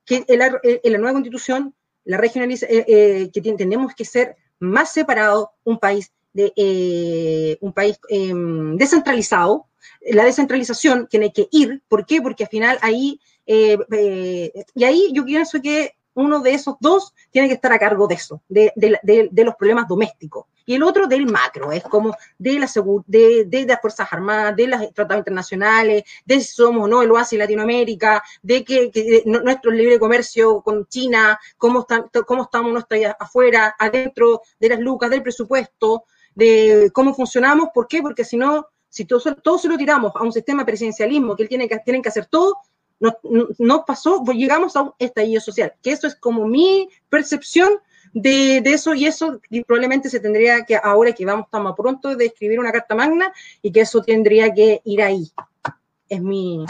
que 0.04 0.24
en 0.28 0.38
la, 0.38 0.60
en 0.62 0.92
la 0.92 0.98
nueva 0.98 1.14
constitución, 1.14 1.74
la 2.04 2.18
regionaliza, 2.18 2.66
eh, 2.66 2.84
eh, 2.86 3.30
que 3.32 3.40
tenemos 3.40 3.94
que 3.94 4.04
ser 4.04 4.36
más 4.58 4.92
separado, 4.92 5.52
un 5.64 5.78
país, 5.78 6.12
de, 6.32 6.52
eh, 6.56 7.58
un 7.60 7.72
país 7.72 7.98
em, 8.08 8.76
descentralizado. 8.76 9.66
La 10.00 10.24
descentralización 10.24 11.06
tiene 11.08 11.32
que 11.32 11.48
ir. 11.50 11.82
¿Por 11.88 12.06
qué? 12.06 12.20
Porque 12.20 12.44
al 12.44 12.50
final 12.50 12.78
ahí, 12.82 13.20
y 13.46 14.84
ahí 14.84 15.10
yo 15.12 15.24
pienso 15.24 15.60
que 15.60 15.94
uno 16.14 16.40
de 16.40 16.54
esos 16.54 16.76
dos 16.80 17.14
tiene 17.30 17.48
que 17.48 17.54
estar 17.54 17.72
a 17.72 17.78
cargo 17.78 18.06
de 18.06 18.14
eso, 18.14 18.42
de, 18.48 18.72
de, 18.76 19.44
los 19.44 19.54
problemas 19.54 19.88
domésticos. 19.88 20.46
Y 20.64 20.74
el 20.74 20.82
otro 20.82 21.06
del 21.06 21.26
macro, 21.26 21.72
es 21.72 21.82
como 21.82 22.14
de, 22.38 22.58
la 22.58 22.68
de, 23.06 23.66
las 23.66 23.80
Fuerzas 23.80 24.12
Armadas, 24.12 24.54
de 24.54 24.66
los 24.68 24.94
tratados 24.94 25.20
internacionales, 25.20 26.04
de 26.24 26.40
si 26.40 26.52
somos 26.52 26.84
o 26.84 26.88
no 26.88 27.02
el 27.02 27.10
oasis 27.10 27.38
Latinoamérica, 27.38 28.22
de 28.42 28.64
que, 28.64 29.22
nuestro 29.24 29.70
libre 29.70 29.98
comercio 29.98 30.60
con 30.62 30.86
China, 30.86 31.38
cómo, 31.56 31.80
están, 31.80 32.10
cómo 32.26 32.44
estamos 32.44 32.72
nosotros 32.72 33.00
afuera, 33.18 33.74
adentro 33.78 34.42
de 34.60 34.68
las 34.68 34.78
lucas 34.78 35.10
del 35.10 35.22
presupuesto, 35.22 36.04
de 36.34 36.90
cómo 36.92 37.14
funcionamos. 37.14 37.70
¿Por 37.74 37.88
qué? 37.88 38.02
Porque 38.02 38.24
si 38.24 38.36
no, 38.36 38.68
si 38.92 39.06
todos 39.06 39.26
todo 39.42 39.56
se 39.56 39.68
lo 39.68 39.78
tiramos 39.78 40.12
a 40.14 40.22
un 40.22 40.32
sistema 40.32 40.66
presidencialismo 40.66 41.34
que 41.34 41.44
él 41.44 41.48
tiene 41.48 41.66
que, 41.66 41.78
tienen 41.78 42.02
que 42.02 42.10
hacer 42.10 42.26
todo, 42.26 42.58
no, 43.58 43.84
pasó, 43.86 44.22
pues 44.22 44.36
llegamos 44.36 44.76
a 44.76 44.82
un 44.82 44.92
estallido 44.98 45.40
social, 45.40 45.72
que 45.82 45.92
eso 45.92 46.06
es 46.06 46.14
como 46.14 46.46
mi 46.46 46.90
percepción 47.08 47.70
de, 48.12 48.58
eso 48.58 48.92
y 48.92 49.06
eso 49.06 49.40
probablemente 49.66 50.10
se 50.10 50.20
tendría 50.20 50.66
que, 50.66 50.76
ahora 50.76 51.12
que 51.12 51.24
vamos 51.24 51.48
tan 51.50 51.74
pronto 51.74 52.14
de 52.14 52.26
escribir 52.26 52.60
una 52.60 52.70
carta 52.70 52.94
magna 52.94 53.32
y 53.62 53.72
que 53.72 53.80
eso 53.80 54.02
tendría 54.02 54.52
que 54.52 54.82
ir 54.84 55.02
ahí. 55.02 55.32
Es 56.06 56.20
mi... 56.20 56.66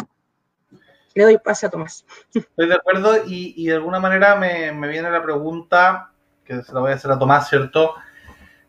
Le 1.14 1.24
doy 1.24 1.38
pase 1.38 1.66
a 1.66 1.70
Tomás. 1.70 2.06
Estoy 2.32 2.68
de 2.68 2.74
acuerdo 2.74 3.16
y, 3.26 3.66
de 3.66 3.74
alguna 3.74 3.98
manera 3.98 4.36
me, 4.36 4.70
me, 4.70 4.86
viene 4.86 5.10
la 5.10 5.24
pregunta, 5.24 6.12
que 6.44 6.62
se 6.62 6.72
la 6.72 6.78
voy 6.78 6.92
a 6.92 6.94
hacer 6.94 7.10
a 7.10 7.18
Tomás, 7.18 7.48
¿cierto? 7.48 7.96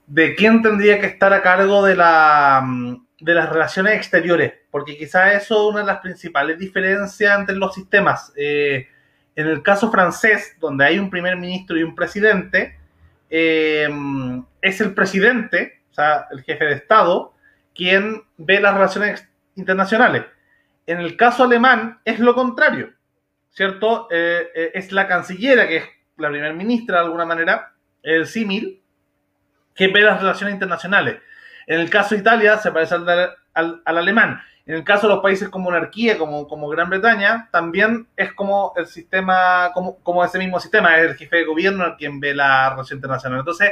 De 0.08 0.36
quién 0.36 0.64
tendría 0.64 1.00
que 1.00 1.06
estar 1.06 1.32
a 1.32 1.44
cargo 1.44 1.86
de 1.86 1.96
la 1.96 2.66
de 3.24 3.34
las 3.34 3.50
relaciones 3.50 3.94
exteriores, 3.94 4.54
porque 4.70 4.98
quizás 4.98 5.44
eso 5.44 5.56
es 5.56 5.72
una 5.72 5.80
de 5.80 5.86
las 5.86 6.00
principales 6.00 6.60
diferencias 6.60 7.40
entre 7.40 7.56
los 7.56 7.74
sistemas. 7.74 8.34
Eh, 8.36 8.88
en 9.36 9.48
el 9.48 9.64
caso 9.64 9.90
francés, 9.90 10.58
donde 10.60 10.86
hay 10.86 11.00
un 11.00 11.10
primer 11.10 11.38
ministro 11.38 11.78
y 11.78 11.84
un 11.84 11.96
presidente, 11.96 12.78
eh, 13.30 13.90
es 14.62 14.82
el 14.82 14.94
presidente, 14.94 15.84
o 15.92 15.94
sea, 15.94 16.28
el 16.32 16.42
jefe 16.44 16.66
de 16.66 16.74
Estado, 16.74 17.34
quien 17.74 18.24
ve 18.36 18.60
las 18.60 18.74
relaciones 18.74 19.26
internacionales. 19.56 20.26
En 20.86 21.00
el 21.00 21.16
caso 21.16 21.46
alemán 21.46 22.02
es 22.04 22.20
lo 22.20 22.36
contrario, 22.36 22.92
¿cierto? 23.52 24.10
Eh, 24.12 24.72
es 24.74 24.92
la 24.92 25.08
cancillera, 25.08 25.66
que 25.66 25.78
es 25.78 25.86
la 26.18 26.30
primera 26.30 26.54
ministra 26.54 27.00
de 27.00 27.06
alguna 27.06 27.26
manera, 27.26 27.74
el 28.04 28.28
símil, 28.28 28.82
que 29.74 29.88
ve 29.88 30.02
las 30.02 30.20
relaciones 30.20 30.56
internacionales. 30.56 31.22
En 31.68 31.80
el 31.80 31.90
caso 31.90 32.16
de 32.16 32.22
Italia 32.22 32.58
se 32.58 32.72
parece 32.72 32.96
al, 32.96 33.82
alemán. 33.86 34.42
En 34.66 34.76
el 34.76 34.84
caso 34.84 35.08
de 35.08 35.16
los 35.16 35.24
países 35.24 35.50
con 35.50 35.62
monarquía, 35.62 36.18
como, 36.18 36.48
como 36.48 36.70
Gran 36.70 36.90
Bretaña, 36.90 37.50
también 37.52 38.08
es 38.16 38.34
como 38.34 38.74
el 38.78 38.88
sistema, 38.88 39.72
como, 39.74 39.98
como 40.00 40.24
ese 40.24 40.40
mismo 40.40 40.60
sistema, 40.60 40.98
es 40.98 41.12
el 41.12 41.16
jefe 41.16 41.38
de 41.38 41.46
gobierno 41.46 41.96
quien 41.98 42.20
ve 42.20 42.34
la 42.34 42.70
relación 42.70 42.98
internacional. 42.98 43.40
Entonces, 43.40 43.72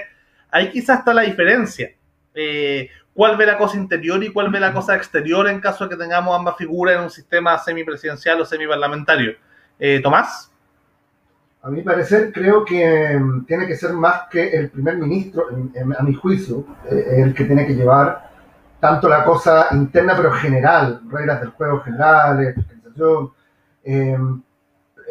ahí 0.49 0.69
quizás 0.69 0.99
está 0.99 1.13
la 1.13 1.21
diferencia. 1.21 1.91
Eh, 2.33 2.89
¿Cuál 3.13 3.37
ve 3.37 3.45
la 3.45 3.57
cosa 3.57 3.77
interior 3.77 4.23
y 4.23 4.31
cuál 4.31 4.49
ve 4.49 4.59
la 4.59 4.73
cosa 4.73 4.95
exterior 4.95 5.47
en 5.47 5.59
caso 5.59 5.85
de 5.85 5.91
que 5.91 6.01
tengamos 6.01 6.37
ambas 6.37 6.55
figuras 6.57 6.95
en 6.95 7.03
un 7.03 7.09
sistema 7.09 7.57
semipresidencial 7.57 8.39
o 8.41 8.45
semiparlamentario? 8.45 9.35
Eh, 9.79 9.99
Tomás. 10.01 10.50
A 11.63 11.69
mi 11.69 11.83
parecer, 11.83 12.31
creo 12.33 12.65
que 12.65 13.19
mm, 13.19 13.45
tiene 13.45 13.67
que 13.67 13.75
ser 13.75 13.93
más 13.93 14.23
que 14.31 14.49
el 14.49 14.71
primer 14.71 14.97
ministro, 14.97 15.45
a 15.49 16.03
mi 16.03 16.13
juicio, 16.15 16.65
eh, 16.89 17.21
el 17.21 17.35
que 17.35 17.45
tiene 17.45 17.67
que 17.67 17.75
llevar 17.75 18.31
tanto 18.79 19.07
la 19.07 19.23
cosa 19.23 19.67
interna, 19.71 20.15
pero 20.17 20.31
general, 20.31 21.01
reglas 21.07 21.39
del 21.39 21.51
juego 21.51 21.81
generales, 21.81 22.55
fiscalización, 22.55 23.31
em, 23.83 24.41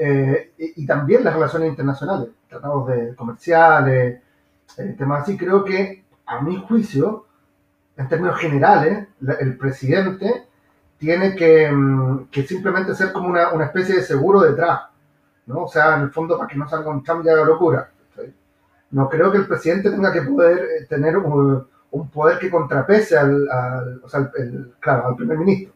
eh, 0.01 0.53
y, 0.59 0.87
también 0.87 1.23
las 1.23 1.35
relaciones 1.35 1.69
internacionales, 1.69 2.31
tratados 2.49 2.89
de 2.89 3.15
comerciales, 3.15 4.21
eh, 4.79 4.95
temas 4.99 5.23
así. 5.23 5.37
Creo 5.37 5.65
que, 5.65 6.05
a 6.27 6.41
mi 6.41 6.57
juicio, 6.57 7.27
en 7.97 8.09
términos 8.09 8.39
generales, 8.39 9.07
el 9.41 9.57
presidente 9.57 10.49
tiene 10.99 11.37
que, 11.37 11.71
mm, 11.71 12.29
que 12.31 12.43
simplemente 12.45 12.95
ser 12.95 13.13
como 13.13 13.29
una, 13.29 13.51
una 13.53 13.67
especie 13.67 13.97
de 13.97 14.03
seguro 14.03 14.41
detrás 14.41 14.91
¿no? 15.51 15.65
O 15.65 15.69
sea, 15.69 15.97
en 15.97 16.03
el 16.03 16.11
fondo 16.11 16.39
para 16.39 16.49
que 16.49 16.57
no 16.57 16.69
salga 16.69 16.91
un 16.91 17.03
cambio 17.03 17.37
de 17.37 17.45
locura. 17.45 17.91
No 18.93 19.09
creo 19.09 19.31
que 19.31 19.39
el 19.39 19.47
presidente 19.47 19.91
tenga 19.91 20.13
que 20.13 20.23
poder 20.23 20.59
eh, 20.59 20.87
tener 20.89 21.17
un, 21.17 21.67
poder 22.13 22.39
que 22.39 22.51
contrapese 22.51 23.17
al, 23.17 24.01
o 24.03 24.09
sea, 24.09 24.31
el, 24.37 24.73
claro, 24.81 25.09
al 25.09 25.17
primer 25.17 25.39
ministro. 25.39 25.75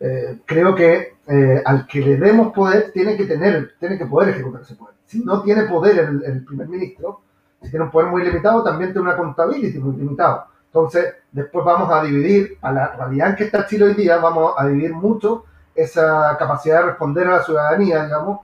Eh, 0.00 0.38
creo 0.46 0.74
que 0.74 1.16
eh, 1.26 1.62
al 1.64 1.86
que 1.86 2.00
le 2.00 2.16
demos 2.16 2.52
poder 2.52 2.92
tiene 2.92 3.16
que 3.16 3.24
tener, 3.24 3.74
tiene 3.78 3.98
que 3.98 4.06
poder 4.06 4.30
ejecutar 4.30 4.62
ese 4.62 4.76
poder. 4.76 4.94
Si 5.04 5.24
no 5.24 5.42
tiene 5.42 5.64
poder 5.64 5.98
el, 5.98 6.44
primer 6.44 6.68
ministro, 6.68 7.20
si 7.62 7.70
tiene 7.70 7.86
un 7.86 7.90
poder 7.90 8.08
muy 8.10 8.22
limitado, 8.22 8.62
también 8.62 8.92
tiene 8.92 9.08
una 9.08 9.16
contabilidad 9.16 9.80
muy 9.82 9.96
limitada. 9.96 10.46
Entonces, 10.66 11.14
después 11.32 11.64
vamos 11.64 11.90
a 11.90 12.02
dividir, 12.04 12.58
a 12.62 12.72
la 12.72 12.94
realidad 12.94 13.30
en 13.30 13.36
que 13.36 13.44
está 13.44 13.66
Chile 13.66 13.86
hoy 13.86 13.94
día, 13.94 14.18
vamos 14.18 14.54
a 14.56 14.66
dividir 14.66 14.94
mucho 14.94 15.44
esa 15.74 16.36
capacidad 16.38 16.80
de 16.80 16.86
responder 16.90 17.26
a 17.26 17.38
la 17.38 17.42
ciudadanía, 17.42 18.04
digamos, 18.04 18.40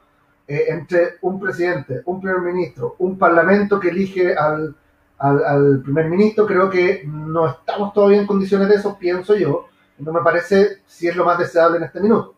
eh, 0.47 0.65
entre 0.69 1.15
un 1.23 1.41
presidente, 1.41 2.03
un 2.05 2.21
primer 2.21 2.41
ministro, 2.41 2.97
un 2.99 3.19
parlamento 3.19 3.81
que 3.81 3.89
elige 3.89 4.35
al, 4.37 4.75
al, 5.19 5.81
primer 5.83 6.09
ministro, 6.11 6.47
creo 6.47 6.69
que 6.69 7.03
no 7.07 7.49
estamos 7.49 7.93
todavía 7.93 8.21
en 8.21 8.27
condiciones 8.27 8.69
de 8.69 8.75
eso, 8.77 8.99
pienso 8.99 9.35
yo. 9.37 9.69
No 9.99 10.13
me 10.13 10.23
parece 10.23 10.83
si 10.87 11.09
es 11.09 11.17
lo 11.17 11.25
más 11.25 11.39
deseable 11.39 11.79
en 11.79 11.85
este 11.85 12.01
minuto. 12.01 12.35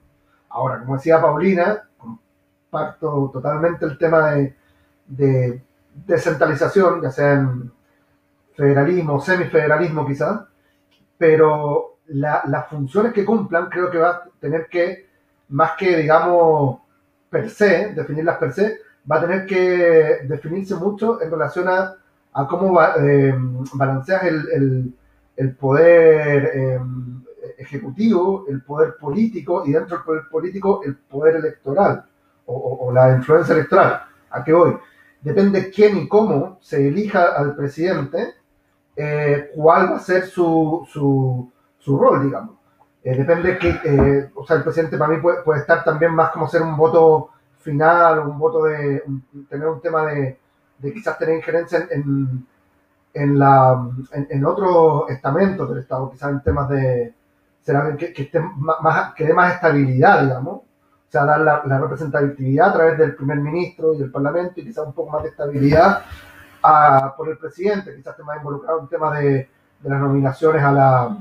Ahora, 0.51 0.81
como 0.81 0.95
decía 0.95 1.21
Paulina, 1.21 1.89
comparto 1.97 3.31
totalmente 3.33 3.87
el 3.87 3.99
tema 3.99 4.31
de, 4.33 4.55
de 5.07 5.63
descentralización, 6.07 7.03
ya 7.03 7.11
sea 7.11 7.33
en 7.33 7.73
federalismo, 8.55 9.21
semifederalismo 9.21 10.07
quizás, 10.07 10.41
pero 11.19 11.99
las 12.07 12.69
funciones 12.69 13.13
que 13.13 13.25
cumplan 13.25 13.69
creo 13.69 13.91
que 13.91 13.99
va 13.99 14.11
a 14.11 14.25
tener 14.41 14.69
que, 14.69 15.09
más 15.49 15.73
que, 15.73 15.97
digamos, 15.97 16.81
per 17.31 17.51
se, 17.51 17.93
definirlas 17.95 18.39
per 18.39 18.53
se, 18.53 18.79
va 19.11 19.17
a 19.17 19.21
tener 19.21 19.47
que 19.47 20.27
definirse 20.29 20.75
mucho 20.75 21.21
en 21.23 21.31
relación 21.31 21.69
a, 21.69 21.97
cómo 22.49 22.73
va, 22.75 22.95
eh, 22.99 23.35
balanceas 23.75 24.25
el, 24.25 24.95
el, 25.37 25.55
poder 25.55 26.51
eh, 26.55 26.81
ejecutivo, 27.59 28.47
el 28.49 28.63
poder 28.63 28.97
político 28.99 29.65
y 29.67 29.73
dentro 29.73 29.97
del 29.97 30.05
poder 30.05 30.23
político 30.31 30.83
el 30.85 30.97
poder 30.97 31.37
electoral 31.37 32.05
o, 32.47 32.93
la 32.93 33.13
influencia 33.13 33.55
electoral. 33.55 34.03
¿A 34.31 34.45
qué 34.45 34.53
voy? 34.53 34.77
Depende 35.21 35.71
quién 35.71 35.97
y 35.97 36.09
cómo 36.09 36.59
se 36.61 36.87
elija 36.87 37.35
al 37.37 37.57
presidente, 37.57 38.35
eh, 38.95 39.51
cuál 39.55 39.93
va 39.93 39.97
a 39.97 40.01
ser 40.01 40.27
su, 40.27 40.87
su, 40.89 41.51
su 41.79 41.99
rol, 41.99 42.25
digamos. 42.25 42.57
Eh, 43.07 43.17
depende 43.17 43.57
que, 43.57 43.69
eh, 43.85 44.31
o 44.35 44.45
sea, 44.45 44.57
el 44.57 44.65
presidente 44.65 44.99
para 44.99 45.15
mí 45.15 45.21
puede, 45.23 45.41
puede, 45.43 45.61
estar 45.61 45.85
también 45.85 46.13
más 46.13 46.31
como 46.31 46.49
ser 46.49 46.63
un 46.63 46.77
voto 46.77 47.31
final, 47.61 48.19
un 48.19 48.37
voto 48.37 48.65
de, 48.65 49.01
tener 49.49 49.69
un 49.69 49.81
tema 49.81 50.07
de, 50.07 50.37
quizás 50.93 51.17
tener 51.17 51.37
injerencia 51.37 51.87
en, 51.89 52.45
en, 53.15 53.39
la, 53.39 53.89
en, 54.13 54.45
otros 54.45 55.09
estamentos 55.09 55.69
del 55.69 55.79
Estado, 55.79 56.11
quizás 56.11 56.33
en 56.33 56.43
temas 56.43 56.69
de, 56.69 57.15
será 57.61 57.97
que, 57.97 58.13
que, 58.13 58.23
esté 58.23 58.41
más, 58.41 59.15
que 59.15 59.25
dé 59.25 59.33
más 59.33 59.55
estabilidad, 59.55 60.23
digamos, 60.23 60.55
o 60.57 60.65
sea, 61.09 61.25
dar 61.25 61.43
la, 61.43 61.63
la, 61.65 61.79
representatividad 61.79 62.71
a 62.71 62.73
través 62.73 62.99
del 62.99 63.15
primer 63.15 63.39
ministro 63.39 63.95
y 63.95 63.99
del 63.99 64.11
parlamento 64.11 64.59
y 64.59 64.65
quizás 64.65 64.85
un 64.85 64.95
poco 64.95 65.13
más 65.13 65.23
de 65.23 65.29
estabilidad 65.29 66.03
a, 66.61 67.15
por 67.17 67.29
el 67.29 67.39
presidente, 67.39 67.95
quizás 67.95 68.15
esté 68.15 68.25
más 68.25 68.39
involucrado 68.39 68.81
en 68.81 68.89
temas 68.89 69.17
de, 69.17 69.49
de 69.79 69.89
las 69.91 70.01
nominaciones 70.01 70.61
a 70.61 70.73
la 70.73 71.17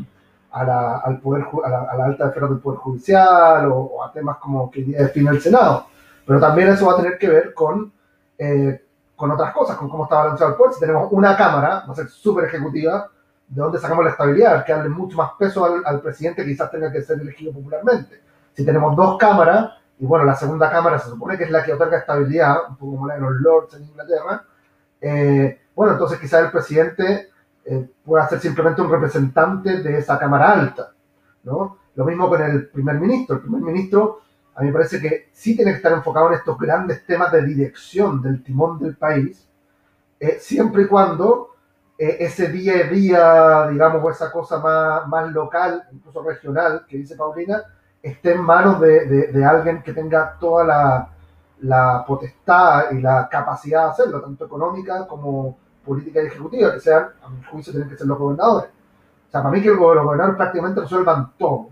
a 0.55 0.63
la, 0.63 0.97
al 0.99 1.19
poder, 1.19 1.45
a 1.63 1.69
la, 1.69 1.81
a 1.81 1.97
la 1.97 2.05
alta 2.05 2.27
esfera 2.27 2.47
del 2.47 2.59
Poder 2.59 2.79
Judicial 2.79 3.69
o, 3.71 4.03
a 4.03 4.11
temas 4.11 4.37
como 4.37 4.71
que 4.71 4.83
define 4.83 5.31
el 5.31 5.41
Senado. 5.41 5.87
Pero 6.25 6.39
también 6.39 6.69
eso 6.69 6.85
va 6.87 6.93
a 6.93 6.97
tener 6.97 7.17
que 7.17 7.29
ver 7.29 7.53
con 7.53 7.91
eh, 8.37 8.81
con 9.15 9.31
otras 9.31 9.53
cosas, 9.53 9.77
con 9.77 9.89
cómo 9.89 10.03
está 10.05 10.17
balanceado 10.17 10.53
el 10.53 10.57
poder. 10.57 10.73
Si 10.73 10.79
tenemos 10.79 11.07
una 11.11 11.37
cámara, 11.37 11.83
va 11.87 11.91
a 11.91 11.95
ser 11.95 12.09
súper 12.09 12.45
ejecutiva, 12.45 13.09
¿de 13.47 13.61
dónde 13.61 13.79
sacamos 13.79 14.03
la 14.03 14.11
estabilidad? 14.11 14.65
Que 14.65 14.73
darle 14.73 14.89
mucho 14.89 15.17
más 15.17 15.31
peso 15.37 15.63
al, 15.63 15.81
al 15.85 16.01
presidente 16.01 16.43
que 16.43 16.49
quizás 16.51 16.69
tenga 16.71 16.91
que 16.91 17.01
ser 17.01 17.19
elegido 17.19 17.53
popularmente. 17.53 18.21
Si 18.53 18.65
tenemos 18.65 18.95
dos 18.95 19.17
cámaras, 19.17 19.71
y 19.99 20.05
bueno, 20.05 20.25
la 20.25 20.35
segunda 20.35 20.69
cámara 20.69 20.99
se 20.99 21.09
supone 21.09 21.37
que 21.37 21.45
es 21.45 21.51
la 21.51 21.63
que 21.63 21.73
otorga 21.73 21.99
estabilidad, 21.99 22.57
un 22.69 22.75
poco 22.75 22.95
como 22.95 23.07
la 23.07 23.15
de 23.15 23.21
los 23.21 23.33
Lords 23.39 23.73
en 23.75 23.83
Inglaterra, 23.83 24.43
eh, 24.99 25.61
bueno, 25.73 25.93
entonces 25.93 26.19
quizás 26.19 26.43
el 26.43 26.51
presidente 26.51 27.29
eh, 27.65 27.89
pueda 28.03 28.27
ser 28.29 28.39
simplemente 28.39 28.81
un 28.81 28.91
representante 28.91 29.81
de 29.81 29.97
esa 29.97 30.19
cámara 30.19 30.51
alta, 30.51 30.91
¿no? 31.43 31.77
Lo 31.95 32.05
mismo 32.05 32.29
con 32.29 32.41
el 32.41 32.67
primer 32.69 32.99
ministro. 32.99 33.37
El 33.37 33.41
primer 33.41 33.61
ministro, 33.61 34.19
a 34.53 34.61
mí 34.61 34.67
me 34.67 34.73
parece 34.73 35.01
que 35.01 35.29
sí 35.33 35.55
tiene 35.55 35.71
que 35.71 35.77
estar 35.77 35.91
enfocado 35.93 36.27
en 36.27 36.35
estos 36.35 36.57
grandes 36.59 37.05
temas 37.05 37.31
de 37.31 37.43
dirección 37.43 38.21
del 38.21 38.43
timón 38.43 38.79
del 38.79 38.95
país, 38.95 39.49
eh, 40.19 40.37
siempre 40.39 40.83
y 40.83 40.87
cuando 40.87 41.55
eh, 41.97 42.17
ese 42.19 42.49
día 42.49 42.73
a 42.73 42.89
día, 42.89 43.67
digamos, 43.67 44.03
o 44.03 44.09
esa 44.11 44.31
cosa 44.31 44.59
más, 45.07 45.31
local, 45.31 45.83
incluso 45.91 46.21
regional, 46.23 46.85
que 46.87 46.97
dice 46.97 47.15
Paulina, 47.15 47.63
esté 48.01 48.33
en 48.33 48.41
manos 48.41 48.79
de, 48.81 49.43
alguien 49.45 49.81
que 49.81 49.93
tenga 49.93 50.37
toda 50.39 51.09
la, 51.57 52.03
potestad 52.05 52.91
y 52.91 53.01
la 53.01 53.27
capacidad 53.29 53.85
de 53.85 53.91
hacerlo, 53.91 54.21
tanto 54.21 54.45
económica 54.45 55.07
como 55.07 55.57
política 55.85 56.21
y 56.21 56.27
ejecutiva, 56.27 56.73
que 56.73 56.79
sean, 56.79 57.07
a 57.23 57.29
mi 57.29 57.43
juicio, 57.43 57.71
tienen 57.71 57.89
que 57.89 57.97
ser 57.97 58.07
los 58.07 58.17
gobernadores. 58.17 58.69
O 58.69 59.31
sea, 59.31 59.41
para 59.43 59.53
mí 59.53 59.61
que 59.61 59.69
los 59.69 59.77
gobernadores 59.77 60.35
prácticamente 60.35 60.81
resuelvan 60.81 61.31
todo 61.37 61.69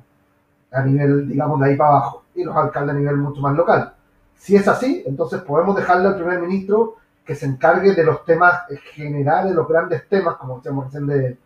a 0.71 0.81
nivel, 0.83 1.27
digamos, 1.27 1.59
de 1.59 1.67
ahí 1.67 1.75
para 1.75 1.89
abajo, 1.91 2.23
y 2.35 2.43
los 2.43 2.55
alcaldes 2.55 2.95
a 2.95 2.99
nivel 2.99 3.17
mucho 3.17 3.41
más 3.41 3.55
local. 3.55 3.93
Si 4.35 4.55
es 4.55 4.67
así, 4.67 5.03
entonces 5.05 5.41
podemos 5.41 5.75
dejarle 5.75 6.07
al 6.07 6.15
primer 6.15 6.39
ministro 6.39 6.95
que 7.25 7.35
se 7.35 7.45
encargue 7.45 7.93
de 7.93 8.03
los 8.03 8.25
temas 8.25 8.63
generales, 8.93 9.55
los 9.55 9.67
grandes 9.67 10.07
temas, 10.09 10.35
como 10.35 10.57
decíamos 10.57 10.85
recién, 10.85 11.07
de, 11.07 11.37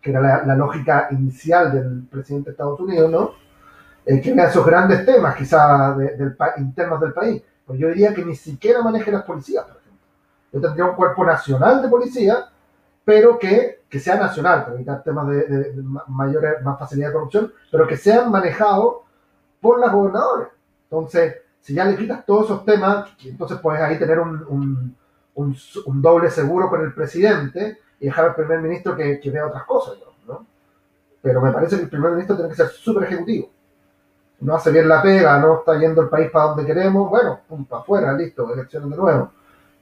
que 0.00 0.10
era 0.10 0.44
la, 0.44 0.54
lógica 0.54 1.08
inicial 1.10 1.72
del 1.72 2.06
presidente 2.10 2.50
de 2.50 2.52
Estados 2.52 2.78
Unidos, 2.78 3.10
¿no? 3.10 3.32
Eh, 4.06 4.20
que 4.20 4.34
vea 4.34 4.48
esos 4.48 4.64
grandes 4.64 5.04
temas, 5.06 5.34
quizás 5.34 5.96
de, 5.96 6.16
del, 6.16 6.36
internos 6.58 7.00
del 7.00 7.12
país. 7.12 7.42
Pues 7.66 7.78
yo 7.80 7.88
diría 7.88 8.12
que 8.12 8.24
ni 8.24 8.36
siquiera 8.36 8.82
maneje 8.82 9.10
las 9.10 9.24
policías, 9.24 9.64
ejemplo. 9.64 9.83
Yo 10.54 10.60
tendría 10.60 10.84
un 10.84 10.94
cuerpo 10.94 11.24
nacional 11.24 11.82
de 11.82 11.88
policía, 11.88 12.46
pero 13.04 13.36
que, 13.38 13.82
que 13.88 13.98
sea 13.98 14.16
nacional, 14.16 14.62
para 14.62 14.76
evitar 14.76 15.02
temas 15.02 15.26
de, 15.26 15.46
de, 15.46 15.82
mayores, 16.06 16.62
más 16.62 16.78
facilidad 16.78 17.08
de 17.08 17.14
corrupción, 17.14 17.52
pero 17.72 17.88
que 17.88 17.96
sean 17.96 18.30
manejados 18.30 18.98
por 19.60 19.80
las 19.80 19.92
gobernadoras. 19.92 20.48
Entonces, 20.84 21.38
si 21.60 21.74
ya 21.74 21.84
le 21.84 21.96
quitas 21.96 22.24
todos 22.24 22.44
esos 22.44 22.64
temas, 22.64 23.08
entonces 23.24 23.58
puedes 23.58 23.82
ahí 23.82 23.98
tener 23.98 24.20
un, 24.20 24.96
un 25.34 26.02
doble 26.02 26.30
seguro 26.30 26.70
con 26.70 26.82
el 26.82 26.94
presidente 26.94 27.80
y 27.98 28.06
dejar 28.06 28.26
al 28.26 28.34
primer 28.36 28.60
ministro 28.60 28.94
que, 28.94 29.18
que 29.18 29.30
vea 29.30 29.46
otras 29.46 29.64
cosas, 29.64 29.96
¿no? 30.26 30.46
Pero 31.20 31.40
me 31.40 31.50
parece 31.50 31.76
que 31.76 31.82
el 31.82 31.88
primer 31.88 32.12
ministro 32.12 32.36
tiene 32.36 32.50
que 32.50 32.56
ser 32.56 32.68
súper 32.68 33.04
ejecutivo. 33.04 33.50
No 34.40 34.54
hace 34.54 34.70
bien 34.70 34.88
la 34.88 35.02
pega, 35.02 35.38
no 35.38 35.58
está 35.58 35.76
yendo 35.78 36.02
el 36.02 36.08
país 36.08 36.30
para 36.30 36.46
donde 36.46 36.66
queremos, 36.66 37.08
bueno, 37.10 37.40
pum, 37.48 37.64
para 37.64 37.82
afuera, 37.82 38.12
listo, 38.12 38.52
elecciones 38.52 38.90
de 38.90 38.96
nuevo. 38.96 39.32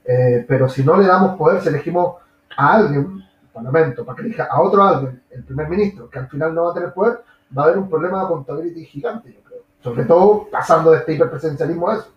Eh, 0.05 0.45
pero 0.47 0.67
si 0.69 0.83
no 0.83 0.97
le 0.97 1.07
damos 1.07 1.37
poder, 1.37 1.61
si 1.61 1.69
elegimos 1.69 2.17
a 2.55 2.75
alguien, 2.75 3.23
el 3.41 3.49
Parlamento, 3.49 4.05
para 4.05 4.17
que 4.17 4.23
elija 4.23 4.47
a 4.49 4.61
otro 4.61 4.83
alguien, 4.83 5.21
el 5.31 5.43
primer 5.43 5.69
ministro, 5.69 6.09
que 6.09 6.19
al 6.19 6.27
final 6.27 6.53
no 6.53 6.65
va 6.65 6.71
a 6.71 6.73
tener 6.73 6.93
poder, 6.93 7.19
va 7.57 7.63
a 7.63 7.65
haber 7.65 7.77
un 7.77 7.89
problema 7.89 8.19
de 8.19 8.25
accountability 8.25 8.85
gigante, 8.85 9.33
yo 9.33 9.41
creo. 9.41 9.61
Sobre 9.81 10.05
todo 10.05 10.47
pasando 10.51 10.91
de 10.91 10.99
este 10.99 11.13
hiperpresidencialismo 11.13 11.89
a 11.89 11.95
eso. 11.95 12.13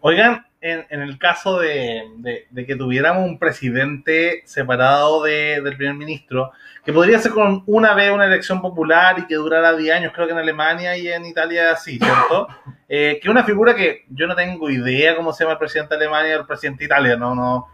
Oigan, 0.00 0.45
en, 0.66 0.84
en 0.90 1.00
el 1.00 1.16
caso 1.16 1.60
de, 1.60 2.10
de, 2.16 2.46
de, 2.50 2.66
que 2.66 2.74
tuviéramos 2.74 3.24
un 3.24 3.38
presidente 3.38 4.42
separado 4.46 5.22
de, 5.22 5.60
del 5.62 5.76
primer 5.76 5.94
ministro, 5.94 6.50
que 6.84 6.92
podría 6.92 7.20
ser 7.20 7.32
con 7.32 7.62
una 7.66 7.94
vez 7.94 8.10
una 8.10 8.26
elección 8.26 8.60
popular 8.60 9.16
y 9.18 9.26
que 9.26 9.36
durara 9.36 9.76
10 9.76 9.94
años, 9.94 10.12
creo 10.12 10.26
que 10.26 10.32
en 10.32 10.38
Alemania 10.38 10.96
y 10.96 11.06
en 11.06 11.24
Italia 11.24 11.76
sí, 11.76 11.98
¿cierto? 11.98 12.48
Eh, 12.88 13.18
que 13.20 13.28
una 13.28 13.42
figura 13.42 13.74
que 13.74 14.04
yo 14.10 14.28
no 14.28 14.36
tengo 14.36 14.70
idea 14.70 15.16
cómo 15.16 15.32
se 15.32 15.42
llama 15.42 15.54
el 15.54 15.58
presidente 15.58 15.96
de 15.96 16.04
Alemania 16.04 16.36
y 16.36 16.38
el 16.38 16.46
presidente 16.46 16.78
de 16.78 16.84
Italia, 16.84 17.16
no, 17.16 17.34
no, 17.34 17.66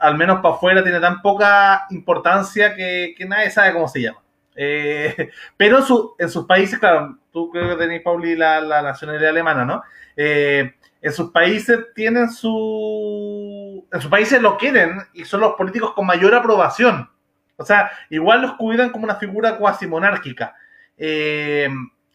al 0.00 0.16
menos 0.16 0.40
para 0.40 0.54
afuera 0.54 0.82
tiene 0.82 0.98
tan 0.98 1.20
poca 1.20 1.84
importancia 1.90 2.74
que, 2.74 3.14
que 3.18 3.26
nadie 3.26 3.50
sabe 3.50 3.74
cómo 3.74 3.86
se 3.86 4.00
llama. 4.00 4.20
Eh, 4.54 5.28
pero 5.58 5.82
su, 5.82 6.14
en, 6.18 6.30
sus 6.30 6.46
países, 6.46 6.78
claro, 6.78 7.18
tú 7.30 7.50
creo 7.50 7.68
que 7.68 7.84
tenéis, 7.84 8.00
Pauli, 8.00 8.34
la, 8.34 8.62
la 8.62 8.80
nacionalidad 8.80 9.28
alemana, 9.28 9.66
¿no? 9.66 9.82
Eh, 10.16 10.72
en 11.06 11.12
sus 11.12 11.30
países 11.30 11.78
tienen 11.94 12.30
su... 12.30 13.86
En 13.92 14.00
sus 14.00 14.10
países 14.10 14.42
lo 14.42 14.58
quieren 14.58 14.98
y 15.14 15.24
son 15.24 15.40
los 15.40 15.54
políticos 15.54 15.92
con 15.94 16.04
mayor 16.04 16.34
aprobación. 16.34 17.08
O 17.56 17.64
sea, 17.64 17.92
igual 18.10 18.42
los 18.42 18.54
cuidan 18.54 18.90
como 18.90 19.04
una 19.04 19.14
figura 19.14 19.56
cuasi 19.56 19.86
monárquica. 19.86 20.56
Eh, 20.98 21.68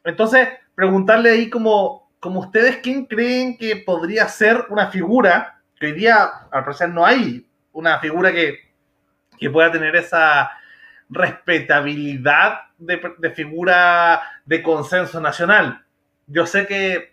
entonces, 0.04 0.50
preguntarle 0.76 1.30
ahí 1.30 1.50
como, 1.50 2.12
como 2.20 2.42
ustedes, 2.42 2.80
¿quién 2.84 3.06
creen 3.06 3.58
que 3.58 3.78
podría 3.78 4.28
ser 4.28 4.66
una 4.68 4.88
figura 4.88 5.62
que 5.80 5.86
hoy 5.86 5.94
día, 5.94 6.30
al 6.52 6.66
parecer, 6.66 6.90
no 6.90 7.06
hay 7.06 7.48
una 7.72 7.98
figura 8.00 8.34
que, 8.34 8.60
que 9.40 9.50
pueda 9.50 9.72
tener 9.72 9.96
esa 9.96 10.52
respetabilidad 11.10 12.60
de, 12.78 13.02
de, 13.20 13.32
figura 13.32 14.22
de 14.44 14.62
consenso 14.62 15.22
nacional? 15.22 15.86
Yo 16.28 16.46
sé 16.46 16.68
que, 16.68 17.11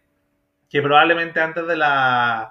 que 0.68 0.82
probablemente 0.82 1.40
antes 1.40 1.66
de 1.66 1.76
la, 1.76 2.50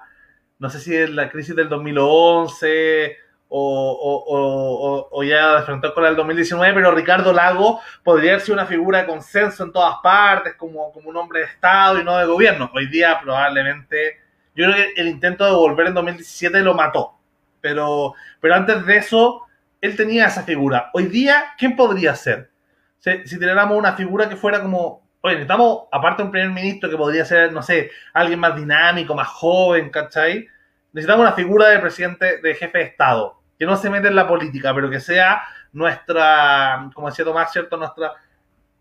no 0.58 0.70
sé 0.70 0.80
si 0.80 1.06
la 1.12 1.30
crisis 1.30 1.54
del 1.54 1.68
2011 1.68 3.16
o, 3.50 3.92
o, 3.92 4.24
o, 4.26 5.08
o, 5.10 5.24
ya 5.24 5.56
de 5.56 5.62
frente 5.62 5.92
con 5.94 6.02
la 6.02 6.10
del 6.10 6.16
2019, 6.16 6.74
pero 6.74 6.94
Ricardo 6.94 7.32
Lago 7.32 7.80
podría 8.02 8.38
ser 8.40 8.54
una 8.54 8.66
figura 8.66 9.00
de 9.00 9.06
consenso 9.06 9.64
en 9.64 9.72
todas 9.72 9.96
partes, 10.02 10.54
como, 10.54 10.92
como 10.92 11.08
un 11.08 11.16
hombre 11.16 11.40
de 11.40 11.46
Estado 11.46 11.98
y 11.98 12.04
no 12.04 12.18
de 12.18 12.26
gobierno. 12.26 12.70
Hoy 12.74 12.88
día 12.88 13.18
probablemente, 13.22 14.18
yo 14.54 14.66
creo 14.66 14.76
que 14.76 15.00
el 15.00 15.08
intento 15.08 15.46
de 15.46 15.52
volver 15.52 15.86
en 15.86 15.94
2017 15.94 16.60
lo 16.60 16.74
mató, 16.74 17.14
pero, 17.60 18.14
pero 18.40 18.54
antes 18.54 18.84
de 18.84 18.96
eso, 18.96 19.42
él 19.80 19.96
tenía 19.96 20.26
esa 20.26 20.42
figura. 20.42 20.90
Hoy 20.92 21.06
día, 21.06 21.54
¿quién 21.56 21.74
podría 21.74 22.14
ser? 22.14 22.50
Si, 22.98 23.26
si 23.26 23.36
una 23.36 23.92
figura 23.94 24.28
que 24.28 24.36
fuera 24.36 24.60
como, 24.60 25.07
oye, 25.20 25.34
necesitamos, 25.34 25.84
aparte 25.92 26.22
de 26.22 26.26
un 26.26 26.32
primer 26.32 26.50
ministro 26.50 26.88
que 26.88 26.96
podría 26.96 27.24
ser, 27.24 27.52
no 27.52 27.62
sé, 27.62 27.90
alguien 28.12 28.38
más 28.38 28.56
dinámico, 28.56 29.14
más 29.14 29.28
joven, 29.28 29.90
¿cachai? 29.90 30.46
Necesitamos 30.92 31.26
una 31.26 31.34
figura 31.34 31.68
de 31.68 31.78
presidente, 31.78 32.40
de 32.40 32.54
jefe 32.54 32.78
de 32.78 32.84
Estado 32.84 33.38
que 33.58 33.66
no 33.66 33.76
se 33.76 33.90
mete 33.90 34.08
en 34.08 34.14
la 34.14 34.28
política, 34.28 34.72
pero 34.74 34.88
que 34.88 35.00
sea 35.00 35.42
nuestra, 35.72 36.90
como 36.94 37.08
decía 37.08 37.24
Tomás, 37.24 37.52
¿cierto? 37.52 37.76
Nuestra, 37.76 38.12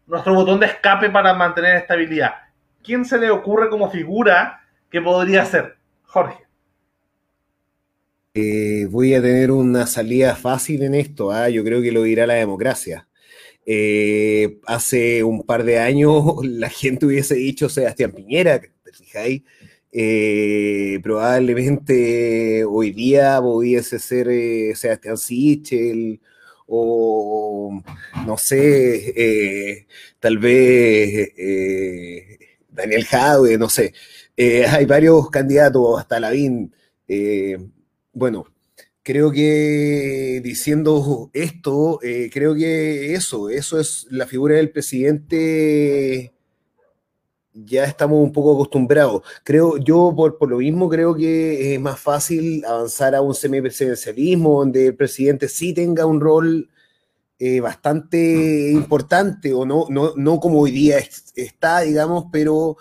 nuestro 0.06 0.34
botón 0.36 0.60
de 0.60 0.68
escape 0.68 1.10
para 1.10 1.34
mantener 1.34 1.78
estabilidad. 1.78 2.34
¿Quién 2.84 3.04
se 3.04 3.18
le 3.18 3.32
ocurre 3.32 3.70
como 3.70 3.90
figura 3.90 4.62
que 4.90 5.02
podría 5.02 5.44
ser? 5.46 5.78
Jorge. 6.04 6.46
Eh, 8.36 8.88
voy 8.90 9.16
a 9.16 9.22
tener 9.22 9.50
una 9.50 9.88
salida 9.88 10.36
fácil 10.36 10.84
en 10.84 10.94
esto. 10.94 11.36
¿eh? 11.36 11.52
Yo 11.52 11.64
creo 11.64 11.82
que 11.82 11.92
lo 11.92 12.04
dirá 12.04 12.28
la 12.28 12.36
democracia. 12.36 13.08
Eh, 13.70 14.60
hace 14.66 15.26
un 15.26 15.44
par 15.44 15.66
de 15.66 15.78
años 15.78 16.24
la 16.44 16.70
gente 16.70 17.06
hubiese 17.06 17.36
dicho 17.36 17.68
Sebastián 17.68 18.14
Piñera, 18.14 18.62
¿te 18.62 18.94
fijáis? 18.94 19.44
Eh, 19.92 21.00
probablemente 21.02 22.64
hoy 22.66 22.92
día 22.92 23.40
pudiese 23.42 24.00
ser 24.00 24.28
eh, 24.30 24.74
Sebastián 24.76 25.18
Sichel 25.18 26.22
o 26.68 27.82
no 28.26 28.38
sé, 28.38 29.14
eh, 29.16 29.88
tal 30.20 30.38
vez 30.38 31.32
Daniel 32.70 33.06
Jadwe, 33.06 33.58
no 33.58 33.70
sé. 33.70 33.94
hay 34.38 34.86
varios 34.86 35.30
candidatos, 35.30 36.00
hasta 36.00 36.20
Lavín. 36.20 36.74
bueno, 38.14 38.46
creo 39.08 39.32
que 39.32 40.42
diciendo 40.44 41.30
esto, 41.32 41.98
creo 42.30 42.54
que 42.56 43.14
eso, 43.14 43.50
eso 43.50 43.80
es 43.80 44.06
la 44.10 44.28
figura 44.28 44.58
del 44.58 44.70
presidente 44.70 46.34
ya 47.54 47.86
estamos 47.86 48.20
un 48.20 48.34
poco 48.34 48.54
acostumbrados. 48.54 49.22
Creo, 49.46 49.78
yo 49.78 50.14
por, 50.14 50.38
por, 50.38 50.50
lo 50.50 50.58
mismo 50.58 50.90
creo 50.90 51.16
que 51.16 51.74
es 51.74 51.80
más 51.80 51.98
fácil 51.98 52.66
avanzar 52.66 53.16
a 53.16 53.22
un 53.22 53.34
semipresidencialismo 53.34 54.60
donde 54.60 54.88
el 54.88 54.96
presidente 54.96 55.48
sí 55.48 55.74
tenga 55.74 56.06
un 56.06 56.20
rol 56.20 56.70
eh, 57.40 57.62
bastante 57.62 58.72
importante, 58.72 59.54
o 59.54 59.66
no, 59.66 59.86
no, 59.90 60.14
no 60.18 60.40
como 60.42 60.60
hoy 60.60 60.72
día 60.72 60.98
está, 61.36 61.80
digamos, 61.80 62.26
pero 62.30 62.76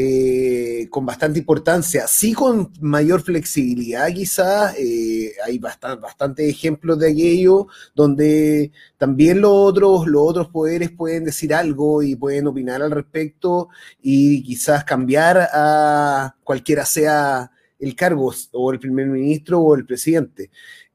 eh, 0.00 0.86
con 0.90 1.04
bastante 1.04 1.40
importancia, 1.40 2.06
sí 2.06 2.32
con 2.32 2.70
mayor 2.80 3.20
flexibilidad 3.20 4.06
quizás, 4.14 4.76
eh, 4.78 5.32
hay 5.44 5.58
bastantes 5.58 6.00
bastante 6.00 6.48
ejemplos 6.48 7.00
de 7.00 7.10
aquello 7.10 7.66
donde 7.96 8.70
también 8.96 9.40
los 9.40 9.50
otros, 9.52 10.06
los 10.06 10.22
otros 10.22 10.48
poderes 10.50 10.92
pueden 10.92 11.24
decir 11.24 11.52
algo 11.52 12.00
y 12.04 12.14
pueden 12.14 12.46
opinar 12.46 12.80
al 12.80 12.92
respecto 12.92 13.70
y 14.00 14.44
quizás 14.44 14.84
cambiar 14.84 15.48
a 15.52 16.36
cualquiera 16.44 16.84
sea 16.84 17.50
el 17.80 17.96
cargo, 17.96 18.32
o 18.52 18.72
el 18.72 18.78
primer 18.78 19.06
ministro 19.08 19.58
o 19.58 19.74
el 19.74 19.84
presidente. 19.84 20.50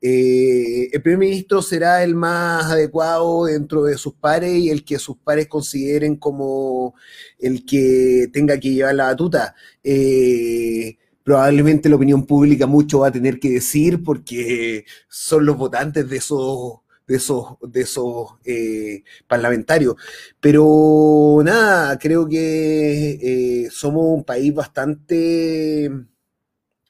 Eh, 0.06 0.89
el 0.91 1.01
primer 1.01 1.20
ministro 1.20 1.62
será 1.62 2.04
el 2.04 2.14
más 2.14 2.66
adecuado 2.66 3.45
dentro 3.45 3.84
de 3.84 3.97
sus 3.97 4.14
pares 4.14 4.54
y 4.54 4.70
el 4.70 4.84
que 4.84 4.99
sus 4.99 5.16
pares 5.18 5.47
consideren 5.47 6.18
como 6.18 6.93
el 7.39 7.66
que 7.66 8.28
tenga 8.34 8.60
que 8.60 8.74
llevar 8.74 8.95
la 8.95 9.06
batuta. 9.06 9.56
Eh, 9.82 10.97
probablemente 11.24 11.88
la 11.88 11.95
opinión 11.95 12.26
pública 12.26 12.68
mucho 12.68 12.99
va 12.99 13.08
a 13.08 13.12
tener 13.14 13.39
que 13.39 13.51
decir 13.51 14.04
porque 14.04 14.86
son 15.08 15.45
los 15.45 15.56
votantes 15.58 16.10
de 16.10 16.18
esos 16.18 16.80
de 17.08 17.16
esos, 17.18 17.58
de 17.62 17.82
esos 17.82 18.36
eh, 18.45 19.04
parlamentarios. 19.28 19.95
Pero 20.41 21.41
nada, 21.45 21.97
creo 21.97 22.28
que 22.28 23.70
somos 23.72 24.04
un 24.18 24.24
país 24.26 24.54
bastante 24.54 25.89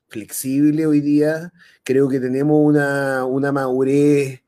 flexible 0.08 0.86
hoy 0.86 1.02
día. 1.02 1.52
Creo 1.84 2.08
que 2.10 2.20
tenemos 2.20 2.58
una, 2.62 3.26
una 3.26 3.52
madurez 3.52 4.42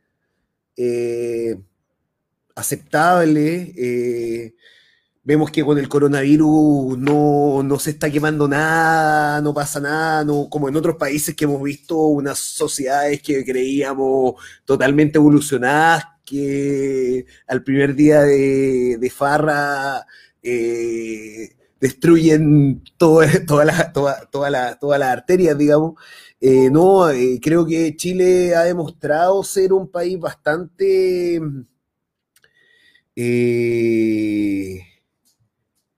eh, 0.77 1.57
aceptable. 2.55 3.73
Eh, 3.77 4.55
vemos 5.23 5.51
que 5.51 5.63
con 5.65 5.77
el 5.77 5.89
coronavirus 5.89 6.97
no, 6.97 7.63
no, 7.63 7.79
se 7.79 7.91
está 7.91 8.09
quemando 8.11 8.47
nada, 8.47 9.41
no 9.41 9.53
pasa 9.53 9.79
nada, 9.79 10.23
no, 10.23 10.47
como 10.49 10.69
en 10.69 10.75
otros 10.75 10.95
países 10.97 11.35
que 11.35 11.45
hemos 11.45 11.61
visto 11.63 11.97
unas 11.97 12.37
sociedades 12.39 13.21
que 13.21 13.43
creíamos 13.43 14.35
totalmente 14.65 15.17
evolucionadas, 15.17 16.05
que 16.23 17.25
al 17.47 17.63
primer 17.63 17.95
día 17.95 18.21
de, 18.21 18.97
de 18.99 19.09
farra 19.09 20.05
eh, 20.43 21.55
destruyen 21.79 22.83
toda, 22.97 23.27
toda 23.45 23.91
toda, 23.91 24.25
toda 24.31 24.79
todas 24.79 24.99
las 24.99 25.09
arterias, 25.09 25.57
digamos. 25.57 25.95
Eh, 26.41 26.69
no, 26.69 27.09
eh, 27.09 27.39
creo 27.41 27.65
que 27.65 27.95
Chile 27.95 28.55
ha 28.55 28.63
demostrado 28.63 29.43
ser 29.43 29.73
un 29.73 29.89
país 29.89 30.19
bastante, 30.19 31.41
eh, 33.15 34.79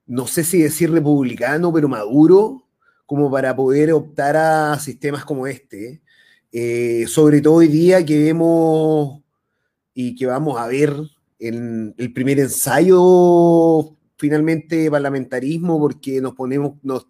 no 0.06 0.28
sé 0.28 0.44
si 0.44 0.62
decir 0.62 0.92
republicano, 0.92 1.74
pero 1.74 1.90
maduro, 1.90 2.68
como 3.06 3.32
para 3.32 3.56
poder 3.56 3.92
optar 3.94 4.38
a 4.38 4.80
sistemas 4.80 5.26
como 5.26 5.48
este. 5.48 6.02
sobre 7.08 7.42
todo 7.42 7.56
hoy 7.56 7.68
día 7.68 8.06
que 8.06 8.24
vemos 8.24 9.22
y 9.94 10.16
que 10.16 10.26
vamos 10.26 10.60
a 10.60 10.68
ver 10.68 10.94
en 11.40 11.94
el 11.98 12.14
primer 12.14 12.40
ensayo 12.40 13.96
finalmente 14.18 14.90
parlamentarismo 14.92 15.80
porque 15.80 16.22
nos 16.22 16.34
ponemos, 16.36 16.74
nos, 16.84 17.08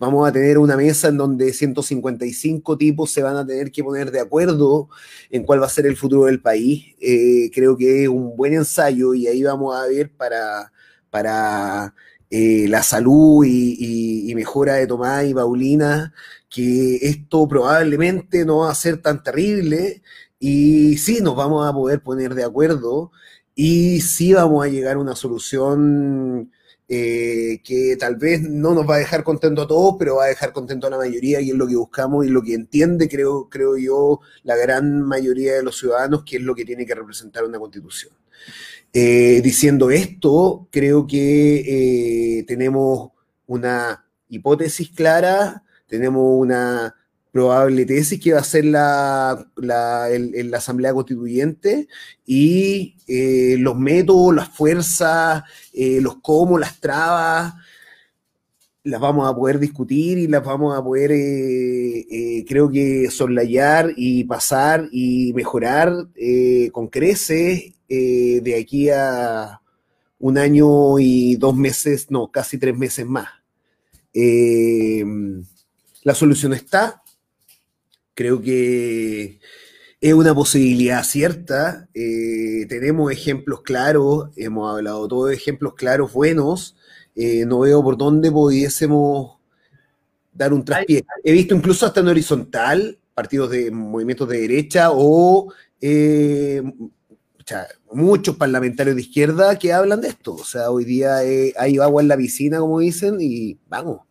vamos 0.00 0.26
a 0.26 0.32
tener 0.32 0.56
una 0.56 0.78
mesa 0.78 1.08
en 1.08 1.18
donde 1.18 1.52
155 1.52 2.78
tipos 2.78 3.10
se 3.10 3.22
van 3.22 3.36
a 3.36 3.46
tener 3.46 3.70
que 3.70 3.84
poner 3.84 4.10
de 4.10 4.20
acuerdo 4.20 4.88
en 5.30 5.44
cuál 5.44 5.60
va 5.60 5.66
a 5.66 5.68
ser 5.68 5.86
el 5.86 5.96
futuro 5.96 6.24
del 6.24 6.40
país. 6.40 6.94
Eh, 7.00 7.50
creo 7.54 7.76
que 7.76 8.04
es 8.04 8.08
un 8.08 8.34
buen 8.34 8.54
ensayo 8.54 9.12
y 9.12 9.26
ahí 9.26 9.42
vamos 9.42 9.76
a 9.76 9.86
ver 9.86 10.10
para, 10.10 10.72
para 11.10 11.94
eh, 12.30 12.66
la 12.68 12.82
salud 12.82 13.44
y, 13.44 14.30
y, 14.30 14.34
mejora 14.34 14.76
de 14.76 14.86
Tomás 14.86 15.26
y 15.26 15.34
Paulina 15.34 16.14
que 16.48 16.96
esto 17.02 17.46
probablemente 17.46 18.46
no 18.46 18.60
va 18.60 18.70
a 18.70 18.74
ser 18.74 19.02
tan 19.02 19.22
terrible 19.22 20.02
y 20.38 20.96
sí 20.96 21.20
nos 21.20 21.36
vamos 21.36 21.68
a 21.68 21.72
poder 21.74 22.02
poner 22.02 22.34
de 22.34 22.44
acuerdo 22.44 23.12
y 23.54 24.00
sí 24.00 24.32
vamos 24.32 24.64
a 24.64 24.68
llegar 24.68 24.96
a 24.96 25.00
una 25.00 25.14
solución 25.14 26.50
eh, 26.92 27.60
que 27.62 27.96
tal 27.96 28.16
vez 28.16 28.42
no 28.42 28.74
nos 28.74 28.84
va 28.84 28.96
a 28.96 28.98
dejar 28.98 29.22
contento 29.22 29.62
a 29.62 29.68
todos, 29.68 29.94
pero 29.96 30.16
va 30.16 30.24
a 30.24 30.28
dejar 30.28 30.52
contento 30.52 30.88
a 30.88 30.90
la 30.90 30.96
mayoría 30.98 31.40
y 31.40 31.50
es 31.50 31.54
lo 31.54 31.68
que 31.68 31.76
buscamos 31.76 32.26
y 32.26 32.30
lo 32.30 32.42
que 32.42 32.54
entiende, 32.54 33.08
creo, 33.08 33.48
creo 33.48 33.76
yo, 33.78 34.18
la 34.42 34.56
gran 34.56 35.00
mayoría 35.02 35.54
de 35.54 35.62
los 35.62 35.78
ciudadanos, 35.78 36.24
que 36.24 36.38
es 36.38 36.42
lo 36.42 36.52
que 36.52 36.64
tiene 36.64 36.84
que 36.84 36.96
representar 36.96 37.44
una 37.44 37.60
constitución. 37.60 38.12
Eh, 38.92 39.40
diciendo 39.40 39.92
esto, 39.92 40.66
creo 40.72 41.06
que 41.06 42.38
eh, 42.40 42.44
tenemos 42.48 43.12
una 43.46 44.04
hipótesis 44.28 44.90
clara, 44.90 45.62
tenemos 45.86 46.24
una 46.40 46.96
probable 47.30 47.86
tesis 47.86 48.20
que 48.20 48.32
va 48.32 48.40
a 48.40 48.44
ser 48.44 48.64
la, 48.64 49.46
la, 49.56 50.08
la 50.10 50.58
Asamblea 50.58 50.92
Constituyente 50.92 51.88
y 52.26 52.96
eh, 53.06 53.56
los 53.58 53.76
métodos, 53.76 54.34
las 54.34 54.48
fuerzas, 54.48 55.44
eh, 55.72 56.00
los 56.00 56.16
cómo, 56.20 56.58
las 56.58 56.80
trabas, 56.80 57.54
las 58.82 59.00
vamos 59.00 59.28
a 59.28 59.34
poder 59.34 59.58
discutir 59.58 60.18
y 60.18 60.26
las 60.26 60.44
vamos 60.44 60.76
a 60.76 60.82
poder, 60.82 61.12
eh, 61.12 62.44
creo 62.48 62.70
que, 62.70 63.10
soslayar 63.10 63.92
y 63.96 64.24
pasar 64.24 64.88
y 64.90 65.32
mejorar 65.34 66.08
con 66.72 66.88
creces 66.88 67.74
de 67.88 68.56
aquí 68.58 68.88
a 68.90 69.60
un 70.18 70.38
año 70.38 70.98
y 70.98 71.36
dos 71.36 71.56
meses, 71.56 72.10
no, 72.10 72.30
casi 72.30 72.58
tres 72.58 72.76
meses 72.76 73.06
más. 73.06 73.28
la 76.02 76.14
solución 76.14 76.54
está, 76.54 76.99
Creo 78.20 78.42
que 78.42 79.40
es 79.98 80.12
una 80.12 80.34
posibilidad 80.34 81.02
cierta. 81.04 81.88
Eh, 81.94 82.66
tenemos 82.68 83.10
ejemplos 83.10 83.62
claros, 83.62 84.28
hemos 84.36 84.70
hablado 84.70 85.08
todos 85.08 85.30
de 85.30 85.36
ejemplos 85.36 85.72
claros, 85.72 86.12
buenos. 86.12 86.76
Eh, 87.16 87.46
no 87.46 87.60
veo 87.60 87.82
por 87.82 87.96
dónde 87.96 88.30
pudiésemos 88.30 89.38
dar 90.34 90.52
un 90.52 90.66
traspié. 90.66 91.02
He 91.24 91.32
visto 91.32 91.54
incluso 91.54 91.86
hasta 91.86 92.00
en 92.00 92.08
horizontal 92.08 92.98
partidos 93.14 93.52
de 93.52 93.70
movimientos 93.70 94.28
de 94.28 94.42
derecha 94.42 94.90
o 94.92 95.54
eh, 95.80 96.62
muchos 97.90 98.36
parlamentarios 98.36 98.96
de 98.96 99.00
izquierda 99.00 99.58
que 99.58 99.72
hablan 99.72 100.02
de 100.02 100.08
esto. 100.08 100.34
O 100.34 100.44
sea, 100.44 100.70
hoy 100.70 100.84
día 100.84 101.16
hay 101.16 101.78
agua 101.78 102.02
en 102.02 102.08
la 102.08 102.18
piscina, 102.18 102.58
como 102.58 102.80
dicen, 102.80 103.16
y 103.18 103.56
vamos. 103.66 104.02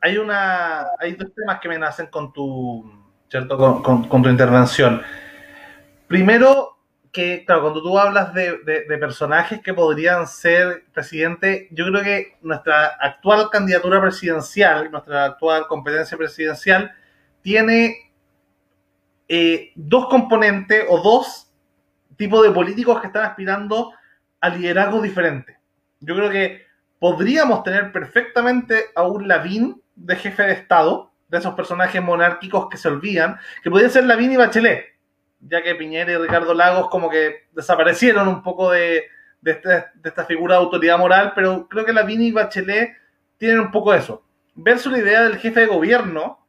Hay 0.00 0.16
una, 0.16 0.86
hay 0.98 1.14
dos 1.14 1.30
temas 1.34 1.60
que 1.60 1.68
me 1.68 1.78
nacen 1.78 2.06
con 2.06 2.32
tu 2.32 2.99
¿cierto? 3.30 3.82
Con, 3.82 4.22
tu 4.22 4.28
intervención. 4.28 5.02
Primero, 6.08 6.78
que, 7.12 7.44
claro, 7.46 7.62
cuando 7.62 7.82
tú 7.82 7.98
hablas 7.98 8.34
de, 8.34 8.58
personajes 8.98 9.60
que 9.62 9.72
podrían 9.72 10.26
ser 10.26 10.84
presidente, 10.92 11.68
yo 11.70 11.86
creo 11.86 12.02
que 12.02 12.38
nuestra 12.42 12.86
actual 13.00 13.48
candidatura 13.50 14.00
presidencial, 14.00 14.90
nuestra 14.90 15.24
actual 15.24 15.66
competencia 15.68 16.18
presidencial, 16.18 16.92
tiene 17.42 18.12
eh, 19.28 19.70
dos 19.76 20.08
componentes 20.08 20.84
o 20.88 21.00
dos 21.00 21.52
tipos 22.16 22.42
de 22.42 22.50
políticos 22.50 23.00
que 23.00 23.06
están 23.06 23.24
aspirando 23.24 23.92
a 24.40 24.48
liderazgos 24.48 25.02
diferentes. 25.02 25.56
Yo 26.00 26.16
creo 26.16 26.30
que 26.30 26.66
podríamos 26.98 27.62
tener 27.62 27.92
perfectamente 27.92 28.86
a 28.94 29.04
un 29.04 29.28
Lavín 29.28 29.80
de 29.94 30.16
jefe 30.16 30.42
de 30.42 30.52
Estado, 30.52 31.09
de 31.30 31.38
esos 31.38 31.54
personajes 31.54 32.02
monárquicos 32.02 32.68
que 32.68 32.76
se 32.76 32.88
olvidan, 32.88 33.38
que 33.62 33.70
podían 33.70 33.90
ser 33.90 34.04
Lavín 34.04 34.32
y 34.32 34.36
Bachelet, 34.36 34.84
ya 35.40 35.62
que 35.62 35.76
Piñera 35.76 36.12
y 36.12 36.16
Ricardo 36.16 36.52
Lagos 36.52 36.88
como 36.90 37.08
que 37.08 37.48
desaparecieron 37.52 38.28
un 38.28 38.42
poco 38.42 38.72
de, 38.72 39.04
este, 39.44 39.68
de, 39.68 40.08
esta 40.08 40.24
figura 40.24 40.56
de 40.56 40.62
autoridad 40.62 40.98
moral, 40.98 41.32
pero 41.34 41.68
creo 41.68 41.84
que 41.84 41.92
Lavín 41.92 42.20
y 42.22 42.32
Bachelet 42.32 42.96
tienen 43.38 43.60
un 43.60 43.70
poco 43.70 43.94
eso. 43.94 44.24
Versus 44.54 44.92
la 44.92 44.98
idea 44.98 45.22
del 45.22 45.38
jefe 45.38 45.60
de 45.60 45.66
gobierno, 45.66 46.44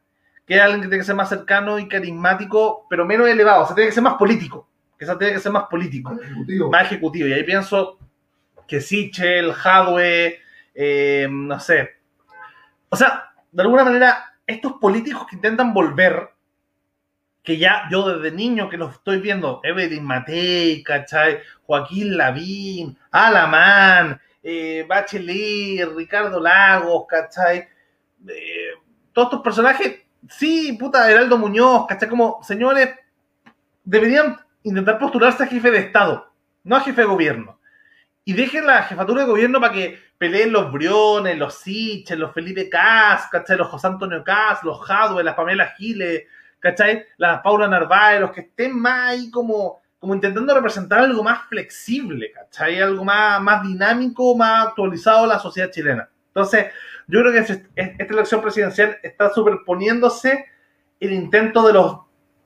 que 0.46 0.56
es 0.56 0.60
alguien 0.60 0.82
que 0.82 0.88
tiene 0.88 1.00
que 1.00 1.06
ser 1.06 1.14
más 1.14 1.28
cercano 1.28 1.78
y 1.78 1.88
carismático, 1.88 2.86
pero 2.90 3.06
menos 3.06 3.28
elevado, 3.28 3.62
o 3.62 3.66
sea, 3.66 3.76
tiene 3.76 3.88
que 3.88 3.94
ser 3.94 4.02
más 4.02 4.14
político, 4.14 4.68
que 4.98 5.06
sea, 5.06 5.16
tiene 5.16 5.34
que 5.34 5.40
ser 5.40 5.52
más 5.52 5.64
político, 5.70 6.10
más 6.10 6.20
ejecutivo. 6.20 6.70
Más 6.70 6.86
ejecutivo. 6.86 7.28
Y 7.28 7.32
ahí 7.32 7.44
pienso 7.44 7.98
que 8.66 8.80
Sichel, 8.80 9.52
Hadwe, 9.52 10.40
eh, 10.74 11.28
no 11.30 11.60
sé. 11.60 11.90
O 12.88 12.96
sea, 12.96 13.32
de 13.52 13.62
alguna 13.62 13.84
manera 13.84 14.31
estos 14.46 14.74
políticos 14.74 15.26
que 15.28 15.36
intentan 15.36 15.72
volver, 15.72 16.30
que 17.42 17.58
ya 17.58 17.88
yo 17.90 18.08
desde 18.08 18.36
niño 18.36 18.68
que 18.68 18.76
los 18.76 18.94
estoy 18.94 19.20
viendo, 19.20 19.60
Evelyn 19.64 20.04
Matei, 20.04 20.82
¿cachai? 20.82 21.40
Joaquín 21.64 22.16
Lavín, 22.16 22.96
Alamán, 23.10 24.20
eh, 24.42 24.84
Bachelet, 24.88 25.88
Ricardo 25.94 26.40
Lagos, 26.40 27.04
¿cachai? 27.08 27.68
Eh, 28.28 28.70
todos 29.12 29.26
estos 29.26 29.42
personajes, 29.42 30.02
sí, 30.28 30.72
puta, 30.78 31.10
Heraldo 31.10 31.38
Muñoz, 31.38 31.86
¿cachai? 31.88 32.08
Como, 32.08 32.42
señores, 32.42 32.90
deberían 33.84 34.38
intentar 34.62 34.98
postularse 34.98 35.42
a 35.42 35.46
jefe 35.46 35.70
de 35.70 35.78
Estado, 35.78 36.32
no 36.62 36.76
a 36.76 36.80
jefe 36.80 37.00
de 37.00 37.08
gobierno. 37.08 37.58
Y 38.24 38.34
dejen 38.34 38.66
la 38.66 38.84
jefatura 38.84 39.22
de 39.22 39.28
gobierno 39.28 39.60
para 39.60 39.72
que 39.72 39.98
peleen 40.16 40.52
los 40.52 40.70
Briones, 40.70 41.36
los 41.36 41.54
Siches, 41.54 42.16
los 42.16 42.32
Felipe 42.32 42.68
Cas, 42.68 43.26
¿cachai? 43.30 43.56
Los 43.56 43.68
José 43.68 43.88
Antonio 43.88 44.22
Cas, 44.22 44.62
los 44.62 44.80
Jadwe, 44.86 45.24
las 45.24 45.34
Pamela 45.34 45.74
Giles, 45.76 46.22
¿cachai? 46.60 47.04
Las 47.16 47.40
Paula 47.40 47.66
Narváez, 47.66 48.20
los 48.20 48.30
que 48.30 48.42
estén 48.42 48.80
más 48.80 49.10
ahí 49.10 49.30
como, 49.30 49.82
como 49.98 50.14
intentando 50.14 50.54
representar 50.54 51.00
algo 51.00 51.24
más 51.24 51.48
flexible, 51.48 52.30
¿cachai? 52.30 52.80
Algo 52.80 53.04
más, 53.04 53.40
más 53.42 53.64
dinámico, 53.64 54.36
más 54.36 54.68
actualizado 54.68 55.24
a 55.24 55.26
la 55.26 55.38
sociedad 55.40 55.70
chilena. 55.70 56.08
Entonces, 56.28 56.66
yo 57.08 57.20
creo 57.20 57.32
que 57.32 57.38
esta 57.74 58.14
elección 58.14 58.40
presidencial 58.40 58.98
está 59.02 59.30
superponiéndose 59.30 60.46
el 61.00 61.12
intento 61.12 61.66
de 61.66 61.72
los 61.72 61.98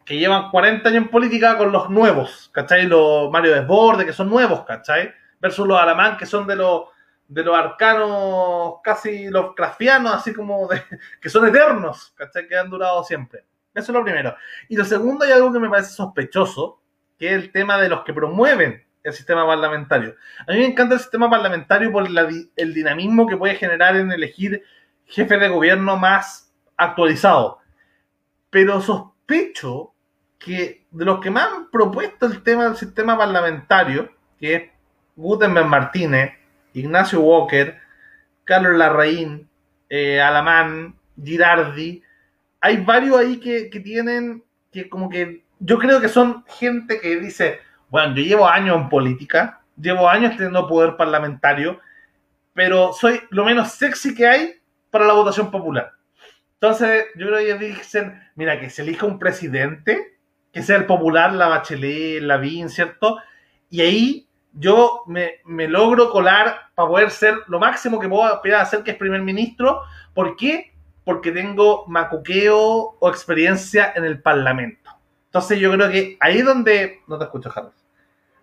que 0.06 0.16
llevan 0.16 0.50
40 0.50 0.88
años 0.88 1.02
en 1.02 1.10
política 1.10 1.58
con 1.58 1.70
los 1.70 1.90
nuevos, 1.90 2.48
¿cachai? 2.54 2.86
Los 2.86 3.30
Mario 3.30 3.52
Desborde, 3.52 4.06
que 4.06 4.14
son 4.14 4.30
nuevos, 4.30 4.64
¿cachai? 4.64 5.12
Versus 5.46 5.66
los 5.66 5.80
Alamán, 5.80 6.16
que 6.16 6.26
son 6.26 6.44
de 6.44 6.56
los, 6.56 6.88
de 7.28 7.44
los 7.44 7.56
arcanos 7.56 8.80
casi 8.82 9.28
los 9.28 9.54
crafianos, 9.54 10.14
así 10.14 10.34
como 10.34 10.66
de, 10.66 10.82
que 11.20 11.28
son 11.28 11.46
eternos, 11.46 12.12
¿cachai? 12.16 12.48
Que 12.48 12.56
han 12.56 12.68
durado 12.68 13.04
siempre. 13.04 13.44
Eso 13.72 13.92
es 13.92 13.96
lo 13.96 14.02
primero. 14.02 14.34
Y 14.68 14.76
lo 14.76 14.84
segundo, 14.84 15.24
hay 15.24 15.30
algo 15.30 15.52
que 15.52 15.60
me 15.60 15.70
parece 15.70 15.90
sospechoso, 15.90 16.80
que 17.16 17.28
es 17.28 17.34
el 17.34 17.52
tema 17.52 17.78
de 17.78 17.88
los 17.88 18.02
que 18.02 18.12
promueven 18.12 18.84
el 19.04 19.12
sistema 19.12 19.46
parlamentario. 19.46 20.16
A 20.48 20.52
mí 20.52 20.58
me 20.58 20.66
encanta 20.66 20.94
el 20.94 21.00
sistema 21.00 21.30
parlamentario 21.30 21.92
por 21.92 22.08
el 22.08 22.74
dinamismo 22.74 23.28
que 23.28 23.36
puede 23.36 23.54
generar 23.54 23.94
en 23.94 24.10
elegir 24.10 24.64
jefe 25.04 25.38
de 25.38 25.48
gobierno 25.48 25.96
más 25.96 26.52
actualizado. 26.76 27.60
Pero 28.50 28.80
sospecho 28.80 29.94
que 30.40 30.86
de 30.90 31.04
los 31.04 31.20
que 31.20 31.30
me 31.30 31.40
han 31.40 31.70
propuesto 31.70 32.26
el 32.26 32.42
tema 32.42 32.64
del 32.64 32.76
sistema 32.76 33.16
parlamentario, 33.16 34.10
que 34.38 34.54
es 34.54 34.70
Gutenberg 35.16 35.66
Martínez, 35.66 36.32
Ignacio 36.74 37.20
Walker, 37.20 37.78
Carlos 38.44 38.76
Larraín, 38.76 39.48
eh, 39.88 40.20
Alamán, 40.20 40.94
Girardi, 41.22 42.02
hay 42.60 42.76
varios 42.78 43.18
ahí 43.18 43.38
que, 43.38 43.80
tienen, 43.80 44.42
que 44.72 44.88
como 44.88 45.08
que 45.08 45.44
yo 45.58 45.78
creo 45.78 46.00
que 46.00 46.08
son 46.08 46.44
gente 46.46 47.00
que 47.00 47.16
dice, 47.16 47.60
bueno, 47.88 48.14
yo 48.14 48.22
llevo 48.22 48.48
años 48.48 48.76
en 48.76 48.88
política, 48.88 49.60
llevo 49.80 50.08
años 50.08 50.32
teniendo 50.36 50.68
poder 50.68 50.96
parlamentario, 50.96 51.80
pero 52.52 52.92
soy 52.92 53.20
lo 53.30 53.44
menos 53.44 53.72
sexy 53.72 54.14
que 54.14 54.26
hay 54.26 54.54
para 54.90 55.06
la 55.06 55.12
votación 55.12 55.50
popular. 55.50 55.92
Entonces, 56.54 57.06
yo 57.16 57.26
creo 57.26 57.38
que 57.38 57.44
ellos 57.44 57.60
dicen, 57.78 58.20
mira, 58.34 58.58
que 58.58 58.70
se 58.70 58.82
elija 58.82 59.06
un 59.06 59.18
presidente 59.18 60.18
que 60.52 60.62
sea 60.62 60.76
el 60.76 60.86
popular, 60.86 61.34
la 61.34 61.48
Bachelet, 61.48 62.22
la 62.22 62.38
Vin, 62.38 62.70
¿cierto? 62.70 63.18
Y 63.68 63.82
ahí 63.82 64.25
yo 64.58 65.02
me, 65.06 65.68
logro 65.68 66.10
colar 66.10 66.56
para 66.74 66.88
poder 66.88 67.10
ser 67.10 67.34
lo 67.48 67.58
máximo 67.58 68.00
que 68.00 68.08
puedo 68.08 68.24
hacer, 68.24 68.82
que 68.82 68.92
es 68.92 68.96
primer 68.96 69.22
ministro. 69.22 69.82
¿Por 70.14 70.36
qué? 70.36 70.72
Porque 71.04 71.30
tengo 71.30 71.84
macuqueo 71.86 72.96
o 72.98 73.08
experiencia 73.08 73.92
en 73.94 74.04
el 74.04 74.20
Parlamento. 74.22 74.90
Entonces 75.26 75.58
yo 75.58 75.70
creo 75.72 75.90
que 75.90 76.16
ahí 76.20 76.42
donde... 76.42 77.00
No 77.06 77.18
te 77.18 77.24
escucho, 77.24 77.50
Carlos. 77.50 77.74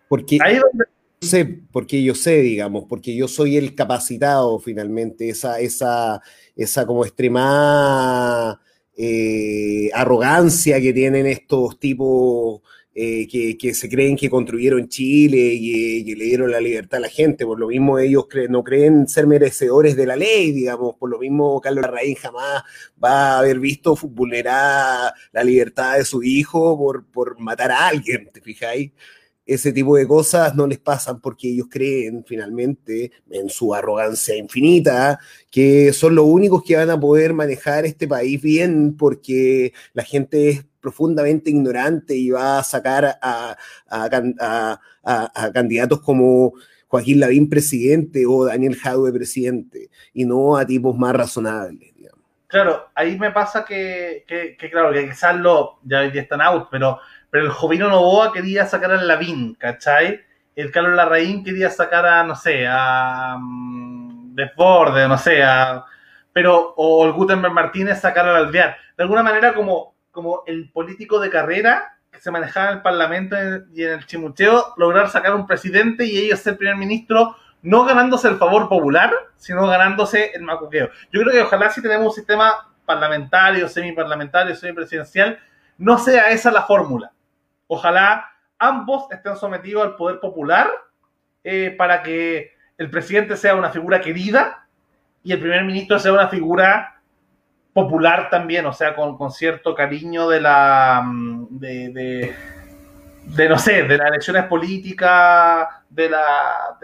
Porque 0.07 0.37
ahí 0.41 0.57
donde... 0.57 0.85
sé, 1.21 1.61
porque 1.71 2.03
yo 2.03 2.13
sé, 2.13 2.41
digamos, 2.41 2.85
porque 2.87 3.15
yo 3.15 3.27
soy 3.27 3.57
el 3.57 3.73
capacitado 3.73 4.59
finalmente, 4.59 5.29
esa, 5.29 5.59
esa, 5.59 6.21
esa 6.55 6.85
como 6.85 7.03
extremada 7.03 8.61
eh, 8.95 9.89
arrogancia 9.93 10.79
que 10.79 10.93
tienen 10.93 11.25
estos 11.25 11.79
tipos 11.79 12.61
eh, 12.95 13.27
que, 13.57 13.73
se 13.73 13.89
creen 13.89 14.15
que 14.15 14.29
construyeron 14.29 14.87
Chile 14.87 15.37
y 15.53 16.05
que 16.05 16.15
le 16.15 16.25
dieron 16.25 16.51
la 16.51 16.59
libertad 16.59 16.99
a 16.99 17.01
la 17.01 17.09
gente. 17.09 17.45
Por 17.45 17.59
lo 17.59 17.67
mismo 17.67 17.97
ellos 17.97 18.25
no 18.49 18.63
creen 18.63 19.07
ser 19.07 19.25
merecedores 19.25 19.95
de 19.95 20.05
la 20.05 20.15
ley, 20.15 20.51
digamos. 20.51 20.95
Por 20.95 21.09
lo 21.09 21.17
mismo 21.17 21.59
Carlos 21.59 21.83
Larraín 21.83 22.15
jamás 22.15 22.63
va 23.03 23.35
a 23.35 23.39
haber 23.39 23.59
visto 23.59 23.95
vulnerar 23.95 25.13
la 25.31 25.43
libertad 25.43 25.97
de 25.97 26.05
su 26.05 26.21
hijo 26.23 26.77
por, 26.77 27.05
por 27.05 27.39
matar 27.39 27.71
a 27.71 27.87
alguien, 27.87 28.29
¿te 28.31 28.41
fijáis? 28.41 28.91
Ese 29.45 29.73
tipo 29.73 29.95
de 29.97 30.07
cosas 30.07 30.55
no 30.55 30.67
les 30.67 30.79
pasan 30.79 31.19
porque 31.19 31.49
ellos 31.49 31.67
creen 31.69 32.23
finalmente 32.25 33.11
en 33.29 33.49
su 33.49 33.73
arrogancia 33.73 34.35
infinita 34.35 35.19
que 35.51 35.91
son 35.93 36.15
los 36.15 36.25
únicos 36.25 36.63
que 36.63 36.75
van 36.75 36.89
a 36.89 36.99
poder 36.99 37.33
manejar 37.33 37.85
este 37.85 38.07
país 38.07 38.41
bien 38.41 38.95
porque 38.97 39.73
la 39.93 40.03
gente 40.03 40.49
es 40.49 40.65
profundamente 40.79 41.49
ignorante 41.49 42.15
y 42.15 42.29
va 42.29 42.59
a 42.59 42.63
sacar 42.63 43.17
a, 43.21 43.57
candidatos 45.53 46.01
como 46.01 46.53
Joaquín 46.87 47.19
Lavín 47.19 47.49
presidente 47.49 48.25
o 48.27 48.45
Daniel 48.45 48.75
Jadwe 48.75 49.11
presidente 49.11 49.89
y 50.13 50.25
no 50.25 50.57
a 50.57 50.65
tipos 50.65 50.97
más 50.97 51.13
razonables. 51.13 51.93
Claro, 52.53 52.89
ahí 52.93 53.17
me 53.17 53.31
pasa 53.31 53.65
que, 53.65 54.25
claro, 54.71 54.93
que 54.93 55.09
quizás 55.09 55.35
lo, 55.37 55.79
ya 55.81 56.01
día 56.01 56.21
están 56.21 56.39
out, 56.39 56.67
pero 56.69 56.99
pero 57.33 57.45
el 57.45 57.51
Jovino 57.51 57.89
Novoa 57.89 58.31
quería 58.31 58.67
sacar 58.67 58.91
a 58.91 59.01
Lavín, 59.01 59.55
¿cachai? 59.55 60.21
El 60.55 60.69
Carlos 60.69 60.93
Larraín 60.93 61.43
quería 61.43 61.71
sacar 61.71 62.05
a, 62.05 62.23
no 62.23 62.35
sé, 62.35 62.67
a 62.69 63.37
um, 63.37 64.35
Desborde, 64.35 65.07
no 65.07 65.17
sé, 65.17 65.41
a, 65.41 65.83
pero, 66.31 66.75
o 66.77 67.03
el 67.07 67.11
Gutenberg 67.13 67.51
Martínez 67.51 67.99
sacar 67.99 68.27
al 68.27 68.35
Alvear. 68.35 68.77
De 68.95 69.01
alguna 69.01 69.23
manera 69.23 69.55
como, 69.55 69.95
como 70.11 70.43
el 70.45 70.69
político 70.71 71.19
de 71.19 71.31
carrera 71.31 71.97
que 72.11 72.19
se 72.19 72.29
manejaba 72.29 72.67
en 72.67 72.75
el 72.75 72.81
Parlamento 72.83 73.35
y 73.73 73.83
en 73.83 73.93
el 73.93 74.05
chimucheo, 74.05 74.75
lograr 74.77 75.09
sacar 75.09 75.33
un 75.33 75.47
presidente 75.47 76.05
y 76.05 76.15
ellos 76.19 76.39
ser 76.39 76.55
primer 76.55 76.77
ministro, 76.77 77.35
no 77.63 77.83
ganándose 77.83 78.27
el 78.27 78.37
favor 78.37 78.69
popular, 78.69 79.11
sino 79.37 79.65
ganándose 79.65 80.33
el 80.35 80.43
macuqueo. 80.43 80.91
Yo 81.11 81.21
creo 81.21 81.33
que 81.33 81.41
ojalá 81.41 81.71
si 81.71 81.81
tenemos 81.81 82.05
un 82.05 82.13
sistema 82.13 82.71
parlamentario, 82.85 83.67
semiparlamentario, 83.67 84.55
semipresidencial, 84.55 85.39
no 85.79 85.97
sea 85.97 86.29
esa 86.29 86.51
la 86.51 86.61
fórmula. 86.61 87.12
Ojalá 87.73 88.29
ambos 88.59 89.07
estén 89.09 89.35
sometidos 89.35 89.83
al 89.83 89.95
poder 89.95 90.19
popular 90.19 90.69
eh, 91.43 91.73
para 91.75 92.03
que 92.03 92.51
el 92.77 92.89
presidente 92.91 93.35
sea 93.35 93.55
una 93.55 93.71
figura 93.71 93.99
querida 93.99 94.67
y 95.23 95.31
el 95.31 95.39
primer 95.39 95.63
ministro 95.63 95.97
sea 95.97 96.13
una 96.13 96.27
figura 96.27 97.01
popular 97.73 98.29
también, 98.29 98.67
o 98.67 98.73
sea, 98.73 98.95
con, 98.95 99.31
cierto 99.31 99.73
cariño 99.73 100.29
de 100.29 100.41
la. 100.41 101.01
Mm, 101.03 101.47
de, 101.49 102.35
de, 103.25 103.49
no 103.49 103.57
sé, 103.57 103.83
de 103.83 103.97
las 103.97 104.09
elecciones 104.09 104.43
políticas, 104.45 105.67
de 105.89 106.09
la. 106.11 106.77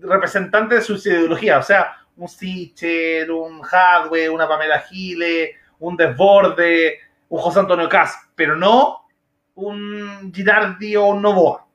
Representante 0.00 0.74
de 0.74 0.80
su 0.80 0.94
ideología, 0.94 1.58
o 1.58 1.62
sea, 1.62 1.96
un 2.16 2.28
Sichel, 2.28 3.30
un 3.30 3.62
Hadwe, 3.64 4.28
una 4.28 4.48
Pamela 4.48 4.80
Gile, 4.80 5.54
un 5.78 5.96
Desborde, 5.96 6.98
un 7.28 7.40
José 7.40 7.60
Antonio 7.60 7.88
Cas, 7.88 8.18
pero 8.34 8.56
no 8.56 9.03
un 9.54 10.32
Girardi 10.32 10.96
o 10.96 11.14
Novoa. 11.14 11.66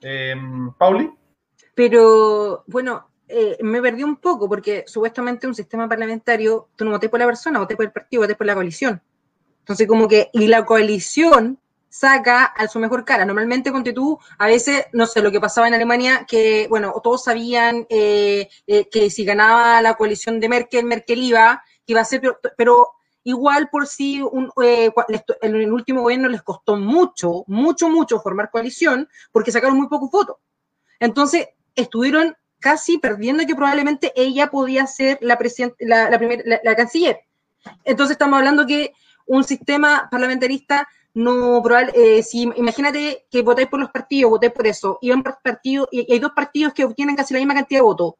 Em, 0.00 0.72
Pauli. 0.72 1.10
Pero 1.74 2.64
bueno, 2.66 3.08
eh, 3.28 3.58
me 3.60 3.82
perdí 3.82 4.04
un 4.04 4.16
poco 4.16 4.48
porque 4.48 4.84
supuestamente 4.86 5.46
un 5.46 5.54
sistema 5.54 5.88
parlamentario, 5.88 6.68
tú 6.76 6.84
no 6.84 6.92
voté 6.92 7.08
por 7.08 7.18
la 7.18 7.26
persona, 7.26 7.58
voté 7.58 7.76
por 7.76 7.86
el 7.86 7.92
partido, 7.92 8.22
voté 8.22 8.34
por 8.34 8.46
la 8.46 8.54
coalición. 8.54 9.02
Entonces, 9.60 9.88
como 9.88 10.06
que, 10.06 10.30
y 10.32 10.46
la 10.46 10.64
coalición 10.64 11.58
saca 11.88 12.44
a 12.44 12.68
su 12.68 12.78
mejor 12.78 13.04
cara. 13.04 13.24
Normalmente, 13.24 13.72
con 13.72 13.84
a 14.38 14.46
veces, 14.46 14.86
no 14.92 15.06
sé, 15.06 15.22
lo 15.22 15.32
que 15.32 15.40
pasaba 15.40 15.66
en 15.66 15.74
Alemania, 15.74 16.26
que, 16.28 16.66
bueno, 16.68 16.94
todos 17.02 17.24
sabían 17.24 17.86
eh, 17.88 18.48
eh, 18.66 18.88
que 18.88 19.10
si 19.10 19.24
ganaba 19.24 19.80
la 19.80 19.94
coalición 19.94 20.38
de 20.38 20.48
Merkel, 20.48 20.84
Merkel 20.84 21.22
iba, 21.22 21.62
que 21.86 21.94
iba 21.94 22.02
a 22.02 22.04
ser, 22.04 22.20
pero 22.56 22.90
igual 23.26 23.68
por 23.70 23.88
si 23.88 24.22
un, 24.22 24.52
eh, 24.62 24.92
en 25.42 25.56
el 25.56 25.72
último 25.72 26.02
gobierno 26.02 26.28
les 26.28 26.42
costó 26.42 26.76
mucho, 26.76 27.42
mucho, 27.48 27.88
mucho 27.88 28.20
formar 28.20 28.52
coalición 28.52 29.08
porque 29.32 29.50
sacaron 29.50 29.76
muy 29.76 29.88
pocos 29.88 30.12
votos. 30.12 30.36
Entonces, 31.00 31.48
estuvieron 31.74 32.36
casi 32.60 32.98
perdiendo 32.98 33.44
que 33.44 33.56
probablemente 33.56 34.12
ella 34.14 34.46
podía 34.46 34.86
ser 34.86 35.18
la, 35.20 35.36
la, 35.80 36.08
la, 36.08 36.60
la, 36.62 36.76
canciller. 36.76 37.18
Entonces, 37.84 38.12
estamos 38.12 38.38
hablando 38.38 38.64
que 38.64 38.92
un 39.26 39.42
sistema 39.42 40.06
parlamentarista 40.08 40.88
no 41.12 41.60
probable, 41.64 41.92
eh, 41.96 42.22
si 42.22 42.42
imagínate 42.42 43.26
que 43.28 43.42
votáis 43.42 43.66
por 43.66 43.80
los 43.80 43.90
partidos, 43.90 44.30
votáis 44.30 44.52
por 44.52 44.68
eso, 44.68 44.98
y, 45.00 45.10
partido, 45.42 45.88
y 45.90 46.12
hay 46.12 46.20
dos 46.20 46.30
partidos 46.30 46.72
que 46.74 46.84
obtienen 46.84 47.16
casi 47.16 47.34
la 47.34 47.40
misma 47.40 47.54
cantidad 47.54 47.80
de 47.80 47.84
votos, 47.84 48.14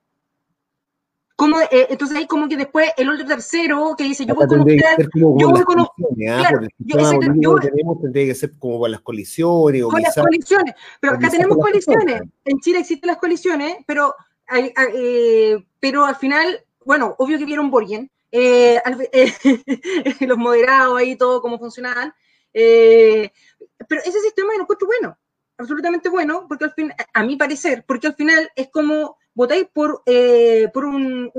como, 1.36 1.60
eh, 1.60 1.86
entonces 1.90 2.16
hay 2.16 2.26
como 2.26 2.48
que 2.48 2.56
después 2.56 2.90
el 2.96 3.10
otro 3.10 3.26
tercero 3.26 3.94
que 3.96 4.04
dice, 4.04 4.24
yo 4.24 4.34
voy 4.34 4.46
con 4.46 4.60
usted, 4.60 4.80
yo 5.14 5.50
voy 5.50 5.62
con. 5.64 5.80
¿ah? 5.80 5.88
Claro, 6.16 6.66
yo, 6.78 7.56
tenemos, 7.60 8.00
tendría 8.00 8.26
que 8.26 8.34
ser 8.34 8.58
como 8.58 8.80
con 8.80 8.90
las 8.90 9.02
colisiones. 9.02 9.82
con 9.82 10.00
las 10.00 10.14
colisiones, 10.14 10.74
pero 10.98 11.12
acá 11.12 11.28
tenemos 11.28 11.58
colisiones. 11.58 12.22
En 12.42 12.58
Chile 12.60 12.78
existen 12.78 13.08
las 13.08 13.18
colisiones, 13.18 13.76
pero, 13.86 14.14
eh, 14.50 15.62
pero 15.78 16.06
al 16.06 16.16
final, 16.16 16.64
bueno, 16.86 17.14
obvio 17.18 17.38
que 17.38 17.44
vieron 17.44 17.70
Borgen, 17.70 18.10
eh, 18.32 18.80
eh 19.12 19.32
los 20.20 20.38
moderados 20.38 20.98
ahí, 20.98 21.16
todo 21.16 21.42
cómo 21.42 21.58
funcionaban. 21.58 22.14
Eh, 22.54 23.30
pero 23.86 24.00
ese 24.00 24.20
sistema 24.20 24.52
yo 24.54 24.58
lo 24.58 24.62
encuentro 24.62 24.86
bueno, 24.86 25.18
absolutamente 25.58 26.08
bueno, 26.08 26.46
porque 26.48 26.64
al 26.64 26.72
fin, 26.72 26.90
a 27.12 27.22
mi 27.22 27.36
parecer, 27.36 27.84
porque 27.86 28.06
al 28.06 28.14
final 28.14 28.50
es 28.56 28.70
como 28.70 29.18
votáis 29.36 29.68
por, 29.72 30.02
eh, 30.06 30.68
por, 30.72 30.86
un, 30.86 31.30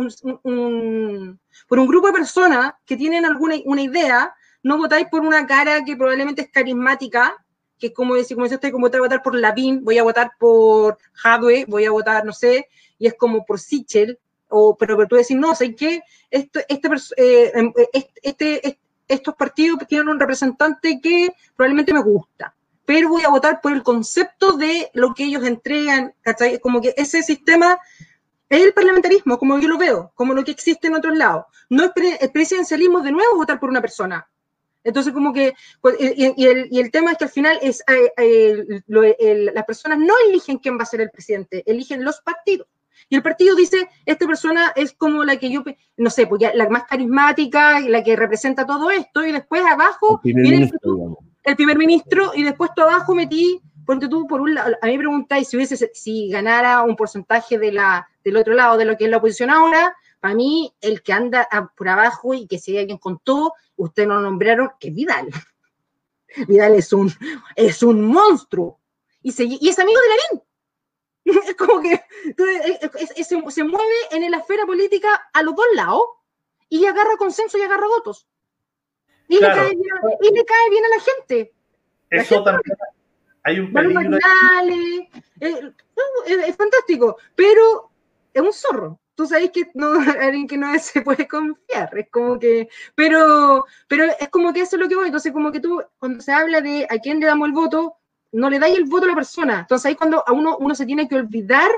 por 1.68 1.80
un 1.80 1.88
grupo 1.88 2.08
de 2.08 2.14
personas 2.14 2.74
que 2.86 2.96
tienen 2.96 3.26
alguna 3.26 3.56
una 3.66 3.82
idea, 3.82 4.34
no 4.62 4.78
votáis 4.78 5.08
por 5.10 5.22
una 5.22 5.46
cara 5.48 5.84
que 5.84 5.98
probablemente 5.98 6.44
es 6.44 6.52
carismática, 6.52 7.36
que 7.80 7.88
es 7.88 7.94
como 7.94 8.16
decir, 8.16 8.38
como 8.38 8.48
decía 8.48 8.72
como 8.72 8.88
voy 8.88 8.98
a 8.98 9.02
votar 9.02 9.24
por 9.24 9.36
Lavín, 9.36 9.84
voy 9.84 9.98
a 9.98 10.04
votar 10.04 10.32
por 10.40 11.00
Hadwe, 11.24 11.66
voy 11.68 11.86
a 11.86 11.92
votar, 11.92 12.24
no 12.24 12.34
sé, 12.34 12.70
y 13.00 13.08
es 13.08 13.16
como 13.16 13.44
por 13.44 13.60
Sichel, 13.60 14.20
o, 14.50 14.78
pero, 14.78 14.96
pero 14.96 15.10
tú 15.10 15.16
decís, 15.16 15.36
no, 15.36 15.56
sé 15.56 15.76
qué? 15.76 16.02
Esto, 16.30 16.60
este, 16.70 16.90
eh, 17.18 17.52
em, 17.56 17.74
este, 17.92 18.12
este, 18.22 18.80
estos 19.08 19.36
partidos 19.36 19.80
tienen 19.88 20.10
un 20.10 20.20
representante 20.20 21.00
que 21.02 21.34
probablemente 21.56 21.94
me 21.94 22.04
gusta, 22.04 22.54
pero 22.88 23.10
voy 23.10 23.24
a 23.24 23.30
votar 23.30 23.60
por 23.60 23.74
el 23.74 23.84
concepto 23.84 24.54
de 24.54 24.90
lo 24.94 25.14
que 25.14 25.26
ellos 25.26 25.44
entregan, 25.44 26.14
¿cachai? 26.22 26.58
Como 26.60 26.80
que 26.80 26.94
ese 26.96 27.22
sistema 27.22 27.78
es 28.48 28.64
el 28.64 28.74
parlamentarismo, 28.74 29.38
como 29.38 29.60
yo 29.60 29.68
lo 29.68 29.78
veo, 29.78 30.14
como 30.16 30.34
lo 30.34 30.46
que 30.46 30.52
existe 30.52 30.88
en 30.88 30.96
otros 30.96 31.18
lados. 31.18 31.48
No 31.70 31.84
es 31.84 31.92
el 32.22 32.32
presidencialismo 32.32 33.02
de 33.02 33.12
nuevo 33.12 33.36
votar 33.36 33.60
por 33.60 33.70
una 33.70 33.82
persona. 33.82 34.26
Entonces, 34.86 35.12
como 35.12 35.34
que, 35.34 35.54
pues, 35.82 35.98
y, 36.00 36.80
el, 36.80 36.92
tema 36.92 37.12
es 37.12 37.18
que 37.18 37.26
al 37.26 37.30
final 37.30 37.60
es, 37.62 37.84
eh, 37.90 38.66
las 39.54 39.66
personas 39.66 40.00
no 40.00 40.14
eligen 40.30 40.60
quién 40.60 40.78
va 40.80 40.84
a 40.84 40.86
ser 40.86 41.02
el 41.02 41.10
presidente, 41.10 41.70
eligen 41.70 42.06
los 42.06 42.22
partidos. 42.22 42.68
Y 43.10 43.18
el 43.18 43.22
partido 43.22 43.54
dice, 43.54 43.90
esta 44.06 44.26
persona 44.26 44.72
es 44.78 44.94
como 44.94 45.26
la 45.26 45.36
que 45.36 45.52
yo, 45.52 45.66
no 45.98 46.10
sé, 46.10 46.26
pues 46.26 46.42
la 46.54 46.70
más 46.70 46.86
carismática, 46.86 47.82
la 47.82 48.02
que 48.02 48.16
representa 48.16 48.66
todo 48.66 48.92
esto, 48.92 49.26
y 49.26 49.34
después 49.34 49.62
abajo 49.66 50.22
el 50.24 50.34
viene 50.34 50.58
ministro, 50.60 51.18
el, 51.48 51.56
primer 51.56 51.78
ministro, 51.78 52.32
y 52.36 52.44
después 52.44 52.72
tú 52.76 52.82
abajo 52.82 53.16
metí, 53.16 53.62
ponte 53.86 54.08
tú 54.08 54.28
por 54.28 54.42
un 54.42 54.54
lado, 54.54 54.76
a 54.82 54.86
mí 54.86 54.94
me 54.94 55.00
preguntáis 55.00 55.48
si 55.48 55.58
hubiese, 55.58 55.92
si 55.94 56.30
ganara 56.30 56.84
un 56.84 56.96
porcentaje 56.96 57.58
de 57.58 57.72
la, 57.72 58.08
del 58.24 58.38
otro 58.38 58.54
lado 58.54 58.78
de 58.78 58.86
lo 58.86 58.98
que 58.98 59.06
es 59.06 59.10
la 59.10 59.18
oposición 59.18 59.50
ahora, 59.50 59.96
para 60.20 60.34
mí, 60.34 60.74
el 60.82 61.04
que 61.04 61.14
anda 61.14 61.48
por 61.76 61.90
abajo 61.90 62.34
y 62.34 62.48
que 62.48 62.60
si 62.60 62.78
alguien 62.78 62.98
contó, 62.98 63.54
usted 63.76 64.08
no 64.08 64.20
nombraron, 64.20 64.72
que 64.80 64.90
Vidal. 64.90 65.30
Vidal 66.48 66.76
es 66.76 66.92
un, 66.92 67.12
es 67.56 67.84
un 67.84 68.02
monstruo. 68.02 68.80
Y, 69.22 69.32
se, 69.32 69.44
es 69.44 69.80
amigo 69.80 70.00
de 70.00 70.08
Lavín. 70.10 70.48
Es 71.46 71.56
como 71.56 71.82
que 71.82 72.02
se, 73.24 73.64
mueve 73.64 73.94
en 74.12 74.32
la 74.32 74.38
esfera 74.38 74.66
política 74.66 75.30
a 75.34 75.44
los 75.44 75.56
dos 75.56 75.66
lados 75.76 76.04
y 76.70 76.86
agarra 76.86 77.18
consenso 77.18 77.58
y 77.58 77.62
agarra 77.62 77.86
votos. 77.88 78.28
Y, 79.28 79.36
le, 79.36 79.42
cae 79.42 79.76
bien, 80.70 80.86
a 80.86 80.90
la 80.90 81.00
gente. 81.02 81.54
Eso 82.10 82.44
también 82.44 82.78
hay 83.44 83.60
un 83.60 83.72
peligro. 83.72 84.18
Eh, 85.40 85.74
es, 86.26 86.56
fantástico, 86.56 87.18
pero 87.36 87.92
es 88.34 88.42
un 88.42 88.54
zorro. 88.54 89.00
Tú 89.16 89.26
sabes 89.26 89.52
que 89.52 89.72
no, 89.74 89.94
alguien 90.22 90.48
que 90.48 90.58
no 90.58 90.78
se 90.80 91.02
puede 91.02 91.28
confiar, 91.28 91.98
es 91.98 92.10
como 92.10 92.38
que, 92.38 92.70
pero, 92.94 93.66
pero 93.88 94.06
es 94.20 94.30
como 94.30 94.54
que 94.54 94.62
eso 94.62 94.76
es 94.76 94.82
lo 94.82 94.90
que 94.90 94.96
voy, 94.96 95.06
entonces 95.06 95.32
como 95.32 95.52
que 95.52 95.60
tú, 95.60 95.82
cuando 95.98 96.22
se 96.22 96.32
habla 96.32 96.62
de 96.62 96.86
a 96.90 97.00
quién 97.00 97.20
le 97.20 97.26
damos 97.26 97.48
el 97.48 97.54
voto, 97.54 97.96
no 98.34 98.50
le 98.50 98.60
dais 98.60 98.78
el 98.78 98.86
voto 98.86 99.06
a 99.06 99.10
la 99.10 99.16
persona. 99.16 99.60
Entonces 99.62 99.86
ahí 99.86 99.96
cuando 99.96 100.24
a 100.28 100.32
uno, 100.34 100.58
uno 100.58 100.76
se 100.76 100.86
tiene 100.86 101.08
que 101.08 101.16
olvidar, 101.16 101.72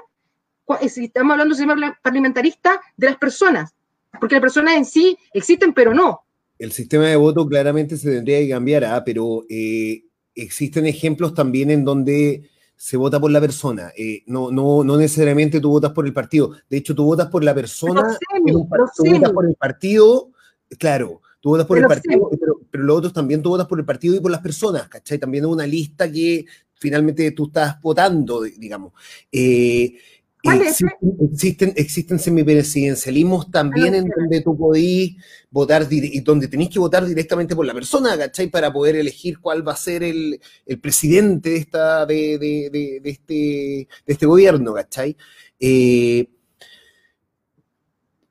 eh, 0.81 0.89
si 0.89 1.05
estamos 1.05 1.31
hablando 1.31 1.53
de 1.53 1.59
sistema 1.59 1.99
parlamentarista, 2.01 2.81
de 2.97 3.07
las 3.07 3.17
personas, 3.17 3.75
porque 4.19 4.35
las 4.35 4.41
personas 4.41 4.75
en 4.75 4.85
sí 4.85 5.17
existen, 5.33 5.73
pero 5.73 5.93
no. 5.93 6.23
El 6.59 6.71
sistema 6.71 7.07
de 7.07 7.15
voto 7.15 7.47
claramente 7.47 7.97
se 7.97 8.11
tendría 8.11 8.39
que 8.39 8.49
cambiar, 8.49 8.83
¿ah? 8.83 9.03
pero 9.03 9.45
eh, 9.49 10.03
existen 10.35 10.85
ejemplos 10.85 11.33
también 11.33 11.71
en 11.71 11.83
donde 11.83 12.49
se 12.75 12.97
vota 12.97 13.19
por 13.19 13.31
la 13.31 13.41
persona. 13.41 13.91
Eh, 13.97 14.23
no, 14.27 14.51
no, 14.51 14.83
no 14.83 14.97
necesariamente 14.97 15.59
tú 15.59 15.71
votas 15.71 15.93
por 15.93 16.05
el 16.05 16.13
partido. 16.13 16.51
De 16.69 16.77
hecho, 16.77 16.93
tú 16.93 17.05
votas 17.05 17.27
por 17.27 17.43
la 17.43 17.55
persona, 17.55 18.17
tú 18.45 18.67
votas 18.67 19.31
por 19.31 19.47
el 19.47 19.55
partido, 19.55 20.31
claro, 20.77 21.21
Tú 21.41 21.49
votas 21.49 21.67
por 21.67 21.77
el 21.77 21.85
partido, 21.85 22.29
pero, 22.37 22.59
pero 22.69 22.83
los 22.83 22.97
otros 22.97 23.13
también 23.13 23.41
tú 23.41 23.49
votas 23.49 23.67
por 23.67 23.79
el 23.79 23.85
partido 23.85 24.15
y 24.15 24.19
por 24.19 24.31
las 24.31 24.41
personas, 24.41 24.89
¿cachai? 24.89 25.17
También 25.17 25.45
es 25.45 25.49
una 25.49 25.65
lista 25.65 26.11
que 26.11 26.45
finalmente 26.73 27.31
tú 27.31 27.45
estás 27.45 27.79
votando, 27.81 28.41
digamos. 28.41 28.91
Eh, 29.31 29.97
existen, 30.43 31.73
existen, 31.75 32.19
semipresidencialismos 32.19 33.51
también 33.51 33.95
en 33.95 34.05
donde 34.05 34.41
tú 34.41 34.57
podís 34.57 35.17
votar, 35.51 35.87
y 35.89 36.21
donde 36.21 36.47
tenéis 36.47 36.69
que 36.69 36.79
votar 36.79 37.05
directamente 37.05 37.55
por 37.55 37.65
la 37.65 37.73
persona, 37.73 38.17
¿cachai? 38.17 38.47
Para 38.47 38.71
poder 38.71 38.95
elegir 38.95 39.39
cuál 39.39 39.67
va 39.67 39.73
a 39.73 39.77
ser 39.77 40.03
el, 40.03 40.39
el 40.65 40.79
presidente 40.79 41.49
de, 41.49 41.57
esta, 41.57 42.05
de, 42.05 42.37
de, 42.37 42.99
de, 43.01 43.09
este, 43.09 43.33
de 43.33 44.13
este 44.13 44.25
gobierno, 44.25 44.73
¿cachai? 44.73 45.17
Eh, 45.59 46.29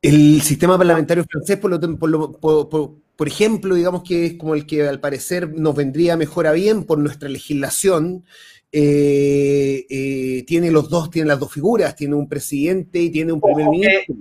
el 0.01 0.41
sistema 0.43 0.79
parlamentario 0.79 1.25
francés, 1.25 1.59
por, 1.59 2.99
por, 3.17 3.29
ejemplo, 3.29 3.75
digamos 3.75 4.03
que 4.05 4.27
es 4.27 4.35
como 4.35 4.55
el 4.55 4.65
que 4.65 4.87
al 4.87 5.01
parecer 5.01 5.53
nos 5.59 5.75
vendría 5.75 6.17
mejor 6.17 6.47
a 6.47 6.53
bien 6.53 6.85
por 6.85 6.99
nuestra 6.99 7.29
legislación, 7.29 8.25
eh, 8.71 9.87
eh, 9.89 10.45
tiene 10.47 10.71
los 10.71 10.89
dos, 10.91 11.11
tiene 11.11 11.29
las 11.29 11.39
dos 11.39 11.53
figuras, 11.53 11.97
tiene 11.97 12.14
un 12.14 12.29
presidente 12.29 12.99
y 12.99 13.11
tiene 13.11 13.33
un 13.33 13.41
primer 13.41 13.66
ministro. 13.69 14.14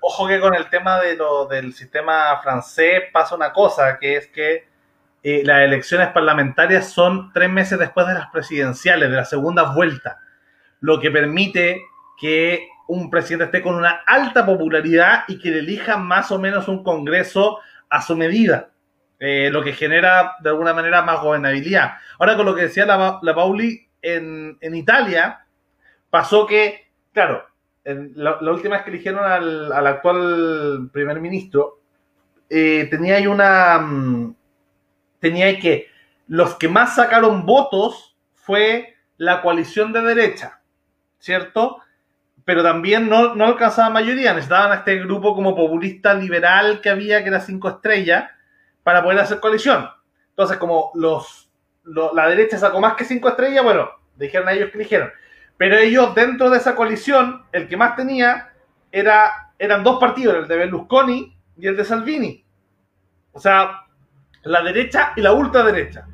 ojo 0.00 0.28
que 0.28 0.38
con 0.38 0.54
el 0.54 0.68
tema 0.68 1.00
de 1.00 1.16
lo, 1.16 1.46
del 1.46 1.72
sistema 1.72 2.38
francés 2.42 3.04
pasa 3.12 3.34
una 3.34 3.52
cosa, 3.52 3.98
que 3.98 4.16
es 4.16 4.26
que 4.28 4.64
eh, 5.22 5.42
las 5.44 5.62
elecciones 5.62 6.08
parlamentarias 6.08 6.90
son 6.90 7.32
tres 7.32 7.50
meses 7.50 7.78
después 7.78 8.06
de 8.06 8.14
las 8.14 8.28
presidenciales, 8.28 9.10
de 9.10 9.16
la 9.16 9.24
segunda 9.24 9.74
vuelta, 9.74 10.20
lo 10.80 11.00
que 11.00 11.10
permite 11.10 11.82
que 12.20 12.68
un 12.86 13.10
presidente 13.10 13.46
esté 13.46 13.62
con 13.62 13.74
una 13.74 14.02
alta 14.06 14.46
popularidad 14.46 15.24
y 15.28 15.38
que 15.40 15.50
le 15.50 15.58
elija 15.58 15.96
más 15.96 16.30
o 16.30 16.38
menos 16.38 16.68
un 16.68 16.84
Congreso 16.84 17.58
a 17.88 18.02
su 18.02 18.16
medida, 18.16 18.70
eh, 19.18 19.50
lo 19.50 19.64
que 19.64 19.72
genera 19.72 20.36
de 20.40 20.50
alguna 20.50 20.72
manera 20.72 21.02
más 21.02 21.20
gobernabilidad. 21.20 21.94
Ahora 22.18 22.36
con 22.36 22.46
lo 22.46 22.54
que 22.54 22.62
decía 22.62 22.86
la, 22.86 23.34
Pauli, 23.34 23.85
en, 24.02 24.58
Italia 24.74 25.46
pasó 26.10 26.46
que, 26.46 26.90
claro, 27.12 27.44
la, 27.84 28.38
última 28.50 28.76
vez 28.76 28.84
que 28.84 28.90
eligieron 28.90 29.24
al, 29.24 29.86
actual 29.86 30.90
primer 30.92 31.20
ministro, 31.20 31.80
eh, 32.48 32.86
tenía 32.90 33.16
ahí 33.16 33.26
una... 33.26 33.78
Mm, 33.78 34.36
tenía 35.18 35.46
ahí 35.46 35.58
que 35.58 35.88
los 36.28 36.56
que 36.56 36.68
más 36.68 36.96
sacaron 36.96 37.46
votos 37.46 38.16
fue 38.34 38.94
la 39.16 39.42
coalición 39.42 39.92
de 39.92 40.02
derecha, 40.02 40.60
¿cierto? 41.18 41.80
pero 42.46 42.62
también 42.62 43.08
no, 43.08 43.34
no 43.34 43.44
alcanzaba 43.44 43.90
mayoría. 43.90 44.32
Necesitaban 44.32 44.70
a 44.70 44.76
este 44.76 45.00
grupo 45.00 45.34
como 45.34 45.56
populista 45.56 46.14
liberal 46.14 46.80
que 46.80 46.88
había, 46.88 47.20
que 47.22 47.28
era 47.28 47.40
cinco 47.40 47.68
estrellas, 47.68 48.30
para 48.84 49.02
poder 49.02 49.18
hacer 49.18 49.40
coalición. 49.40 49.90
Entonces, 50.30 50.56
como 50.56 50.92
los, 50.94 51.45
la 51.86 52.28
derecha 52.28 52.58
sacó 52.58 52.80
más 52.80 52.94
que 52.94 53.04
cinco 53.04 53.28
estrellas, 53.28 53.64
bueno, 53.64 53.90
dijeron 54.16 54.48
a 54.48 54.52
ellos 54.52 54.70
que 54.70 54.78
eligieron. 54.78 55.10
Pero 55.56 55.76
ellos, 55.78 56.14
dentro 56.14 56.50
de 56.50 56.58
esa 56.58 56.74
coalición, 56.74 57.44
el 57.52 57.68
que 57.68 57.76
más 57.76 57.96
tenía 57.96 58.52
era, 58.92 59.52
eran 59.58 59.82
dos 59.82 59.98
partidos, 59.98 60.36
el 60.36 60.48
de 60.48 60.56
Berlusconi 60.56 61.36
y 61.56 61.66
el 61.66 61.76
de 61.76 61.84
Salvini. 61.84 62.44
O 63.32 63.40
sea, 63.40 63.86
la 64.42 64.62
derecha 64.62 65.12
y 65.16 65.20
la 65.22 65.32
ultraderecha. 65.32 66.06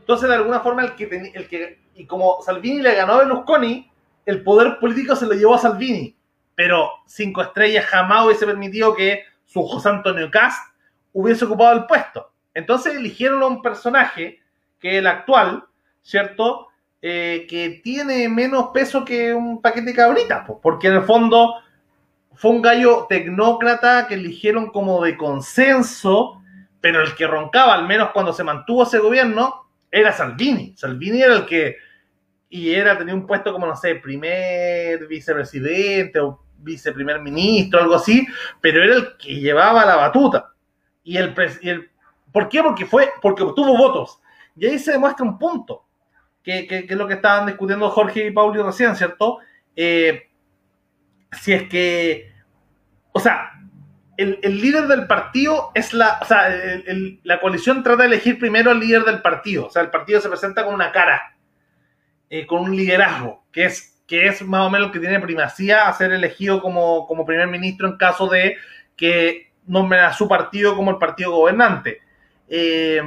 Entonces, 0.00 0.28
de 0.28 0.34
alguna 0.34 0.60
forma, 0.60 0.82
el 0.82 0.94
que, 0.94 1.32
el 1.34 1.48
que 1.48 1.82
y 1.94 2.06
como 2.06 2.40
Salvini 2.42 2.80
le 2.80 2.94
ganó 2.94 3.14
a 3.14 3.18
Berlusconi, 3.18 3.90
el 4.26 4.42
poder 4.42 4.78
político 4.78 5.16
se 5.16 5.26
lo 5.26 5.34
llevó 5.34 5.54
a 5.54 5.58
Salvini, 5.58 6.16
pero 6.54 6.90
cinco 7.06 7.42
estrellas 7.42 7.86
jamás 7.86 8.26
hubiese 8.26 8.46
permitido 8.46 8.94
que 8.94 9.24
su 9.44 9.62
José 9.62 9.88
Antonio 9.88 10.30
Cast 10.30 10.74
hubiese 11.12 11.44
ocupado 11.44 11.76
el 11.76 11.86
puesto. 11.86 12.32
Entonces 12.54 12.94
eligieron 12.94 13.42
a 13.42 13.46
un 13.46 13.62
personaje 13.62 14.40
que 14.82 14.98
el 14.98 15.06
actual, 15.06 15.64
¿cierto? 16.02 16.66
Eh, 17.00 17.46
que 17.48 17.80
tiene 17.82 18.28
menos 18.28 18.68
peso 18.74 19.04
que 19.04 19.32
un 19.32 19.62
paquete 19.62 19.86
de 19.86 19.94
cabritas, 19.94 20.46
porque 20.60 20.88
en 20.88 20.94
el 20.94 21.02
fondo 21.02 21.54
fue 22.34 22.50
un 22.50 22.62
gallo 22.62 23.06
tecnócrata 23.08 24.06
que 24.06 24.14
eligieron 24.14 24.70
como 24.70 25.02
de 25.02 25.16
consenso, 25.16 26.42
pero 26.80 27.00
el 27.00 27.14
que 27.14 27.26
roncaba, 27.26 27.74
al 27.74 27.86
menos 27.86 28.10
cuando 28.10 28.32
se 28.32 28.44
mantuvo 28.44 28.82
ese 28.82 28.98
gobierno, 28.98 29.68
era 29.90 30.12
Salvini. 30.12 30.74
Salvini 30.76 31.22
era 31.22 31.34
el 31.34 31.46
que 31.46 31.76
y 32.48 32.74
era, 32.74 32.98
tenía 32.98 33.14
un 33.14 33.26
puesto 33.26 33.52
como, 33.52 33.66
no 33.66 33.76
sé, 33.76 33.94
primer 33.94 35.06
vicepresidente 35.06 36.20
o 36.20 36.42
viceprimer 36.58 37.20
ministro, 37.20 37.80
algo 37.80 37.94
así, 37.94 38.26
pero 38.60 38.82
era 38.82 38.96
el 38.96 39.16
que 39.16 39.36
llevaba 39.36 39.86
la 39.86 39.96
batuta. 39.96 40.52
Y 41.02 41.16
el, 41.16 41.34
el 41.62 41.90
¿Por 42.32 42.48
qué? 42.48 42.62
Porque 42.62 42.86
fue, 42.86 43.10
porque 43.20 43.42
obtuvo 43.42 43.76
votos. 43.76 44.18
Y 44.56 44.66
ahí 44.66 44.78
se 44.78 44.92
demuestra 44.92 45.24
un 45.24 45.38
punto, 45.38 45.86
que, 46.42 46.66
que, 46.66 46.86
es 46.88 46.96
lo 46.96 47.06
que 47.06 47.14
estaban 47.14 47.46
discutiendo 47.46 47.90
Jorge 47.90 48.26
y 48.26 48.30
Pauli 48.30 48.60
recién, 48.60 48.94
¿cierto? 48.96 49.38
Eh, 49.74 50.28
si 51.32 51.52
es 51.52 51.68
que, 51.68 52.32
o 53.12 53.20
sea, 53.20 53.52
el, 54.16 54.38
el, 54.42 54.60
líder 54.60 54.86
del 54.86 55.06
partido 55.06 55.70
es 55.74 55.94
la, 55.94 56.18
o 56.20 56.24
sea, 56.24 56.48
la 57.22 57.40
coalición 57.40 57.82
trata 57.82 58.02
de 58.02 58.08
elegir 58.08 58.38
primero 58.38 58.70
al 58.70 58.80
líder 58.80 59.04
del 59.04 59.22
partido, 59.22 59.66
o 59.66 59.70
sea, 59.70 59.82
el 59.82 59.90
partido 59.90 60.20
se 60.20 60.28
presenta 60.28 60.64
con 60.64 60.74
una 60.74 60.92
cara, 60.92 61.36
eh, 62.28 62.46
con 62.46 62.60
un 62.60 62.76
liderazgo, 62.76 63.44
que 63.50 63.64
es, 63.64 64.02
que 64.06 64.26
es 64.26 64.42
más 64.42 64.66
o 64.66 64.70
menos 64.70 64.88
el 64.88 64.92
que 64.92 65.00
tiene 65.00 65.20
primacía 65.20 65.88
a 65.88 65.92
ser 65.94 66.12
elegido 66.12 66.60
como, 66.60 67.06
como 67.06 67.24
primer 67.24 67.48
ministro 67.48 67.88
en 67.88 67.96
caso 67.96 68.28
de 68.28 68.56
que 68.96 69.52
nombren 69.66 70.02
a 70.02 70.12
su 70.12 70.28
partido 70.28 70.76
como 70.76 70.90
el 70.90 70.98
partido 70.98 71.32
gobernante. 71.32 72.00
Eh, 72.48 73.00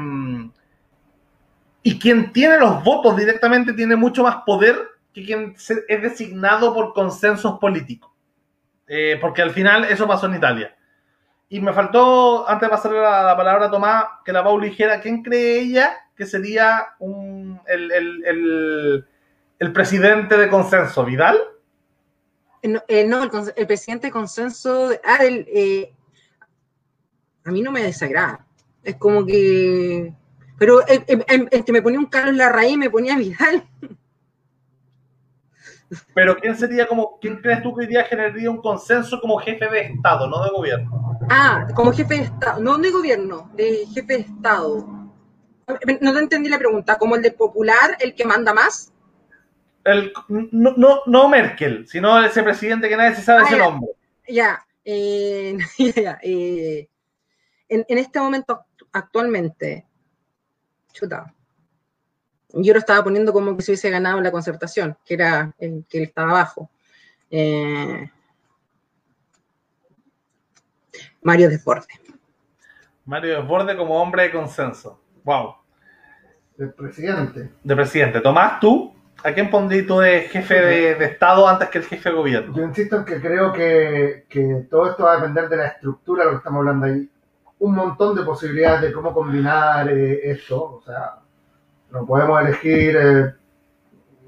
y 1.88 2.00
quien 2.00 2.34
tiene 2.34 2.58
los 2.58 2.84
votos 2.84 3.16
directamente 3.16 3.72
tiene 3.72 3.96
mucho 3.96 4.24
más 4.24 4.38
poder 4.44 4.76
que 5.14 5.24
quien 5.24 5.56
es 5.56 6.02
designado 6.02 6.74
por 6.74 6.94
consensos 6.94 7.60
políticos. 7.60 8.12
Eh, 8.88 9.20
porque 9.22 9.44
al 9.44 9.52
final 9.52 9.86
eso 9.86 10.08
pasó 10.08 10.26
en 10.26 10.34
Italia. 10.34 10.76
y 11.48 11.62
me 11.62 11.74
faltó, 11.74 12.50
antes 12.50 12.68
de 12.68 12.76
pasarle 12.76 13.00
la, 13.00 13.22
la 13.22 13.38
palabra 13.38 13.68
a 13.68 13.72
Tomás, 13.72 14.04
que 14.26 14.34
la 14.34 14.44
Paula 14.44 14.66
dijera 14.66 15.00
quién 15.00 15.22
cree 15.22 15.60
ella 15.60 15.96
que 16.16 16.26
sería 16.26 16.88
el, 17.68 19.06
presidente 19.72 20.38
de 20.38 20.50
consenso, 20.50 21.06
¿Vidal? 21.06 21.38
No, 22.64 22.82
eh, 22.88 23.06
no 23.06 23.22
el, 23.22 23.30
el, 23.56 23.68
presidente 23.68 24.08
de 24.08 24.12
consenso, 24.12 24.90
ah, 25.04 25.20
eh, 25.22 25.94
a 27.44 27.52
mí 27.52 27.62
no 27.62 27.72
me 27.72 27.84
desagrada. 27.84 28.44
Es 28.84 28.96
como 28.96 29.24
que. 29.24 30.12
Pero 30.58 30.86
el, 30.88 31.66
que 31.66 31.72
me 31.72 31.82
ponía 31.82 32.00
un 32.00 32.06
Carlos 32.06 32.36
Larraín 32.36 32.80
me 32.80 32.90
ponía 32.90 33.18
Vidal. 33.18 33.68
Pero 36.14 36.38
¿quién 36.38 36.56
sería 36.58 36.88
como, 36.88 37.20
quién 37.20 37.38
crees 37.42 37.62
tú 37.62 37.74
que 37.76 37.82
hoy 37.82 37.88
día 37.88 38.04
generaría 38.04 38.50
un 38.50 38.62
consenso 38.62 39.20
como 39.20 39.38
jefe 39.38 39.70
de 39.70 39.82
Estado, 39.82 40.28
no 40.28 40.44
de 40.44 40.50
gobierno? 40.50 41.20
Ah, 41.30 41.68
como 41.76 41.92
jefe 41.92 42.16
de 42.16 42.24
Estado, 42.24 42.62
no 42.62 42.78
de 42.78 42.92
gobierno, 42.92 43.52
de 43.54 43.86
jefe 43.94 44.14
de 44.14 44.20
Estado. 44.22 44.88
No 46.02 46.14
te 46.14 46.20
entendí 46.20 46.50
la 46.50 46.60
pregunta, 46.60 46.98
¿como 46.98 47.16
el 47.16 47.22
de 47.22 47.32
popular, 47.32 47.98
el 48.00 48.14
que 48.14 48.26
manda 48.26 48.54
más? 48.54 48.94
El, 49.84 50.12
no, 50.28 50.74
no, 50.76 51.02
no 51.06 51.30
Merkel, 51.30 51.88
sino 51.88 52.24
ese 52.24 52.44
presidente 52.44 52.90
que 52.90 52.98
nadie 52.98 53.16
se 53.16 53.22
sabe 53.22 53.42
ah, 53.42 53.46
ese 53.48 53.58
ya, 53.58 53.64
nombre. 53.64 53.90
Ya, 54.28 54.66
eh, 54.84 55.58
ya 55.96 56.20
eh, 56.24 56.88
en, 57.70 57.86
en, 57.88 57.98
este 57.98 58.20
momento, 58.20 58.66
actualmente, 58.92 59.86
chuta, 60.96 61.34
yo 62.54 62.74
lo 62.74 62.80
estaba 62.80 63.04
poniendo 63.04 63.34
como 63.34 63.56
que 63.56 63.62
se 63.62 63.72
hubiese 63.72 63.90
ganado 63.90 64.22
la 64.22 64.32
concertación, 64.32 64.98
que 65.06 65.16
era 65.16 65.54
el 65.60 65.86
que 65.90 65.98
él 66.00 66.04
estaba 66.06 66.32
abajo. 66.32 66.70
Eh, 67.30 68.10
Mario 71.22 71.50
Desborde. 71.50 71.88
Mario 73.06 73.42
Desborde 73.42 73.76
como 73.76 74.02
hombre 74.02 74.24
de 74.24 74.32
consenso. 74.32 75.02
Wow. 75.24 75.56
De 76.58 76.68
presidente. 76.68 77.52
De 77.62 77.76
presidente. 77.76 78.22
Tomás, 78.22 78.60
tú, 78.62 78.96
¿a 79.24 79.34
quién 79.34 79.50
pondrías 79.50 79.88
tú 79.88 80.00
de 80.00 80.22
jefe 80.22 80.54
de, 80.54 80.96
de, 80.96 81.06
Estado 81.06 81.48
antes 81.48 81.68
que 81.70 81.80
el 81.80 81.84
jefe 81.84 82.10
de 82.10 82.16
gobierno? 82.16 82.56
Yo 82.56 82.64
insisto 82.64 82.98
en 82.98 83.06
que 83.06 83.20
creo 83.20 83.52
que, 83.52 84.26
que, 84.30 84.66
todo 84.70 84.92
esto 84.92 85.04
va 85.04 85.14
a 85.14 85.16
depender 85.18 85.50
de 85.50 85.58
la 85.58 85.68
estructura 85.68 86.24
de 86.24 86.26
lo 86.28 86.32
que 86.32 86.38
estamos 86.38 86.60
hablando 86.60 86.86
ahí. 86.86 87.10
Un 87.60 87.74
montón 87.74 88.16
de 88.16 88.24
posibilidades 88.24 88.82
de 88.82 88.94
cómo 88.94 89.14
combinar 89.14 89.90
eh, 89.90 90.32
esto. 90.32 90.76
O 90.76 90.82
sea, 90.86 91.16
no 91.92 92.06
podemos 92.06 92.42
elegir 92.42 92.98
eh, 92.98 93.34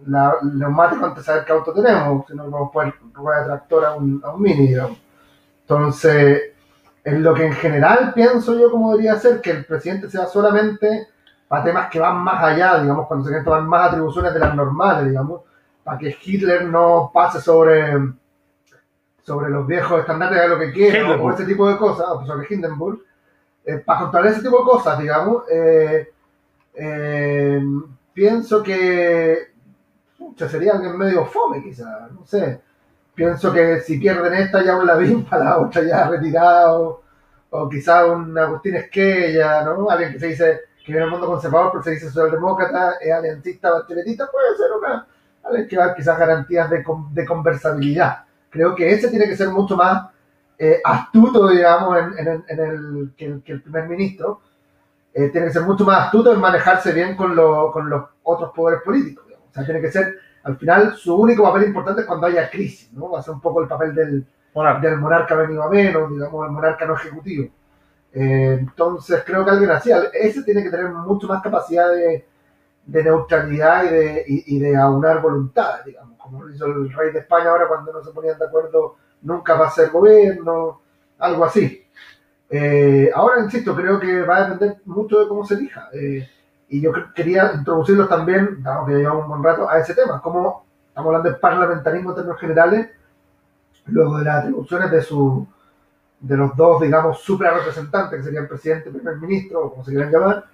la, 0.06 0.36
neumático 0.44 1.06
antes 1.06 1.24
de 1.24 1.26
saber 1.26 1.46
qué 1.46 1.52
auto 1.52 1.74
tenemos, 1.74 2.26
sino 2.28 2.46
que 2.46 2.50
vamos 2.50 2.70
a 2.70 2.72
poner 2.72 2.94
rueda 3.14 3.40
de 3.42 3.46
tractor 3.46 3.86
a 3.86 3.94
un, 3.96 4.22
a 4.24 4.32
un 4.32 4.42
mini, 4.42 4.68
digamos. 4.68 4.98
Entonces, 5.62 6.54
en 7.04 7.24
lo 7.24 7.34
que 7.34 7.46
en 7.46 7.54
general 7.54 8.14
pienso 8.14 8.58
yo 8.58 8.72
como 8.72 8.92
debería 8.92 9.16
ser, 9.16 9.42
que 9.42 9.52
el 9.52 9.66
presidente 9.66 10.10
sea 10.10 10.26
solamente 10.26 11.08
para 11.48 11.64
temas 11.64 11.90
que 11.90 12.00
van 12.00 12.18
más 12.18 12.44
allá, 12.44 12.82
digamos, 12.82 13.08
cuando 13.08 13.26
se 13.26 13.30
quieren 13.30 13.46
tomar 13.46 13.62
más 13.64 13.90
atribuciones 13.90 14.34
de 14.34 14.40
las 14.40 14.56
normales, 14.56 15.08
digamos, 15.08 15.42
para 15.84 15.98
que 15.98 16.18
Hitler 16.22 16.66
no 16.66 17.10
pase 17.14 17.40
sobre, 17.40 17.94
sobre 19.24 19.50
los 19.50 19.66
viejos 19.66 20.02
estándares 20.02 20.42
de 20.42 20.48
lo 20.50 20.60
que 20.60 20.72
quiera, 20.74 21.16
o 21.16 21.32
ese 21.32 21.46
tipo 21.46 21.70
de 21.70 21.78
cosas, 21.78 22.08
o 22.10 22.26
sobre 22.26 22.48
Hindenburg, 22.50 23.00
eh, 23.68 23.80
para 23.80 24.00
controlar 24.00 24.32
ese 24.32 24.42
tipo 24.42 24.60
de 24.60 24.64
cosas, 24.64 24.98
digamos, 24.98 25.44
eh, 25.52 26.10
eh, 26.74 27.62
pienso 28.14 28.64
que 28.64 29.52
pucha, 30.18 30.48
sería 30.48 30.72
alguien 30.72 30.98
medio 30.98 31.26
fome, 31.26 31.62
quizás, 31.62 32.10
no 32.14 32.26
sé. 32.26 32.62
Pienso 33.14 33.52
que 33.52 33.82
si 33.82 34.00
pierden 34.00 34.36
esta, 34.36 34.64
ya 34.64 34.78
un 34.78 34.88
Lavín 34.88 35.26
para 35.26 35.44
la 35.44 35.58
otra 35.58 35.84
ya 35.84 36.08
retirado, 36.08 37.02
o 37.50 37.68
quizás 37.68 38.08
un 38.08 38.38
Agustín 38.38 38.76
Esquella, 38.76 39.64
¿no? 39.64 39.90
Alguien 39.90 40.14
que 40.14 40.20
se 40.20 40.28
dice 40.28 40.62
que 40.86 40.94
viene 40.94 41.04
el 41.04 41.12
mundo 41.12 41.28
conservador, 41.28 41.72
pero 41.74 41.84
se 41.84 41.92
dice 41.92 42.08
socialdemócrata, 42.08 42.94
es 43.02 43.12
aliantista, 43.12 43.72
bacheletista, 43.72 44.30
puede 44.32 44.56
ser 44.56 44.68
una, 44.80 45.06
alguien 45.44 45.68
que 45.68 45.78
va 45.78 45.94
quizás 45.94 46.18
garantías 46.18 46.70
de, 46.70 46.86
de, 47.12 47.26
conversabilidad. 47.26 48.24
Creo 48.50 48.74
que 48.74 48.94
ese 48.94 49.10
tiene 49.10 49.28
que 49.28 49.36
ser 49.36 49.50
mucho 49.50 49.76
más 49.76 50.08
eh, 50.58 50.82
astuto, 50.84 51.48
digamos, 51.50 51.98
en, 51.98 52.28
en, 52.28 52.44
en 52.48 52.60
el, 52.60 53.14
que, 53.16 53.26
el, 53.26 53.44
que 53.44 53.52
el 53.54 53.62
primer 53.62 53.88
ministro, 53.88 54.42
eh, 55.14 55.30
tiene 55.30 55.48
que 55.48 55.54
ser 55.54 55.64
mucho 55.64 55.86
más 55.86 56.06
astuto 56.06 56.34
en 56.34 56.40
manejarse 56.40 56.92
bien 56.94 57.16
con, 57.16 57.36
lo, 57.36 57.72
con 57.72 57.90
los 57.90 58.04
otros 58.24 58.52
poderes 58.56 58.82
políticos. 58.84 59.26
Digamos. 59.28 59.50
O 59.50 59.54
sea, 59.54 59.66
tiene 59.66 59.82
que 59.82 59.92
ser, 59.92 60.16
al 60.44 60.58
final, 60.58 60.96
su 60.96 61.16
único 61.16 61.44
papel 61.44 61.66
importante 61.66 62.02
es 62.02 62.08
cuando 62.08 62.28
haya 62.28 62.50
crisis, 62.50 62.92
¿no? 62.94 63.10
Va 63.12 63.20
a 63.20 63.24
ser 63.24 63.34
un 63.34 63.42
poco 63.42 63.62
el 63.62 63.68
papel 63.68 63.94
del 63.96 64.26
monarca, 64.54 64.88
del 64.88 65.00
monarca 65.00 65.36
venido 65.36 65.64
a 65.64 65.70
menos, 65.70 66.10
digamos, 66.12 66.46
el 66.46 66.52
monarca 66.52 66.86
no 66.86 66.96
ejecutivo. 66.96 67.50
Eh, 68.14 68.58
entonces, 68.60 69.24
creo 69.26 69.44
que 69.44 69.52
alguien 69.52 69.70
así, 69.70 69.92
ese 70.14 70.44
tiene 70.44 70.64
que 70.64 70.72
tener 70.72 70.90
mucho 70.92 71.28
más 71.28 71.42
capacidad 71.44 71.92
de, 71.92 72.26
de 72.86 73.04
neutralidad 73.04 73.84
y 73.84 73.90
de, 73.90 74.24
y, 74.28 74.56
y 74.56 74.60
de 74.60 74.76
aunar 74.76 75.22
voluntades, 75.22 75.86
digamos, 75.86 76.18
como 76.18 76.44
lo 76.44 76.54
hizo 76.54 76.66
el 76.66 76.92
rey 76.94 77.12
de 77.12 77.20
España 77.20 77.50
ahora 77.50 77.68
cuando 77.68 77.94
no 77.94 78.04
se 78.04 78.12
ponían 78.12 78.40
de 78.40 78.46
acuerdo, 78.46 78.96
nunca 79.22 79.56
va 79.56 79.68
a 79.68 79.72
ser 79.72 79.90
gobierno, 79.90 80.82
algo 81.20 81.46
así. 81.46 81.84
Eh, 82.50 83.12
ahora, 83.14 83.44
insisto, 83.44 83.76
creo 83.76 84.00
que 84.00 84.22
va 84.22 84.38
a 84.38 84.50
depender 84.50 84.78
mucho 84.86 85.20
de 85.20 85.28
cómo 85.28 85.46
se 85.46 85.56
elija. 85.56 85.90
Eh, 85.94 86.28
y 86.70 86.82
yo 86.82 86.92
quería 87.16 87.54
introducirlos 87.54 88.10
también, 88.10 88.62
dado 88.62 88.86
que 88.86 88.94
llevamos 88.94 89.24
un 89.24 89.30
buen 89.30 89.44
rato, 89.44 89.70
a 89.70 89.80
ese 89.80 89.94
tema. 89.94 90.22
Como 90.22 90.66
estamos 90.88 91.08
hablando 91.08 91.30
de 91.30 91.36
parlamentarismo 91.36 92.10
en 92.12 92.16
términos 92.16 92.40
generales, 92.40 92.90
luego 93.86 94.18
de 94.18 94.26
las 94.26 94.40
atribuciones 94.40 94.92
de, 94.92 95.02
su, 95.02 95.48
de 96.20 96.38
los 96.38 96.56
dos, 96.56 96.82
digamos, 96.82 97.20
super 97.22 97.54
representantes, 97.54 98.20
que 98.20 98.24
serían 98.24 98.48
presidente 98.48 98.92
primer 98.92 99.18
ministro, 99.18 99.66
o 99.66 99.72
como 99.72 99.84
se 99.84 99.92
quieran 99.92 100.12
llamar. 100.12 100.46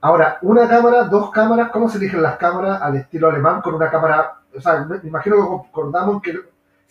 Ahora, 0.00 0.38
una 0.42 0.68
cámara, 0.68 1.04
dos 1.04 1.30
cámaras, 1.30 1.70
¿cómo 1.70 1.88
se 1.88 1.98
eligen 1.98 2.22
las 2.22 2.36
cámaras 2.36 2.82
al 2.82 2.96
estilo 2.96 3.28
alemán 3.28 3.60
con 3.60 3.74
una 3.74 3.90
cámara? 3.90 4.40
O 4.56 4.60
sea, 4.60 4.84
me 4.84 4.96
imagino 5.04 5.36
que 5.36 5.42
concordamos 5.42 6.20
que 6.20 6.34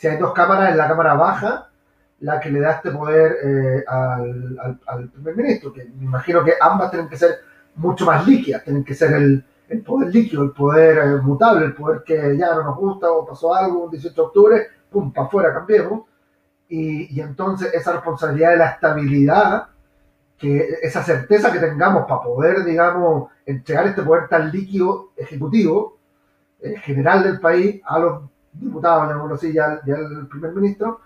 si 0.02 0.08
hay 0.08 0.18
dos 0.18 0.34
cámaras 0.34 0.72
en 0.72 0.78
la 0.78 0.88
cámara 0.88 1.14
baja, 1.14 1.70
la 2.22 2.40
que 2.40 2.50
le 2.50 2.60
da 2.60 2.72
este 2.72 2.90
poder 2.90 3.38
eh, 3.44 3.84
al, 3.88 4.58
al, 4.60 4.80
al, 4.88 5.10
primer 5.10 5.38
ministro, 5.38 5.72
que 5.72 5.84
me 5.84 6.06
imagino 6.06 6.44
que 6.44 6.54
ambas 6.60 6.90
tienen 6.90 7.08
que 7.08 7.18
ser 7.18 7.42
mucho 7.76 8.08
más 8.08 8.26
líquidas, 8.26 8.64
tienen 8.64 8.84
que 8.84 8.96
ser 8.96 9.14
el, 9.14 9.46
el 9.70 9.84
poder 9.84 10.12
líquido, 10.12 10.42
el 10.42 10.54
poder 10.54 10.98
eh, 10.98 11.22
mutable, 11.22 11.68
el 11.68 11.76
poder 11.76 12.02
que 12.04 12.36
ya 12.36 12.56
no 12.56 12.64
nos 12.64 12.78
gusta 12.78 13.12
o 13.12 13.28
pasó 13.28 13.54
algo 13.54 13.84
un 13.84 13.92
18 13.92 14.16
de 14.16 14.22
octubre, 14.28 14.68
pum, 14.90 15.14
para 15.14 15.28
afuera, 15.28 15.54
cambiemos. 15.54 16.06
Y, 16.68 17.16
y, 17.16 17.22
entonces 17.22 17.72
esa 17.72 17.92
responsabilidad 17.92 18.50
de 18.50 18.58
la 18.58 18.70
estabilidad, 18.72 19.68
que 20.36 20.80
esa 20.82 21.04
certeza 21.04 21.52
que 21.54 21.60
tengamos 21.60 22.08
para 22.08 22.22
poder, 22.22 22.66
digamos, 22.66 23.30
entregar 23.46 23.86
este 23.86 24.02
poder 24.02 24.28
tan 24.28 24.52
líquido 24.52 25.12
ejecutivo, 25.16 26.00
eh, 26.60 26.76
general 26.80 27.22
del 27.24 27.40
país, 27.40 27.80
a 27.86 28.00
los 28.00 28.31
diputados, 28.54 29.08
llamémoslo 29.08 29.36
así, 29.36 29.54
ya 29.54 29.66
al 29.66 30.28
primer 30.28 30.52
ministro, 30.54 31.02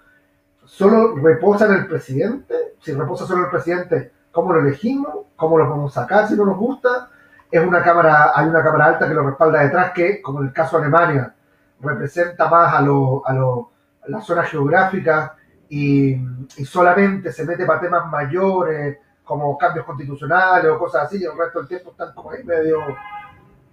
solo 0.65 1.15
reposa 1.15 1.65
en 1.65 1.73
el 1.73 1.87
presidente. 1.87 2.75
Si 2.81 2.93
reposa 2.93 3.25
solo 3.25 3.45
el 3.45 3.49
presidente, 3.49 4.11
¿cómo 4.31 4.53
lo 4.53 4.59
elegimos? 4.59 5.25
¿Cómo 5.35 5.57
lo 5.57 5.67
podemos 5.67 5.93
sacar 5.93 6.27
si 6.27 6.35
no 6.35 6.45
nos 6.45 6.57
gusta? 6.57 7.09
Es 7.49 7.65
una 7.65 7.83
cámara, 7.83 8.31
hay 8.35 8.47
una 8.47 8.63
cámara 8.63 8.85
alta 8.85 9.07
que 9.07 9.13
lo 9.13 9.23
respalda 9.23 9.61
detrás, 9.61 9.91
que, 9.91 10.21
como 10.21 10.41
en 10.41 10.47
el 10.47 10.53
caso 10.53 10.77
de 10.77 10.83
Alemania, 10.83 11.33
representa 11.79 12.49
más 12.49 12.73
a, 12.73 12.81
lo, 12.81 13.25
a, 13.25 13.33
lo, 13.33 13.71
a 14.05 14.09
la 14.09 14.21
zona 14.21 14.43
geográfica 14.43 15.35
y, 15.69 16.13
y, 16.13 16.65
solamente 16.65 17.31
se 17.31 17.45
mete 17.45 17.65
para 17.65 17.81
temas 17.81 18.09
mayores, 18.09 18.97
como 19.23 19.57
cambios 19.57 19.85
constitucionales 19.85 20.71
o 20.71 20.77
cosas 20.77 21.03
así, 21.05 21.21
y 21.21 21.25
el 21.25 21.37
resto 21.37 21.59
del 21.59 21.67
tiempo 21.67 21.91
están 21.91 22.13
como 22.13 22.31
ahí 22.31 22.43
medio 22.43 22.79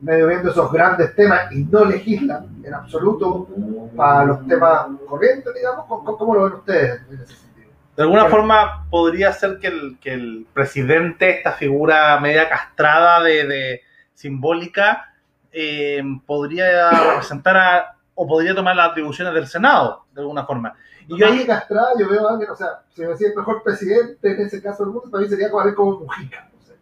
medio 0.02 0.26
viendo 0.26 0.50
esos 0.50 0.70
grandes 0.70 1.14
temas 1.14 1.50
y 1.52 1.64
no 1.64 1.84
legislan 1.84 2.62
en 2.64 2.74
absoluto 2.74 3.48
para 3.96 4.24
los 4.24 4.46
temas 4.46 4.86
corrientes, 5.08 5.54
digamos, 5.54 5.86
¿cómo, 5.86 6.34
lo 6.34 6.44
ven 6.44 6.52
ustedes 6.54 7.00
en 7.08 7.20
ese 7.20 7.34
sentido? 7.34 7.70
De 7.96 8.02
alguna 8.02 8.24
Pero, 8.24 8.36
forma 8.36 8.86
podría 8.90 9.32
ser 9.32 9.58
que 9.58 9.68
el, 9.68 9.98
que 10.00 10.12
el 10.12 10.46
presidente, 10.52 11.38
esta 11.38 11.52
figura 11.52 12.18
media 12.20 12.48
castrada 12.48 13.22
de, 13.22 13.46
de 13.46 13.80
simbólica, 14.14 15.14
eh, 15.52 16.02
podría 16.26 16.90
representar 16.90 17.56
a, 17.56 17.96
o 18.14 18.26
podría 18.26 18.54
tomar 18.54 18.74
las 18.74 18.90
atribuciones 18.90 19.34
del 19.34 19.46
Senado, 19.46 20.06
de 20.12 20.20
alguna 20.20 20.44
forma. 20.44 20.74
Y 21.08 21.18
yo 21.18 21.26
ahí 21.26 21.46
castrada, 21.46 21.90
yo 21.98 22.08
veo 22.08 22.28
a 22.28 22.32
alguien, 22.32 22.50
o 22.50 22.56
sea, 22.56 22.82
si 22.94 23.02
me 23.02 23.08
decía 23.08 23.28
el 23.28 23.36
mejor 23.36 23.62
presidente 23.62 24.32
en 24.32 24.46
ese 24.46 24.62
caso 24.62 24.84
del 24.84 24.94
mundo, 24.94 25.18
mí 25.18 25.28
sería 25.28 25.50
como 25.50 25.74
como 25.74 26.00
Mujica. 26.00 26.48
No 26.52 26.64
sé. 26.64 26.74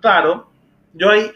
Claro, 0.00 0.48
yo 0.92 1.10
ahí, 1.10 1.32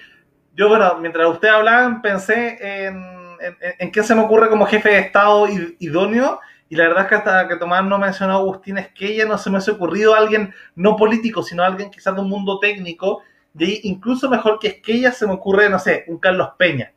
yo, 0.59 0.69
bueno, 0.69 0.99
mientras 0.99 1.29
ustedes 1.29 1.55
hablaban, 1.55 2.03
pensé 2.03 2.59
en, 2.61 2.97
en, 3.41 3.57
en, 3.79 3.93
qué 3.93 4.03
se 4.03 4.13
me 4.17 4.23
ocurre 4.23 4.49
como 4.49 4.67
jefe 4.67 4.89
de 4.89 4.99
Estado 4.99 5.47
idóneo. 5.79 6.41
Y 6.69 6.75
la 6.75 6.89
verdad 6.89 7.05
es 7.05 7.09
que 7.11 7.15
hasta 7.15 7.47
que 7.47 7.55
Tomás 7.55 7.85
no 7.85 7.97
mencionó 7.97 8.33
a 8.33 8.37
Agustín 8.39 8.77
Esquella, 8.77 9.25
no 9.25 9.39
se 9.39 9.51
me 9.51 9.59
ha 9.59 9.73
ocurrido 9.73 10.17
alguien 10.17 10.53
no 10.75 10.97
político, 10.97 11.45
sino 11.45 11.63
alguien 11.63 11.93
quizás 11.93 12.13
de 12.13 12.23
un 12.23 12.29
mundo 12.29 12.59
técnico. 12.59 13.23
Y 13.57 13.65
ahí, 13.65 13.81
incluso 13.85 14.29
mejor 14.29 14.59
que 14.59 14.67
Esquella, 14.67 15.13
se 15.13 15.29
me 15.29 15.35
ocurre, 15.35 15.71
no 15.71 15.79
sé, 15.79 16.05
un 16.09 16.19
Carlos 16.19 16.51
Peña, 16.59 16.93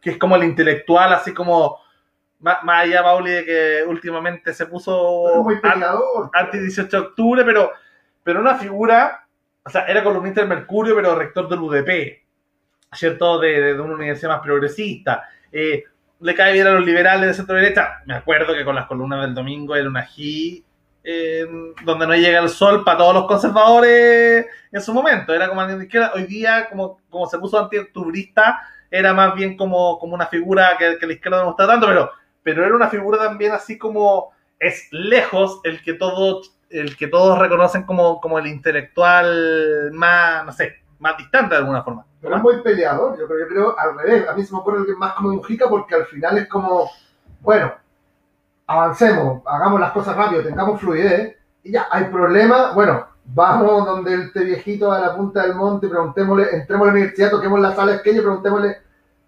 que 0.00 0.10
es 0.10 0.16
como 0.16 0.36
el 0.36 0.44
intelectual, 0.44 1.12
así 1.12 1.34
como 1.34 1.78
más, 2.38 2.62
más 2.62 2.84
allá, 2.84 3.02
Pauli, 3.02 3.32
de 3.32 3.44
que 3.44 3.84
últimamente 3.84 4.54
se 4.54 4.66
puso 4.66 5.42
muy 5.42 5.60
peleador. 5.60 6.30
anti 6.34 6.60
18 6.60 6.88
de 6.88 7.02
octubre, 7.02 7.44
pero, 7.44 7.72
pero 8.22 8.38
una 8.38 8.54
figura, 8.54 9.26
o 9.64 9.70
sea, 9.70 9.86
era 9.86 10.04
columnista 10.04 10.40
del 10.40 10.50
Mercurio, 10.50 10.94
pero 10.94 11.16
rector 11.16 11.48
del 11.48 11.58
UDP, 11.58 12.19
¿cierto? 12.92 13.38
De, 13.38 13.74
de 13.74 13.80
una 13.80 13.94
universidad 13.94 14.30
más 14.30 14.40
progresista. 14.40 15.28
Eh, 15.52 15.84
le 16.20 16.34
cae 16.34 16.52
bien 16.52 16.66
a 16.66 16.72
los 16.72 16.84
liberales 16.84 17.28
de 17.28 17.34
centro 17.34 17.56
derecha. 17.56 18.02
Me 18.06 18.14
acuerdo 18.14 18.54
que 18.54 18.64
con 18.64 18.74
las 18.74 18.86
columnas 18.86 19.22
del 19.22 19.34
domingo 19.34 19.74
era 19.74 19.88
una 19.88 20.06
G 20.06 20.62
eh, 21.02 21.46
donde 21.82 22.06
no 22.06 22.14
llega 22.14 22.40
el 22.40 22.50
sol 22.50 22.84
para 22.84 22.98
todos 22.98 23.14
los 23.14 23.26
conservadores 23.26 24.46
en 24.70 24.80
su 24.80 24.92
momento. 24.92 25.32
Era 25.32 25.48
como 25.48 25.60
alguien 25.60 25.78
de 25.78 25.86
izquierda. 25.86 26.12
Hoy 26.14 26.24
día, 26.24 26.68
como, 26.68 27.00
como 27.08 27.26
se 27.26 27.38
puso 27.38 27.58
anti-octubrista, 27.58 28.60
era 28.90 29.14
más 29.14 29.34
bien 29.34 29.56
como, 29.56 29.98
como 29.98 30.14
una 30.14 30.26
figura 30.26 30.76
que, 30.78 30.98
que 30.98 31.06
la 31.06 31.12
izquierda 31.14 31.38
no 31.38 31.46
gusta 31.46 31.66
tanto, 31.66 31.86
pero, 31.86 32.10
pero 32.42 32.66
era 32.66 32.74
una 32.74 32.88
figura 32.88 33.18
también 33.18 33.52
así 33.52 33.78
como 33.78 34.32
es 34.58 34.88
lejos 34.90 35.60
el 35.64 35.82
que 35.82 35.94
todos 35.94 36.54
el 36.68 36.96
que 36.96 37.08
todos 37.08 37.38
reconocen 37.38 37.82
como, 37.82 38.20
como 38.20 38.38
el 38.38 38.46
intelectual 38.46 39.90
más, 39.92 40.44
no 40.44 40.52
sé, 40.52 40.76
más 41.00 41.16
distante 41.16 41.54
de 41.54 41.60
alguna 41.60 41.82
forma. 41.82 42.04
Pero 42.20 42.36
es 42.36 42.42
muy 42.42 42.60
peleador, 42.62 43.18
yo 43.18 43.26
creo, 43.26 43.40
yo 43.40 43.48
creo 43.48 43.78
al 43.78 43.96
revés. 43.98 44.28
A 44.28 44.34
mí 44.34 44.44
se 44.44 44.52
me 44.52 44.60
ocurre 44.60 44.84
que 44.84 44.92
es 44.92 44.98
más 44.98 45.14
como 45.14 45.30
Mujica 45.30 45.68
porque 45.68 45.94
al 45.94 46.04
final 46.06 46.38
es 46.38 46.46
como, 46.48 46.88
bueno, 47.40 47.72
avancemos, 48.66 49.42
hagamos 49.46 49.80
las 49.80 49.92
cosas 49.92 50.16
rápido, 50.16 50.42
tengamos 50.42 50.80
fluidez, 50.80 51.36
y 51.62 51.72
ya, 51.72 51.88
hay 51.90 52.04
problema, 52.04 52.72
bueno, 52.72 53.06
vamos 53.24 53.84
donde 53.84 54.14
este 54.14 54.44
viejito 54.44 54.92
a 54.92 54.98
la 55.00 55.16
punta 55.16 55.42
del 55.42 55.54
monte, 55.54 55.88
preguntémosle, 55.88 56.54
entremos 56.54 56.84
a 56.84 56.86
la 56.86 56.92
universidad, 56.92 57.30
toquemos 57.30 57.60
la 57.60 57.74
sala 57.74 57.94
esquella 57.96 58.18
y 58.18 58.22
preguntémosle, 58.22 58.76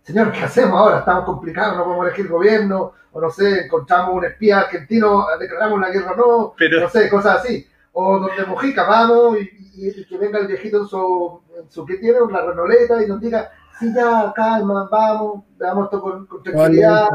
señor, 0.02 0.32
¿qué 0.32 0.40
hacemos 0.44 0.78
ahora? 0.78 1.00
Estamos 1.00 1.24
complicados, 1.24 1.76
no 1.76 1.84
podemos 1.84 2.06
elegir 2.06 2.28
gobierno, 2.28 2.92
o 3.12 3.20
no 3.20 3.30
sé, 3.30 3.64
encontramos 3.66 4.14
un 4.14 4.24
espía 4.24 4.60
argentino, 4.60 5.26
declaramos 5.38 5.80
la 5.80 5.90
guerra 5.90 6.12
o 6.12 6.16
no, 6.16 6.54
Pero- 6.56 6.80
no 6.80 6.88
sé, 6.88 7.08
cosas 7.10 7.40
así. 7.40 7.66
O 7.92 8.18
donde 8.18 8.44
Mujica, 8.46 8.84
vamos, 8.84 9.38
y, 9.38 9.50
y- 9.74 10.00
y 10.00 10.04
que 10.06 10.16
venga 10.18 10.38
el 10.38 10.46
viejito 10.46 10.82
en 10.82 10.86
su, 10.88 11.42
en 11.58 11.70
su 11.70 11.84
¿qué 11.84 11.96
tiene? 11.96 12.18
La 12.30 12.42
renoleta 12.46 13.02
y 13.02 13.06
nos 13.06 13.20
diga, 13.20 13.50
sí, 13.78 13.92
ya, 13.94 14.32
calma, 14.34 14.88
vamos, 14.90 15.44
veamos 15.58 15.84
esto 15.84 16.00
con, 16.00 16.26
con 16.26 16.42
tranquilidad. 16.42 17.08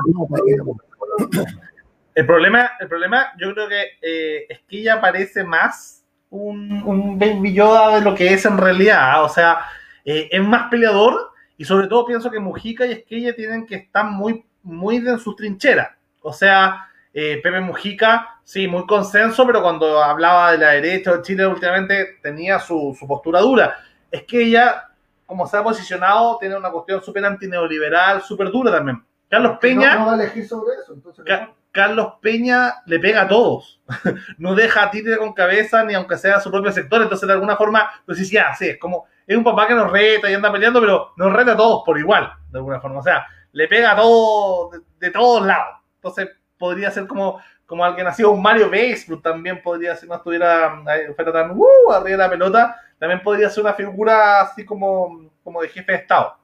El 2.16 2.26
problema, 2.26 2.72
el 2.80 2.88
problema, 2.88 3.28
yo 3.40 3.54
creo 3.54 3.68
que 3.70 3.82
eh, 4.02 4.46
es 4.50 4.60
que 4.68 4.80
ella 4.80 5.00
parece 5.00 5.44
más 5.44 6.04
un, 6.30 6.82
un 6.84 7.18
Baby 7.20 7.54
Yoda 7.54 7.96
de 7.96 8.02
lo 8.02 8.16
que 8.16 8.34
es 8.34 8.46
en 8.46 8.58
realidad. 8.58 9.24
O 9.24 9.30
sea, 9.30 9.60
eh, 10.04 10.28
es 10.32 10.44
más 10.44 10.70
peleador 10.70 11.32
y 11.58 11.66
sobre 11.66 11.88
todo 11.88 12.06
pienso 12.06 12.32
que 12.32 12.40
Mujica 12.40 12.86
y 12.88 12.92
Esquella 12.94 13.36
tienen 13.36 13.66
que 13.68 13.76
estar 13.76 14.06
muy, 14.06 14.44
muy 14.64 14.98
en 14.98 15.20
sus 15.20 15.36
trincheras. 15.36 15.90
O 16.22 16.34
sea, 16.34 16.88
eh, 17.20 17.40
Pepe 17.42 17.60
Mujica, 17.62 18.40
sí, 18.44 18.68
muy 18.68 18.86
consenso, 18.86 19.44
pero 19.48 19.64
cuando 19.64 20.04
hablaba 20.04 20.52
de 20.52 20.60
la 20.60 20.70
derecha 20.74 21.14
de 21.14 21.22
Chile 21.24 21.48
últimamente 21.48 22.20
tenía 22.22 22.60
su, 22.60 22.96
su 23.00 23.08
postura 23.08 23.40
dura. 23.42 23.76
Es 24.12 24.22
que 24.24 24.44
ella, 24.44 24.90
como 25.26 25.48
se 25.48 25.58
ha 25.58 25.64
posicionado, 25.64 26.38
tiene 26.38 26.56
una 26.56 26.70
cuestión 26.70 27.02
súper 27.02 27.26
antineoliberal, 27.26 28.22
súper 28.22 28.52
dura 28.52 28.72
también. 28.72 29.04
Carlos 29.30 29.58
Peña... 29.60 29.96
No, 29.96 30.00
no 30.02 30.06
va 30.06 30.12
a 30.14 30.16
elegir 30.16 30.48
sobre 30.48 30.76
eso, 30.76 30.94
entonces... 30.94 31.26
Ca- 31.26 31.54
Carlos 31.72 32.14
Peña 32.22 32.76
le 32.86 33.00
pega 33.00 33.22
a 33.24 33.28
todos. 33.28 33.82
no 34.38 34.54
deja 34.56 34.84
a 34.84 34.92
títere 34.92 35.18
con 35.18 35.34
cabeza 35.34 35.84
ni 35.84 35.94
aunque 35.96 36.18
sea 36.18 36.40
su 36.40 36.50
propio 36.52 36.72
sector. 36.72 37.02
Entonces, 37.02 37.28
de 37.28 37.34
alguna 37.34 37.56
forma, 37.56 37.90
pues 38.06 38.20
sí, 38.20 38.30
ya, 38.32 38.54
sí, 38.56 38.70
es 38.70 38.78
como, 38.80 39.06
es 39.26 39.36
un 39.36 39.44
papá 39.44 39.68
que 39.68 39.74
nos 39.76 39.92
reta 39.92 40.30
y 40.30 40.34
anda 40.36 40.52
peleando, 40.52 40.80
pero 40.82 41.14
nos 41.18 41.34
reta 41.34 41.54
a 41.54 41.58
todos 41.58 41.82
por 41.86 41.98
igual, 42.00 42.32
de 42.52 42.60
alguna 42.60 42.80
forma. 42.80 43.00
O 43.00 43.04
sea, 43.04 43.26
le 43.52 43.68
pega 43.68 43.92
a 43.92 43.96
todos, 43.96 44.72
de, 44.72 44.80
de 45.00 45.12
todos 45.12 45.46
lados. 45.46 45.76
Entonces, 45.96 46.30
podría 46.58 46.92
ser 46.92 47.08
como, 47.08 47.40
como 47.66 47.84
alguien 47.84 48.08
así, 48.08 48.24
o 48.24 48.32
un 48.32 48.42
Mario 48.42 48.70
Baseball 48.70 49.22
también 49.22 49.62
podría 49.62 49.96
ser, 49.96 50.10
no 50.10 50.16
estuviera 50.16 50.82
ahí, 50.86 51.14
fuera 51.16 51.32
tan 51.32 51.52
uh, 51.52 51.92
arriba 51.92 52.18
de 52.18 52.18
la 52.18 52.30
pelota, 52.30 52.76
también 52.98 53.22
podría 53.22 53.50
ser 53.50 53.64
una 53.64 53.74
figura 53.74 54.42
así 54.42 54.66
como, 54.66 55.32
como 55.44 55.62
de 55.62 55.70
jefe 55.70 55.92
de 55.92 55.98
Estado. 56.00 56.38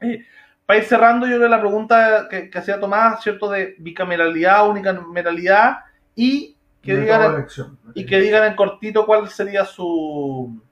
Eh, 0.00 0.24
para 0.66 0.78
ir 0.78 0.84
cerrando, 0.86 1.26
yo 1.26 1.36
creo 1.36 1.48
la 1.48 1.60
pregunta 1.60 2.26
que, 2.30 2.48
que 2.48 2.58
hacía 2.58 2.80
Tomás, 2.80 3.22
¿cierto? 3.22 3.50
De 3.50 3.74
bicameralidad, 3.78 4.68
unicameralidad, 4.68 5.80
y 6.16 6.56
que, 6.82 6.96
digan, 6.96 7.46
y 7.94 8.06
que 8.06 8.18
digan 8.18 8.44
en 8.44 8.56
cortito 8.56 9.06
cuál 9.06 9.28
sería 9.28 9.64
su, 9.64 10.62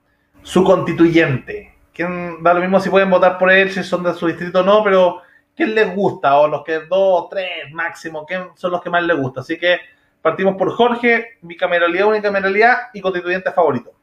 su 0.41 0.63
constituyente. 0.63 1.75
¿Quién, 1.93 2.41
da 2.41 2.53
lo 2.53 2.61
mismo 2.61 2.79
si 2.79 2.89
pueden 2.89 3.09
votar 3.09 3.37
por 3.37 3.51
él, 3.51 3.69
si 3.71 3.83
son 3.83 4.03
de 4.03 4.13
su 4.13 4.27
distrito 4.27 4.61
o 4.61 4.63
no, 4.63 4.83
pero 4.83 5.21
¿quién 5.55 5.75
les 5.75 5.95
gusta? 5.95 6.37
O 6.37 6.47
los 6.47 6.63
que 6.63 6.79
dos, 6.89 7.29
tres 7.29 7.71
máximo, 7.71 8.25
¿quién 8.25 8.47
son 8.55 8.71
los 8.71 8.81
que 8.81 8.89
más 8.89 9.03
les 9.03 9.17
gusta? 9.17 9.41
Así 9.41 9.57
que 9.57 9.77
partimos 10.21 10.55
por 10.55 10.71
Jorge, 10.71 11.37
bicameralidad, 11.41 12.07
unicameralidad 12.07 12.77
y 12.93 13.01
constituyente 13.01 13.51
favorito. 13.51 13.93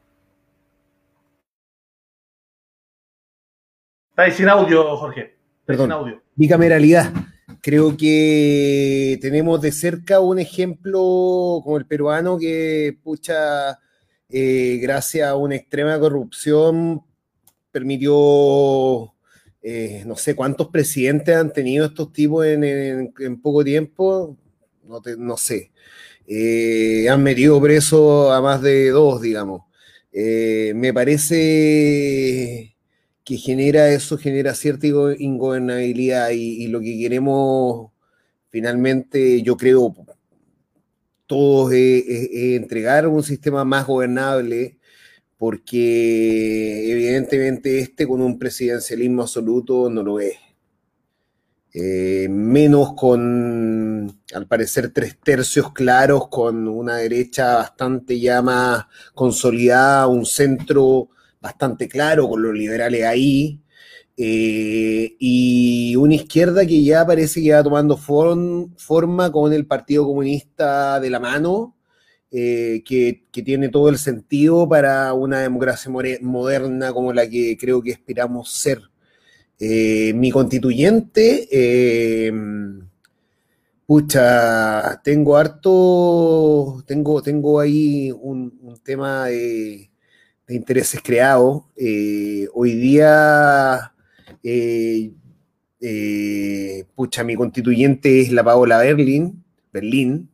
Está 4.09 4.23
ahí 4.23 4.31
sin 4.31 4.49
audio, 4.49 4.97
Jorge. 4.97 5.35
Perdón. 5.65 5.85
Sin 5.85 5.91
audio. 5.93 6.21
Bicameralidad. 6.35 7.11
Creo 7.61 7.95
que 7.95 9.17
tenemos 9.21 9.61
de 9.61 9.71
cerca 9.71 10.19
un 10.19 10.39
ejemplo 10.39 11.61
como 11.63 11.77
el 11.77 11.85
peruano 11.85 12.37
que, 12.37 12.97
pucha, 13.03 13.79
eh, 14.29 14.79
gracias 14.81 15.27
a 15.29 15.35
una 15.35 15.55
extrema 15.55 15.99
corrupción, 15.99 17.03
permitió, 17.71 19.13
eh, 19.63 20.03
no 20.05 20.15
sé 20.15 20.35
cuántos 20.35 20.69
presidentes 20.69 21.35
han 21.35 21.53
tenido 21.53 21.85
estos 21.85 22.11
tipos 22.13 22.45
en, 22.45 23.13
poco 23.41 23.63
tiempo, 23.63 24.37
no, 24.87 25.01
te- 25.01 25.17
no 25.17 25.37
sé. 25.37 25.71
Eh, 26.27 27.09
han 27.09 27.23
metido 27.23 27.61
preso 27.61 28.31
a 28.33 28.41
más 28.41 28.61
de 28.61 28.89
dos, 28.91 29.21
digamos. 29.21 29.63
Eh, 30.13 30.73
me 30.75 30.93
parece 30.93 32.75
que 33.23 33.37
genera 33.37 33.89
eso, 33.91 34.17
genera 34.17 34.53
cierta 34.55 34.87
ingo- 34.87 35.15
ingobernabilidad 35.19 36.31
y, 36.31 36.63
y 36.63 36.67
lo 36.67 36.79
que 36.81 36.97
queremos 36.99 37.91
finalmente, 38.49 39.41
yo 39.43 39.57
creo, 39.57 39.93
todos 41.27 41.71
es- 41.73 42.03
es 42.07 42.57
entregar 42.61 43.07
un 43.07 43.23
sistema 43.23 43.63
más 43.63 43.87
gobernable 43.87 44.77
porque 45.41 46.91
evidentemente 46.91 47.79
este 47.79 48.05
con 48.05 48.21
un 48.21 48.37
presidencialismo 48.37 49.23
absoluto 49.23 49.89
no 49.89 50.03
lo 50.03 50.19
es. 50.19 50.35
Eh, 51.73 52.27
menos 52.29 52.93
con, 52.93 54.21
al 54.35 54.47
parecer, 54.47 54.91
tres 54.93 55.17
tercios 55.19 55.73
claros, 55.73 56.27
con 56.27 56.67
una 56.67 56.97
derecha 56.97 57.55
bastante 57.55 58.19
ya 58.19 58.43
más 58.43 58.85
consolidada, 59.15 60.05
un 60.05 60.27
centro 60.27 61.09
bastante 61.41 61.87
claro, 61.87 62.29
con 62.29 62.43
los 62.43 62.53
liberales 62.53 63.03
ahí, 63.03 63.63
eh, 64.17 65.15
y 65.17 65.95
una 65.95 66.13
izquierda 66.13 66.67
que 66.67 66.83
ya 66.83 67.03
parece 67.03 67.41
que 67.41 67.51
va 67.51 67.63
tomando 67.63 67.97
form- 67.97 68.77
forma 68.77 69.31
con 69.31 69.51
el 69.53 69.65
Partido 69.65 70.05
Comunista 70.05 70.99
de 70.99 71.09
la 71.09 71.19
mano, 71.19 71.75
eh, 72.33 72.81
que, 72.85 73.23
tiene 73.43 73.67
todo 73.67 73.89
el 73.89 73.97
sentido 73.97 74.67
para 74.69 75.13
una 75.13 75.41
democracia 75.41 75.91
moderna 76.21 76.93
como 76.93 77.11
la 77.11 77.29
que 77.29 77.57
creo 77.57 77.81
que 77.81 77.91
esperamos 77.91 78.51
ser. 78.53 78.81
Eh, 79.59 80.13
mi 80.15 80.31
constituyente, 80.31 81.47
eh, 81.51 82.31
pucha, 83.85 85.01
tengo 85.03 85.35
harto, 85.37 86.83
tengo, 86.87 87.21
tengo 87.21 87.59
ahí 87.59 88.11
un, 88.11 88.79
tema 88.83 89.25
de, 89.27 89.89
intereses 90.47 91.01
creados. 91.03 91.63
Hoy 92.53 92.75
día, 92.75 93.93
pucha, 96.95 97.23
mi 97.23 97.35
constituyente 97.35 98.21
es 98.21 98.31
la 98.31 98.43
Paola 98.43 98.77
Berlin, 98.79 99.43
Berlín, 99.73 100.30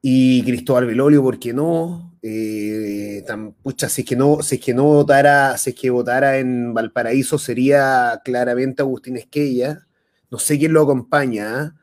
y 0.00 0.42
Cristóbal 0.44 0.86
Belolio, 0.86 1.22
¿por 1.22 1.38
qué 1.38 1.52
no? 1.52 2.18
Eh, 2.22 3.22
tan, 3.26 3.54
si 3.88 4.02
es 4.02 4.06
que 4.08 4.16
no, 4.16 4.40
es 4.40 4.60
que 4.60 4.74
no 4.74 4.84
votara, 4.84 5.56
si 5.58 5.70
es 5.70 5.76
que 5.76 5.90
votara 5.90 6.38
en 6.38 6.74
Valparaíso 6.74 7.38
sería 7.38 8.20
claramente 8.24 8.82
Agustín 8.82 9.16
Esquella. 9.16 9.86
No 10.30 10.38
sé 10.38 10.58
quién 10.58 10.72
lo 10.72 10.82
acompaña, 10.82 11.60
¿ah? 11.60 11.74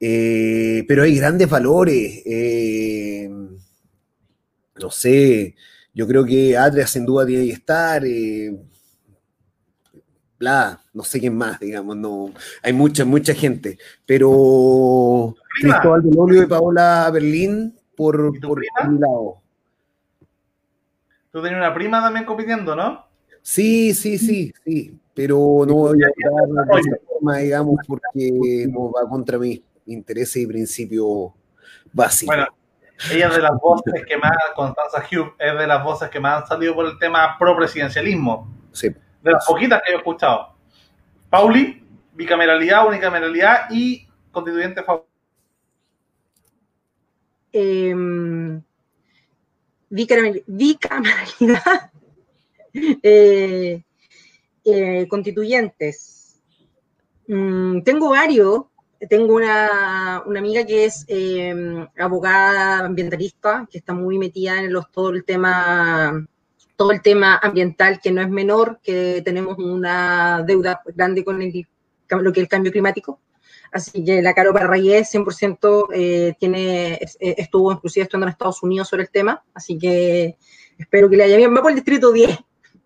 Eh, 0.00 0.84
pero 0.88 1.02
hay 1.04 1.16
grandes 1.16 1.48
valores. 1.48 2.22
eh, 2.26 3.30
no 4.80 4.90
sé, 4.90 5.54
yo 5.94 6.06
creo 6.06 6.24
que 6.24 6.56
Atria 6.56 6.86
sin 6.86 7.06
duda 7.06 7.26
tiene 7.26 7.46
que 7.46 7.52
estar. 7.52 8.02
No 10.92 11.02
sé 11.02 11.20
quién 11.20 11.36
más, 11.36 11.60
digamos, 11.60 11.96
no. 11.96 12.32
Hay 12.62 12.72
mucha, 12.72 13.04
mucha 13.04 13.34
gente. 13.34 13.78
Pero 14.06 15.34
Prima. 15.60 15.74
Cristóbal 15.74 16.02
Belolio 16.02 16.42
y 16.42 16.46
Paola 16.46 17.10
Berlín 17.12 17.74
por, 17.96 18.32
¿Y 18.34 18.40
tu 18.40 18.48
por, 18.48 18.60
mi 18.60 18.98
lado. 18.98 19.38
Tú 21.32 21.42
tenías 21.42 21.58
una 21.58 21.74
prima 21.74 22.00
también 22.00 22.24
compitiendo, 22.24 22.76
¿no? 22.76 23.06
Sí, 23.42 23.92
sí, 23.92 24.18
sí, 24.18 24.52
sí, 24.64 24.98
pero 25.12 25.36
no 25.66 25.74
voy 25.74 25.98
a 26.02 26.08
votar 26.08 26.66
de 26.66 26.80
esa 26.80 26.96
forma, 27.06 27.38
digamos, 27.38 27.76
porque 27.86 28.66
no 28.70 28.92
va 28.92 29.08
contra 29.08 29.38
mis 29.38 29.60
intereses 29.86 30.36
y 30.36 30.46
principios 30.46 31.32
básicos. 31.92 32.34
Bueno, 32.34 32.48
ella 33.12 33.28
es 33.28 33.36
de 33.36 33.42
las 33.42 33.60
voces 33.60 34.04
que 34.06 34.16
más, 34.16 34.32
Constanza 34.54 35.04
Hugh, 35.10 35.34
es 35.38 35.58
de 35.58 35.66
las 35.66 35.84
voces 35.84 36.08
que 36.08 36.20
más 36.20 36.42
han 36.42 36.48
salido 36.48 36.74
por 36.74 36.86
el 36.86 36.98
tema 36.98 37.36
pro-presidencialismo. 37.38 38.48
Sí. 38.72 38.94
De 39.24 39.32
las 39.32 39.46
poquitas 39.46 39.80
que 39.82 39.92
he 39.92 39.96
escuchado. 39.96 40.54
Pauli, 41.30 41.82
bicameralidad, 42.12 42.86
unicameralidad 42.86 43.70
y 43.70 44.06
constituyente 44.30 44.82
favorito. 44.82 45.08
Eh, 47.56 47.94
bicameralidad, 49.88 50.42
eh, 54.64 55.06
constituyentes. 55.08 56.42
Mm, 57.28 57.82
tengo 57.82 58.10
varios. 58.10 58.64
Tengo 59.08 59.36
una, 59.36 60.24
una 60.26 60.40
amiga 60.40 60.66
que 60.66 60.86
es 60.86 61.04
eh, 61.06 61.86
abogada 61.96 62.86
ambientalista, 62.86 63.68
que 63.70 63.78
está 63.78 63.94
muy 63.94 64.18
metida 64.18 64.58
en 64.58 64.72
los, 64.72 64.90
todo 64.90 65.10
el 65.10 65.24
tema 65.24 66.26
todo 66.76 66.92
el 66.92 67.02
tema 67.02 67.38
ambiental 67.42 68.00
que 68.00 68.12
no 68.12 68.20
es 68.22 68.28
menor, 68.28 68.80
que 68.82 69.22
tenemos 69.24 69.58
una 69.58 70.42
deuda 70.46 70.82
grande 70.94 71.24
con 71.24 71.40
el, 71.40 71.66
lo 72.08 72.32
que 72.32 72.40
es 72.40 72.44
el 72.44 72.48
cambio 72.48 72.72
climático. 72.72 73.20
Así 73.72 74.04
que 74.04 74.22
la 74.22 74.34
Caro 74.34 74.52
Parrayé 74.52 75.00
100% 75.00 75.88
eh, 75.92 76.34
tiene, 76.38 76.98
estuvo 77.18 77.72
inclusive 77.72 78.04
estudiando 78.04 78.26
en 78.26 78.32
Estados 78.32 78.62
Unidos 78.62 78.88
sobre 78.88 79.02
el 79.02 79.10
tema, 79.10 79.42
así 79.52 79.76
que 79.78 80.36
espero 80.78 81.10
que 81.10 81.16
le 81.16 81.24
haya 81.24 81.36
bien. 81.36 81.54
Va 81.54 81.60
por 81.60 81.70
el 81.70 81.76
distrito 81.76 82.12
10, 82.12 82.38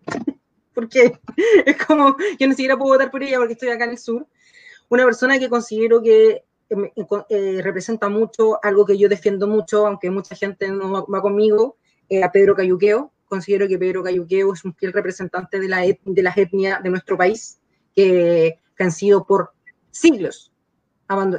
porque 0.73 1.19
es 1.65 1.85
como, 1.85 2.15
yo 2.39 2.47
ni 2.47 2.53
siquiera 2.53 2.77
puedo 2.77 2.93
votar 2.93 3.11
por 3.11 3.21
ella 3.21 3.37
porque 3.37 3.53
estoy 3.53 3.69
acá 3.69 3.85
en 3.85 3.91
el 3.91 3.97
sur. 3.99 4.25
Una 4.89 5.05
persona 5.05 5.37
que 5.37 5.49
considero 5.49 6.01
que 6.01 6.43
eh, 6.69 6.93
eh, 7.29 7.61
representa 7.63 8.09
mucho 8.09 8.63
algo 8.63 8.85
que 8.85 8.97
yo 8.97 9.09
defiendo 9.09 9.47
mucho, 9.47 9.87
aunque 9.87 10.09
mucha 10.11 10.35
gente 10.35 10.69
no 10.69 11.05
va 11.07 11.21
conmigo, 11.21 11.77
eh, 12.09 12.23
a 12.23 12.31
Pedro 12.31 12.55
Cayuqueo. 12.55 13.11
Considero 13.29 13.67
que 13.67 13.77
Pedro 13.77 14.03
Cayuqueo 14.03 14.53
es 14.53 14.65
un 14.65 14.73
fiel 14.75 14.91
representante 14.91 15.59
de, 15.59 15.69
la 15.69 15.79
de 15.81 16.21
las 16.23 16.37
etnias 16.37 16.83
de 16.83 16.89
nuestro 16.89 17.15
país, 17.15 17.59
que, 17.95 18.59
que 18.75 18.83
han 18.83 18.91
sido 18.91 19.25
por 19.25 19.51
siglos 19.91 20.51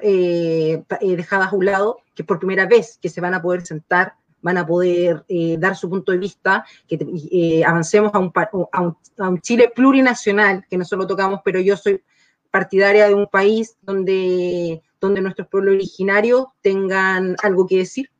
eh, 0.03 0.83
eh, 1.01 1.17
dejadas 1.17 1.53
a 1.53 1.57
un 1.57 1.65
lado, 1.65 1.99
que 2.15 2.25
por 2.25 2.39
primera 2.39 2.67
vez 2.67 2.99
que 3.01 3.09
se 3.09 3.21
van 3.21 3.35
a 3.35 3.43
poder 3.43 3.67
sentar, 3.67 4.15
van 4.43 4.59
a 4.59 4.67
poder 4.67 5.25
eh, 5.29 5.57
dar 5.59 5.77
su 5.77 5.89
punto 5.89 6.12
de 6.12 6.19
vista, 6.19 6.65
que 6.89 6.99
eh, 7.31 7.65
avancemos 7.65 8.12
a 8.15 8.19
un, 8.19 8.33
a, 8.35 8.81
un, 8.81 8.97
a 9.19 9.29
un, 9.29 9.41
Chile 9.41 9.71
plurinacional, 9.75 10.65
que 10.69 10.79
no 10.79 10.85
solo 10.85 11.07
tocamos, 11.07 11.41
pero 11.45 11.61
yo 11.61 11.77
soy 11.77 12.03
partidaria 12.51 13.07
de 13.07 13.15
un 13.15 13.27
país 13.27 13.77
donde, 13.83 14.83
donde 15.01 15.21
nuestros 15.21 15.49
pueblos 15.49 15.75
originarios 15.75 16.47
tengan 16.62 17.37
algo 17.43 17.67
que 17.67 17.79
decir, 17.79 18.11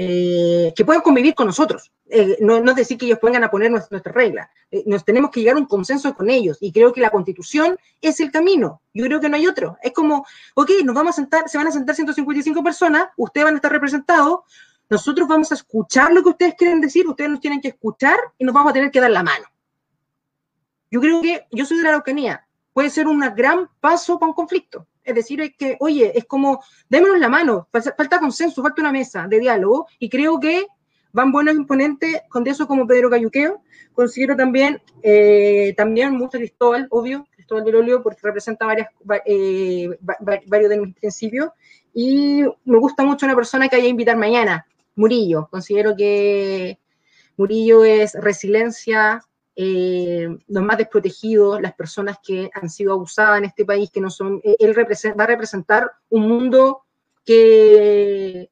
eh, 0.00 0.72
que 0.76 0.84
puedan 0.84 1.02
convivir 1.02 1.34
con 1.34 1.48
nosotros. 1.48 1.90
Eh, 2.08 2.36
no, 2.40 2.60
no, 2.60 2.72
decir 2.72 2.96
que 2.96 3.06
ellos 3.06 3.18
vengan 3.20 3.42
a 3.42 3.50
poner 3.50 3.68
nuestras 3.68 3.90
nuestra 3.90 4.12
reglas. 4.12 4.48
Eh, 4.70 4.84
nos 4.86 5.04
tenemos 5.04 5.32
que 5.32 5.40
llegar 5.40 5.56
a 5.56 5.58
un 5.58 5.66
consenso 5.66 6.14
con 6.14 6.30
ellos 6.30 6.56
y 6.60 6.70
creo 6.70 6.92
que 6.92 7.00
la 7.00 7.10
constitución 7.10 7.76
es 8.00 8.20
el 8.20 8.30
camino. 8.30 8.80
Yo 8.94 9.04
creo 9.06 9.18
que 9.18 9.28
no 9.28 9.34
hay 9.34 9.48
otro. 9.48 9.76
Es 9.82 9.92
como, 9.92 10.24
ok, 10.54 10.70
nos 10.84 10.94
vamos 10.94 11.14
a 11.14 11.16
sentar, 11.16 11.48
se 11.48 11.58
van 11.58 11.66
a 11.66 11.72
sentar 11.72 11.96
155 11.96 12.62
personas, 12.62 13.08
ustedes 13.16 13.44
van 13.44 13.54
a 13.54 13.56
estar 13.56 13.72
representados, 13.72 14.42
nosotros 14.88 15.26
vamos 15.26 15.50
a 15.50 15.56
escuchar 15.56 16.12
lo 16.12 16.22
que 16.22 16.28
ustedes 16.28 16.54
quieren 16.54 16.80
decir, 16.80 17.08
ustedes 17.08 17.30
nos 17.30 17.40
tienen 17.40 17.60
que 17.60 17.68
escuchar 17.68 18.20
y 18.38 18.44
nos 18.44 18.54
vamos 18.54 18.70
a 18.70 18.74
tener 18.74 18.92
que 18.92 19.00
dar 19.00 19.10
la 19.10 19.24
mano. 19.24 19.46
Yo 20.92 21.00
creo 21.00 21.20
que 21.20 21.44
yo 21.50 21.66
soy 21.66 21.78
de 21.78 21.82
la 21.82 21.88
Araucanía, 21.88 22.46
puede 22.72 22.90
ser 22.90 23.08
un 23.08 23.18
gran 23.34 23.68
paso 23.80 24.16
para 24.16 24.30
un 24.30 24.34
conflicto. 24.34 24.86
Es 25.08 25.14
decir, 25.14 25.40
es 25.40 25.56
que, 25.56 25.78
oye, 25.80 26.12
es 26.14 26.26
como, 26.26 26.62
démonos 26.90 27.18
la 27.18 27.30
mano, 27.30 27.66
falta 27.72 28.20
consenso, 28.20 28.62
falta 28.62 28.82
una 28.82 28.92
mesa 28.92 29.26
de 29.26 29.40
diálogo, 29.40 29.86
y 29.98 30.10
creo 30.10 30.38
que 30.38 30.66
van 31.12 31.32
buenos 31.32 31.54
imponentes 31.54 32.20
con 32.28 32.46
eso 32.46 32.66
como 32.66 32.86
Pedro 32.86 33.08
Cayuqueo. 33.08 33.62
Considero 33.94 34.36
también, 34.36 34.82
eh, 35.02 35.72
también 35.78 36.12
mucho 36.12 36.36
Cristóbal, 36.36 36.88
obvio, 36.90 37.26
Cristóbal 37.34 37.64
del 37.64 37.76
Olio, 37.76 38.02
porque 38.02 38.20
representa 38.22 38.66
varias, 38.66 38.88
eh, 39.24 39.88
varios 40.46 40.68
de 40.68 40.78
mis 40.78 40.94
principios. 40.94 41.52
Y 41.94 42.42
me 42.66 42.78
gusta 42.78 43.02
mucho 43.02 43.24
una 43.24 43.34
persona 43.34 43.66
que 43.66 43.76
haya 43.76 43.88
invitar 43.88 44.18
mañana, 44.18 44.66
Murillo. 44.94 45.48
Considero 45.50 45.96
que 45.96 46.78
Murillo 47.38 47.82
es 47.82 48.12
resiliencia, 48.12 49.22
eh, 49.60 50.28
los 50.46 50.62
más 50.62 50.78
desprotegidos, 50.78 51.60
las 51.60 51.74
personas 51.74 52.18
que 52.24 52.48
han 52.54 52.70
sido 52.70 52.92
abusadas 52.92 53.38
en 53.38 53.46
este 53.46 53.64
país, 53.64 53.90
que 53.90 54.00
no 54.00 54.08
son, 54.08 54.40
eh, 54.44 54.54
él 54.60 54.72
va 54.72 55.24
a 55.24 55.26
representar 55.26 55.90
un 56.10 56.28
mundo 56.28 56.84
que, 57.24 58.48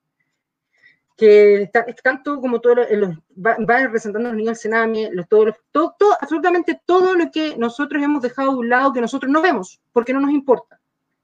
que 1.17 1.71
tanto 2.03 2.41
como 2.41 2.61
todo, 2.61 2.75
los, 2.91 3.11
va, 3.39 3.57
va, 3.59 3.83
representando 3.83 4.29
a 4.29 4.33
los 4.33 4.37
niños 4.37 4.55
del 4.55 4.63
Sename, 4.63 5.09
los, 5.13 5.29
todo, 5.29 5.55
todo, 5.71 5.95
todo, 5.97 6.17
absolutamente 6.21 6.81
todo 6.85 7.15
lo 7.15 7.31
que 7.31 7.57
nosotros 7.57 8.03
hemos 8.03 8.21
dejado 8.21 8.51
de 8.51 8.59
un 8.59 8.69
lado 8.69 8.93
que 8.93 9.01
nosotros 9.01 9.31
no 9.31 9.41
vemos, 9.41 9.81
porque 9.93 10.13
no 10.13 10.19
nos 10.19 10.33
importa. 10.33 10.81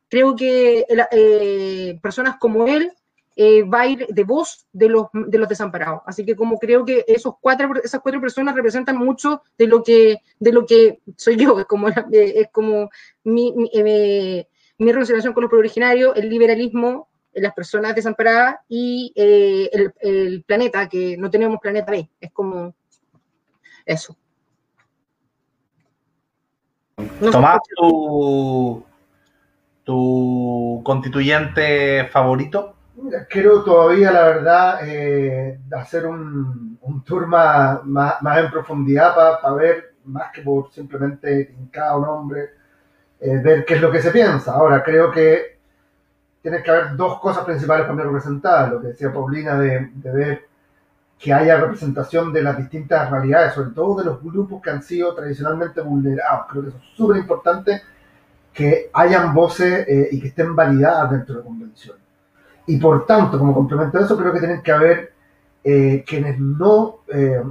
Creo 0.09 0.37
que 0.37 0.87
eh, 1.11 1.99
personas 2.01 2.37
como 2.39 2.69
él 2.69 2.93
eh, 3.37 3.63
va 3.63 3.83
a 3.83 3.87
ir 3.87 4.07
de 4.09 4.25
voz 4.25 4.67
de 4.73 4.89
los, 4.89 5.07
de 5.13 5.39
los 5.39 5.49
desamparados. 5.49 6.03
Así 6.07 6.25
que 6.25 6.37
como 6.37 6.59
creo 6.59 6.85
que 6.85 7.05
esos 7.07 7.35
cuatro, 7.41 7.71
esas 7.83 8.01
cuatro 8.01 8.21
personas 8.21 8.55
representan 8.55 8.97
mucho 8.97 9.43
de 9.57 9.67
lo 9.67 9.83
que, 9.83 10.21
de 10.39 10.53
lo 10.53 10.67
que 10.67 11.01
soy 11.17 11.37
yo, 11.37 11.59
es 11.61 11.67
como, 11.67 11.89
es 11.89 12.49
como 12.53 12.91
mi, 13.25 13.53
mi, 13.53 13.71
eh, 13.75 14.47
relación 14.79 15.33
con 15.33 15.45
los 15.45 15.53
originarios, 15.53 16.17
el 16.17 16.29
liberalismo, 16.29 17.09
las 17.35 17.55
personas 17.55 17.95
desamparadas 17.95 18.57
y 18.69 19.13
eh, 19.17 19.71
el, 19.73 19.95
el, 20.01 20.43
planeta, 20.43 20.89
que 20.89 21.17
no 21.17 21.31
tenemos 21.31 21.59
planeta 21.61 21.91
B. 21.91 22.09
Es 22.21 22.31
como 22.33 22.75
eso. 23.87 24.17
Tomás, 27.31 27.61
tu, 27.77 28.85
tu 29.85 30.83
constituyente 30.85 32.07
favorito. 32.09 32.75
Quiero 33.29 33.65
todavía, 33.65 34.12
la 34.12 34.23
verdad, 34.24 34.81
eh, 34.85 35.61
hacer 35.77 36.07
un, 36.07 36.79
un 36.81 37.05
tour 37.05 37.27
más, 37.27 37.85
más, 37.85 38.23
más, 38.23 38.39
en 38.39 38.51
profundidad 38.51 39.15
para 39.15 39.41
pa 39.41 39.53
ver, 39.55 39.95
más 40.05 40.31
que 40.33 40.43
por 40.43 40.73
simplemente 40.73 41.55
cada 41.70 41.99
nombre, 41.99 42.51
eh, 43.20 43.39
ver 43.39 43.65
qué 43.65 43.74
es 43.74 43.81
lo 43.81 43.91
que 43.91 44.03
se 44.03 44.11
piensa. 44.11 44.53
Ahora, 44.53 44.83
creo 44.83 45.11
que 45.11 45.59
tiene 46.41 46.62
que 46.62 46.70
haber 46.70 46.97
dos 46.97 47.20
cosas 47.20 47.45
principales 47.45 47.87
para 47.87 47.95
mí 47.97 48.03
representadas. 48.03 48.73
Lo 48.73 48.81
que 48.81 48.89
decía 48.89 49.12
Paulina 49.12 49.59
de, 49.59 49.91
de 49.95 50.12
ver 50.12 50.49
que 51.19 51.33
haya 51.33 51.57
representación 51.57 52.33
de 52.33 52.43
las 52.43 52.57
distintas 52.57 53.09
realidades, 53.11 53.55
sobre 53.55 53.70
todo 53.70 53.97
de 53.97 54.05
los 54.05 54.23
grupos 54.23 54.61
que 54.61 54.70
han 54.70 54.83
sido 54.83 55.15
tradicionalmente 55.15 55.81
vulnerados. 55.81 56.47
Creo 56.51 56.62
que 56.62 56.69
eso 56.70 56.79
es 56.79 56.97
súper 56.97 57.16
importante 57.19 57.83
que 58.53 58.91
hayan 58.93 59.33
voces 59.33 59.87
eh, 59.89 60.09
y 60.11 60.20
que 60.20 60.29
estén 60.29 60.55
validadas 60.55 61.12
dentro 61.12 61.37
de 61.37 61.41
la 61.41 61.47
convención. 61.47 62.02
Y 62.66 62.76
por 62.78 63.06
tanto, 63.06 63.39
como 63.39 63.55
complemento 63.55 63.98
a 63.98 64.02
eso, 64.02 64.16
creo 64.16 64.32
que 64.32 64.39
tienen 64.39 64.62
que 64.62 64.72
haber 64.72 65.12
eh, 65.64 66.05
quienes 66.06 66.39
no 66.39 66.98
eh, 67.09 67.43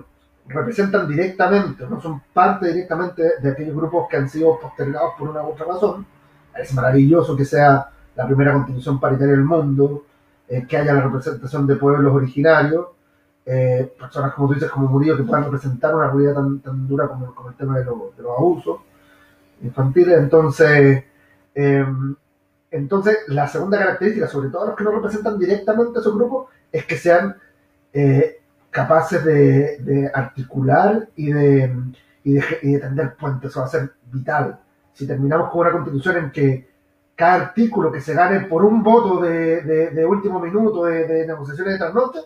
representan 0.48 1.08
directamente, 1.08 1.86
no 1.90 2.02
son 2.02 2.22
parte 2.34 2.68
directamente 2.68 3.24
de, 3.42 3.50
aquellos 3.50 3.76
grupos 3.76 4.08
que 4.10 4.18
han 4.18 4.30
sido 4.30 4.60
postergados 4.60 5.14
por 5.18 5.30
una 5.30 5.42
u 5.42 5.52
otra 5.52 5.66
razón. 5.66 6.06
Es 6.58 6.74
maravilloso 6.74 7.36
que 7.36 7.46
sea 7.46 7.90
la 8.16 8.26
primera 8.26 8.54
constitución 8.54 9.00
paritaria 9.00 9.34
del 9.34 9.46
mundo, 9.46 10.06
eh, 10.48 10.66
que 10.68 10.78
haya 10.78 10.94
la 10.94 11.02
representación 11.02 11.66
de 11.66 11.76
pueblos 11.76 12.14
originarios, 12.14 12.88
eh, 13.46 13.92
personas 13.98 14.34
como 14.34 14.50
tú 14.50 14.56
dices, 14.56 14.70
como 14.70 14.88
Murillo, 14.88 15.18
que 15.18 15.24
puedan 15.24 15.46
representar 15.46 15.96
una 15.96 16.10
realidad 16.10 16.36
tan, 16.36 16.60
tan 16.60 16.88
dura 16.88 17.08
como, 17.08 17.34
como, 17.34 17.50
el 17.50 17.56
tema 17.56 17.78
de, 17.80 17.86
lo, 17.86 18.14
de, 18.16 18.24
los 18.24 18.38
abusos 18.38 18.82
infantiles. 19.62 20.18
Entonces, 20.18 21.04
eh, 21.56 21.86
entonces, 22.72 23.18
la 23.28 23.50
segunda 23.50 23.78
característica, 23.78 24.28
sobre 24.28 24.50
todo 24.50 24.68
los 24.68 24.76
que 24.78 24.86
no 24.86 24.92
representan 24.92 25.38
directamente 25.38 26.00
a 26.00 26.02
esos 26.02 26.16
grupos, 26.16 26.48
es 26.72 26.86
que 26.86 26.98
sean 26.98 27.36
eh, 27.92 28.40
capaces 28.70 29.24
de, 29.26 30.10
articular 30.14 31.10
y 31.18 31.34
de, 31.34 31.76
tender 32.24 33.16
puentes. 33.16 33.52
Eso 33.52 33.60
va 33.60 33.66
a 33.66 33.70
ser 33.70 33.92
vital. 34.10 34.58
Si 34.94 35.06
terminamos 35.06 35.52
con 35.52 35.62
una 35.62 35.72
constitución 35.72 36.18
en 36.18 36.32
que 36.32 36.72
cada 37.14 37.36
artículo 37.36 37.92
que 37.92 38.00
se 38.00 38.14
gane 38.14 38.42
por 38.48 38.64
un 38.64 38.82
voto 38.82 39.20
de, 39.20 40.06
último 40.08 40.40
minuto 40.40 40.86
de, 40.86 41.28
negociaciones 41.28 41.74
de 41.74 41.80
trasnoche 41.80 42.20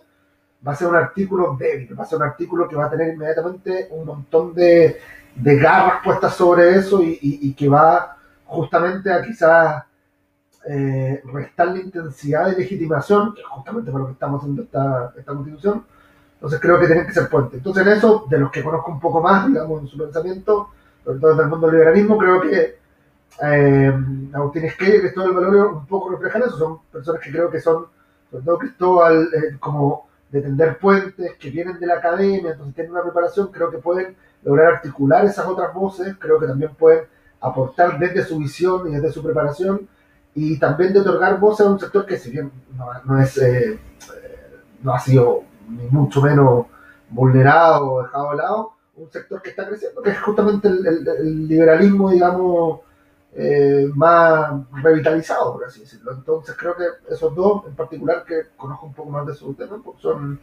va 0.65 0.73
a 0.73 0.76
ser 0.76 0.88
un 0.88 0.95
artículo 0.95 1.55
débil, 1.59 1.99
va 1.99 2.03
a 2.03 2.07
ser 2.07 2.17
un 2.17 2.23
artículo 2.23 2.67
que 2.67 2.76
va 2.76 2.85
a 2.85 2.89
tener 2.89 3.13
inmediatamente 3.13 3.88
un 3.91 4.05
montón 4.05 4.53
de, 4.53 4.99
garras 5.35 6.01
puestas 6.03 6.35
sobre 6.35 6.76
eso 6.76 7.01
y, 7.01 7.53
que 7.55 7.67
va 7.67 8.15
justamente 8.45 9.11
a 9.11 9.23
quizás 9.23 9.84
eh, 10.67 11.21
restar 11.25 11.67
la 11.67 11.79
intensidad 11.79 12.49
de 12.49 12.57
legitimación, 12.57 13.33
que 13.33 13.41
es 13.41 13.47
justamente 13.47 13.91
para 13.91 14.01
lo 14.01 14.07
que 14.07 14.13
estamos 14.13 14.41
haciendo 14.41 14.63
esta, 14.63 15.13
esta 15.17 15.33
constitución. 15.33 15.85
Entonces 16.35 16.59
creo 16.59 16.79
que 16.79 16.87
tienen 16.87 17.07
que 17.07 17.13
ser 17.13 17.29
puentes. 17.29 17.57
Entonces 17.57 17.85
en 17.85 17.93
eso, 17.93 18.25
de 18.29 18.39
los 18.39 18.51
que 18.51 18.63
conozco 18.63 18.91
un 18.91 18.99
poco 18.99 19.21
más, 19.21 19.47
digamos, 19.47 19.81
en 19.81 19.87
su 19.87 19.97
pensamiento, 19.97 20.69
sobre 21.03 21.19
todo 21.19 21.31
desde 21.31 21.43
el 21.43 21.49
mundo 21.49 21.67
del 21.67 21.75
liberalismo, 21.77 22.17
creo 22.17 22.41
que 22.41 22.77
eh, 23.41 23.93
Agustín 24.33 24.65
Esquella 24.65 24.95
y 24.95 24.99
Cristóbal 25.01 25.33
Valorio 25.33 25.69
un 25.77 25.85
poco 25.85 26.09
reflejan 26.09 26.43
eso, 26.43 26.57
son 26.57 26.79
personas 26.91 27.21
que 27.21 27.31
creo 27.31 27.49
que 27.49 27.59
son, 27.59 27.87
sobre 28.31 28.43
todo 28.43 28.57
Cristóbal, 28.57 29.29
eh, 29.33 29.57
como 29.59 30.07
de 30.31 30.41
tender 30.41 30.77
puentes, 30.77 31.35
que 31.35 31.49
vienen 31.49 31.79
de 31.79 31.87
la 31.87 31.95
academia, 31.95 32.51
entonces 32.51 32.75
tienen 32.75 32.91
una 32.91 33.03
preparación, 33.03 33.51
creo 33.51 33.69
que 33.69 33.77
pueden 33.77 34.15
lograr 34.43 34.73
articular 34.75 35.25
esas 35.25 35.45
otras 35.47 35.73
voces, 35.73 36.15
creo 36.19 36.39
que 36.39 36.47
también 36.47 36.73
pueden 36.75 37.05
aportar 37.39 37.99
desde 37.99 38.23
su 38.23 38.37
visión 38.37 38.87
y 38.89 38.95
desde 38.95 39.11
su 39.11 39.23
preparación, 39.23 39.87
y 40.35 40.59
también 40.59 40.91
de 40.93 40.99
otorgar 40.99 41.39
voces 41.39 41.65
a 41.65 41.69
un 41.69 41.79
sector 41.79 42.05
que 42.05 42.17
si 42.17 42.29
bien 42.29 42.51
no, 43.05 43.19
es, 43.19 43.37
eh, 43.37 43.73
eh, 43.73 43.79
no 44.83 44.93
ha 44.93 44.99
sido 44.99 45.43
ni 45.69 45.87
mucho 45.87 46.21
menos 46.21 46.65
vulnerado 47.09 47.93
o 47.93 48.03
dejado 48.03 48.31
de 48.31 48.37
lado, 48.37 48.73
un 48.97 49.09
sector 49.09 49.41
que 49.41 49.51
está 49.51 49.65
creciendo, 49.65 50.01
que 50.01 50.09
es 50.09 50.19
justamente 50.19 50.67
el, 50.67 51.47
liberalismo, 51.47 52.11
digamos, 52.11 52.81
eh, 53.33 53.89
más 53.95 54.51
revitalizado, 54.83 55.53
por 55.53 55.65
así 55.65 55.81
decirlo. 55.81 56.11
Entonces 56.11 56.55
creo 56.57 56.75
que 56.75 56.85
esos 57.09 57.33
dos, 57.33 57.65
en 57.67 57.75
particular, 57.75 58.25
que 58.25 58.41
conozco 58.57 58.85
un 58.87 58.93
poco 58.93 59.09
más 59.09 59.25
de 59.25 59.33
su 59.33 59.53
tema, 59.53 59.81
pues 59.83 59.99
son, 60.01 60.39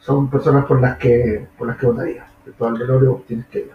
son 0.00 0.30
personas 0.30 0.66
por 0.66 0.80
las 0.80 0.98
que, 0.98 1.48
por 1.56 1.66
las 1.66 1.78
que 1.78 1.86
votaría. 1.86 2.26
Velorio 2.58 3.24
tienes 3.26 3.46
que 3.46 3.60
ir. 3.60 3.72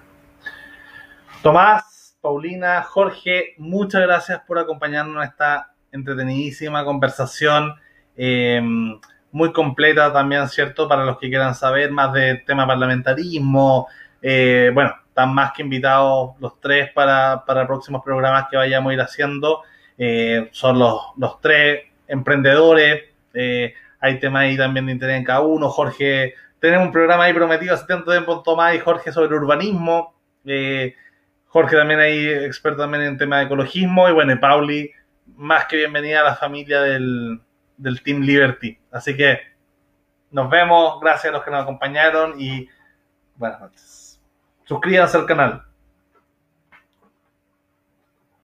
Tomás, 1.42 1.99
Paulina, 2.22 2.84
Jorge, 2.84 3.54
muchas 3.58 4.02
gracias 4.02 4.42
por 4.46 4.60
acompañarnos 4.60 5.24
en 5.24 5.30
esta 5.30 5.74
entretenidísima 5.92 6.84
conversación. 6.84 7.76
Eh, 8.18 8.62
muy 9.32 9.54
completa 9.54 10.12
también, 10.12 10.48
¿cierto? 10.50 10.88
Para 10.88 11.06
los 11.06 11.18
que 11.18 11.30
quieran 11.30 11.56
saber 11.56 11.92
más 11.92 12.12
de 12.14 12.36
tema 12.46 12.68
parlamentarismo. 12.68 13.88
Eh, 14.22 14.72
bueno, 14.74 14.94
están 15.08 15.34
más 15.34 15.54
que 15.54 15.62
invitados 15.62 16.32
los 16.40 16.60
tres 16.60 16.92
para, 16.94 17.44
para 17.46 17.68
próximos 17.68 18.04
programas 18.04 18.48
que 18.50 18.58
vayamos 18.58 18.92
a 18.92 18.94
ir 18.94 19.02
haciendo. 19.02 19.62
Eh, 19.98 20.50
son 20.52 20.80
los, 20.80 21.02
los 21.18 21.40
tres 21.40 21.84
emprendedores. 22.08 23.04
Eh, 23.34 23.74
hay 24.00 24.20
temas 24.20 24.44
ahí 24.44 24.58
también 24.58 24.88
de 24.88 24.94
interés 24.94 25.18
en 25.18 25.24
cada 25.24 25.42
uno. 25.42 25.70
Jorge, 25.70 26.34
tenemos 26.60 26.88
un 26.88 26.92
programa 26.92 27.26
ahí 27.26 27.34
prometido 27.34 27.76
hace 27.76 27.86
tanto 27.86 28.12
tiempo, 28.12 28.42
Tomás 28.42 28.76
y 28.76 28.80
Jorge, 28.80 29.12
sobre 29.12 29.36
urbanismo. 29.36 30.16
Jorge 31.50 31.76
también 31.76 32.00
ahí, 32.00 32.28
experto 32.28 32.82
también 32.82 33.04
en 33.04 33.18
tema 33.18 33.40
de 33.40 33.46
ecologismo. 33.46 34.08
Y 34.08 34.14
bueno, 34.14 34.40
Pauli, 34.40 34.92
más 35.36 35.66
que 35.66 35.78
bienvenida 35.78 36.22
a 36.22 36.24
la 36.24 36.36
familia 36.36 36.82
del, 36.82 37.42
del 37.78 38.02
Team 38.04 38.22
Liberty. 38.22 38.78
Así 38.92 39.16
que 39.18 39.40
nos 40.32 40.50
vemos, 40.50 41.00
gracias 41.02 41.34
a 41.34 41.38
los 41.38 41.44
que 41.44 41.52
nos 41.52 41.64
acompañaron 41.64 42.40
y 42.40 42.68
buenas 43.36 43.60
noches. 43.62 44.22
Suscríbanse 44.66 45.18
al 45.18 45.26
canal. 45.26 45.69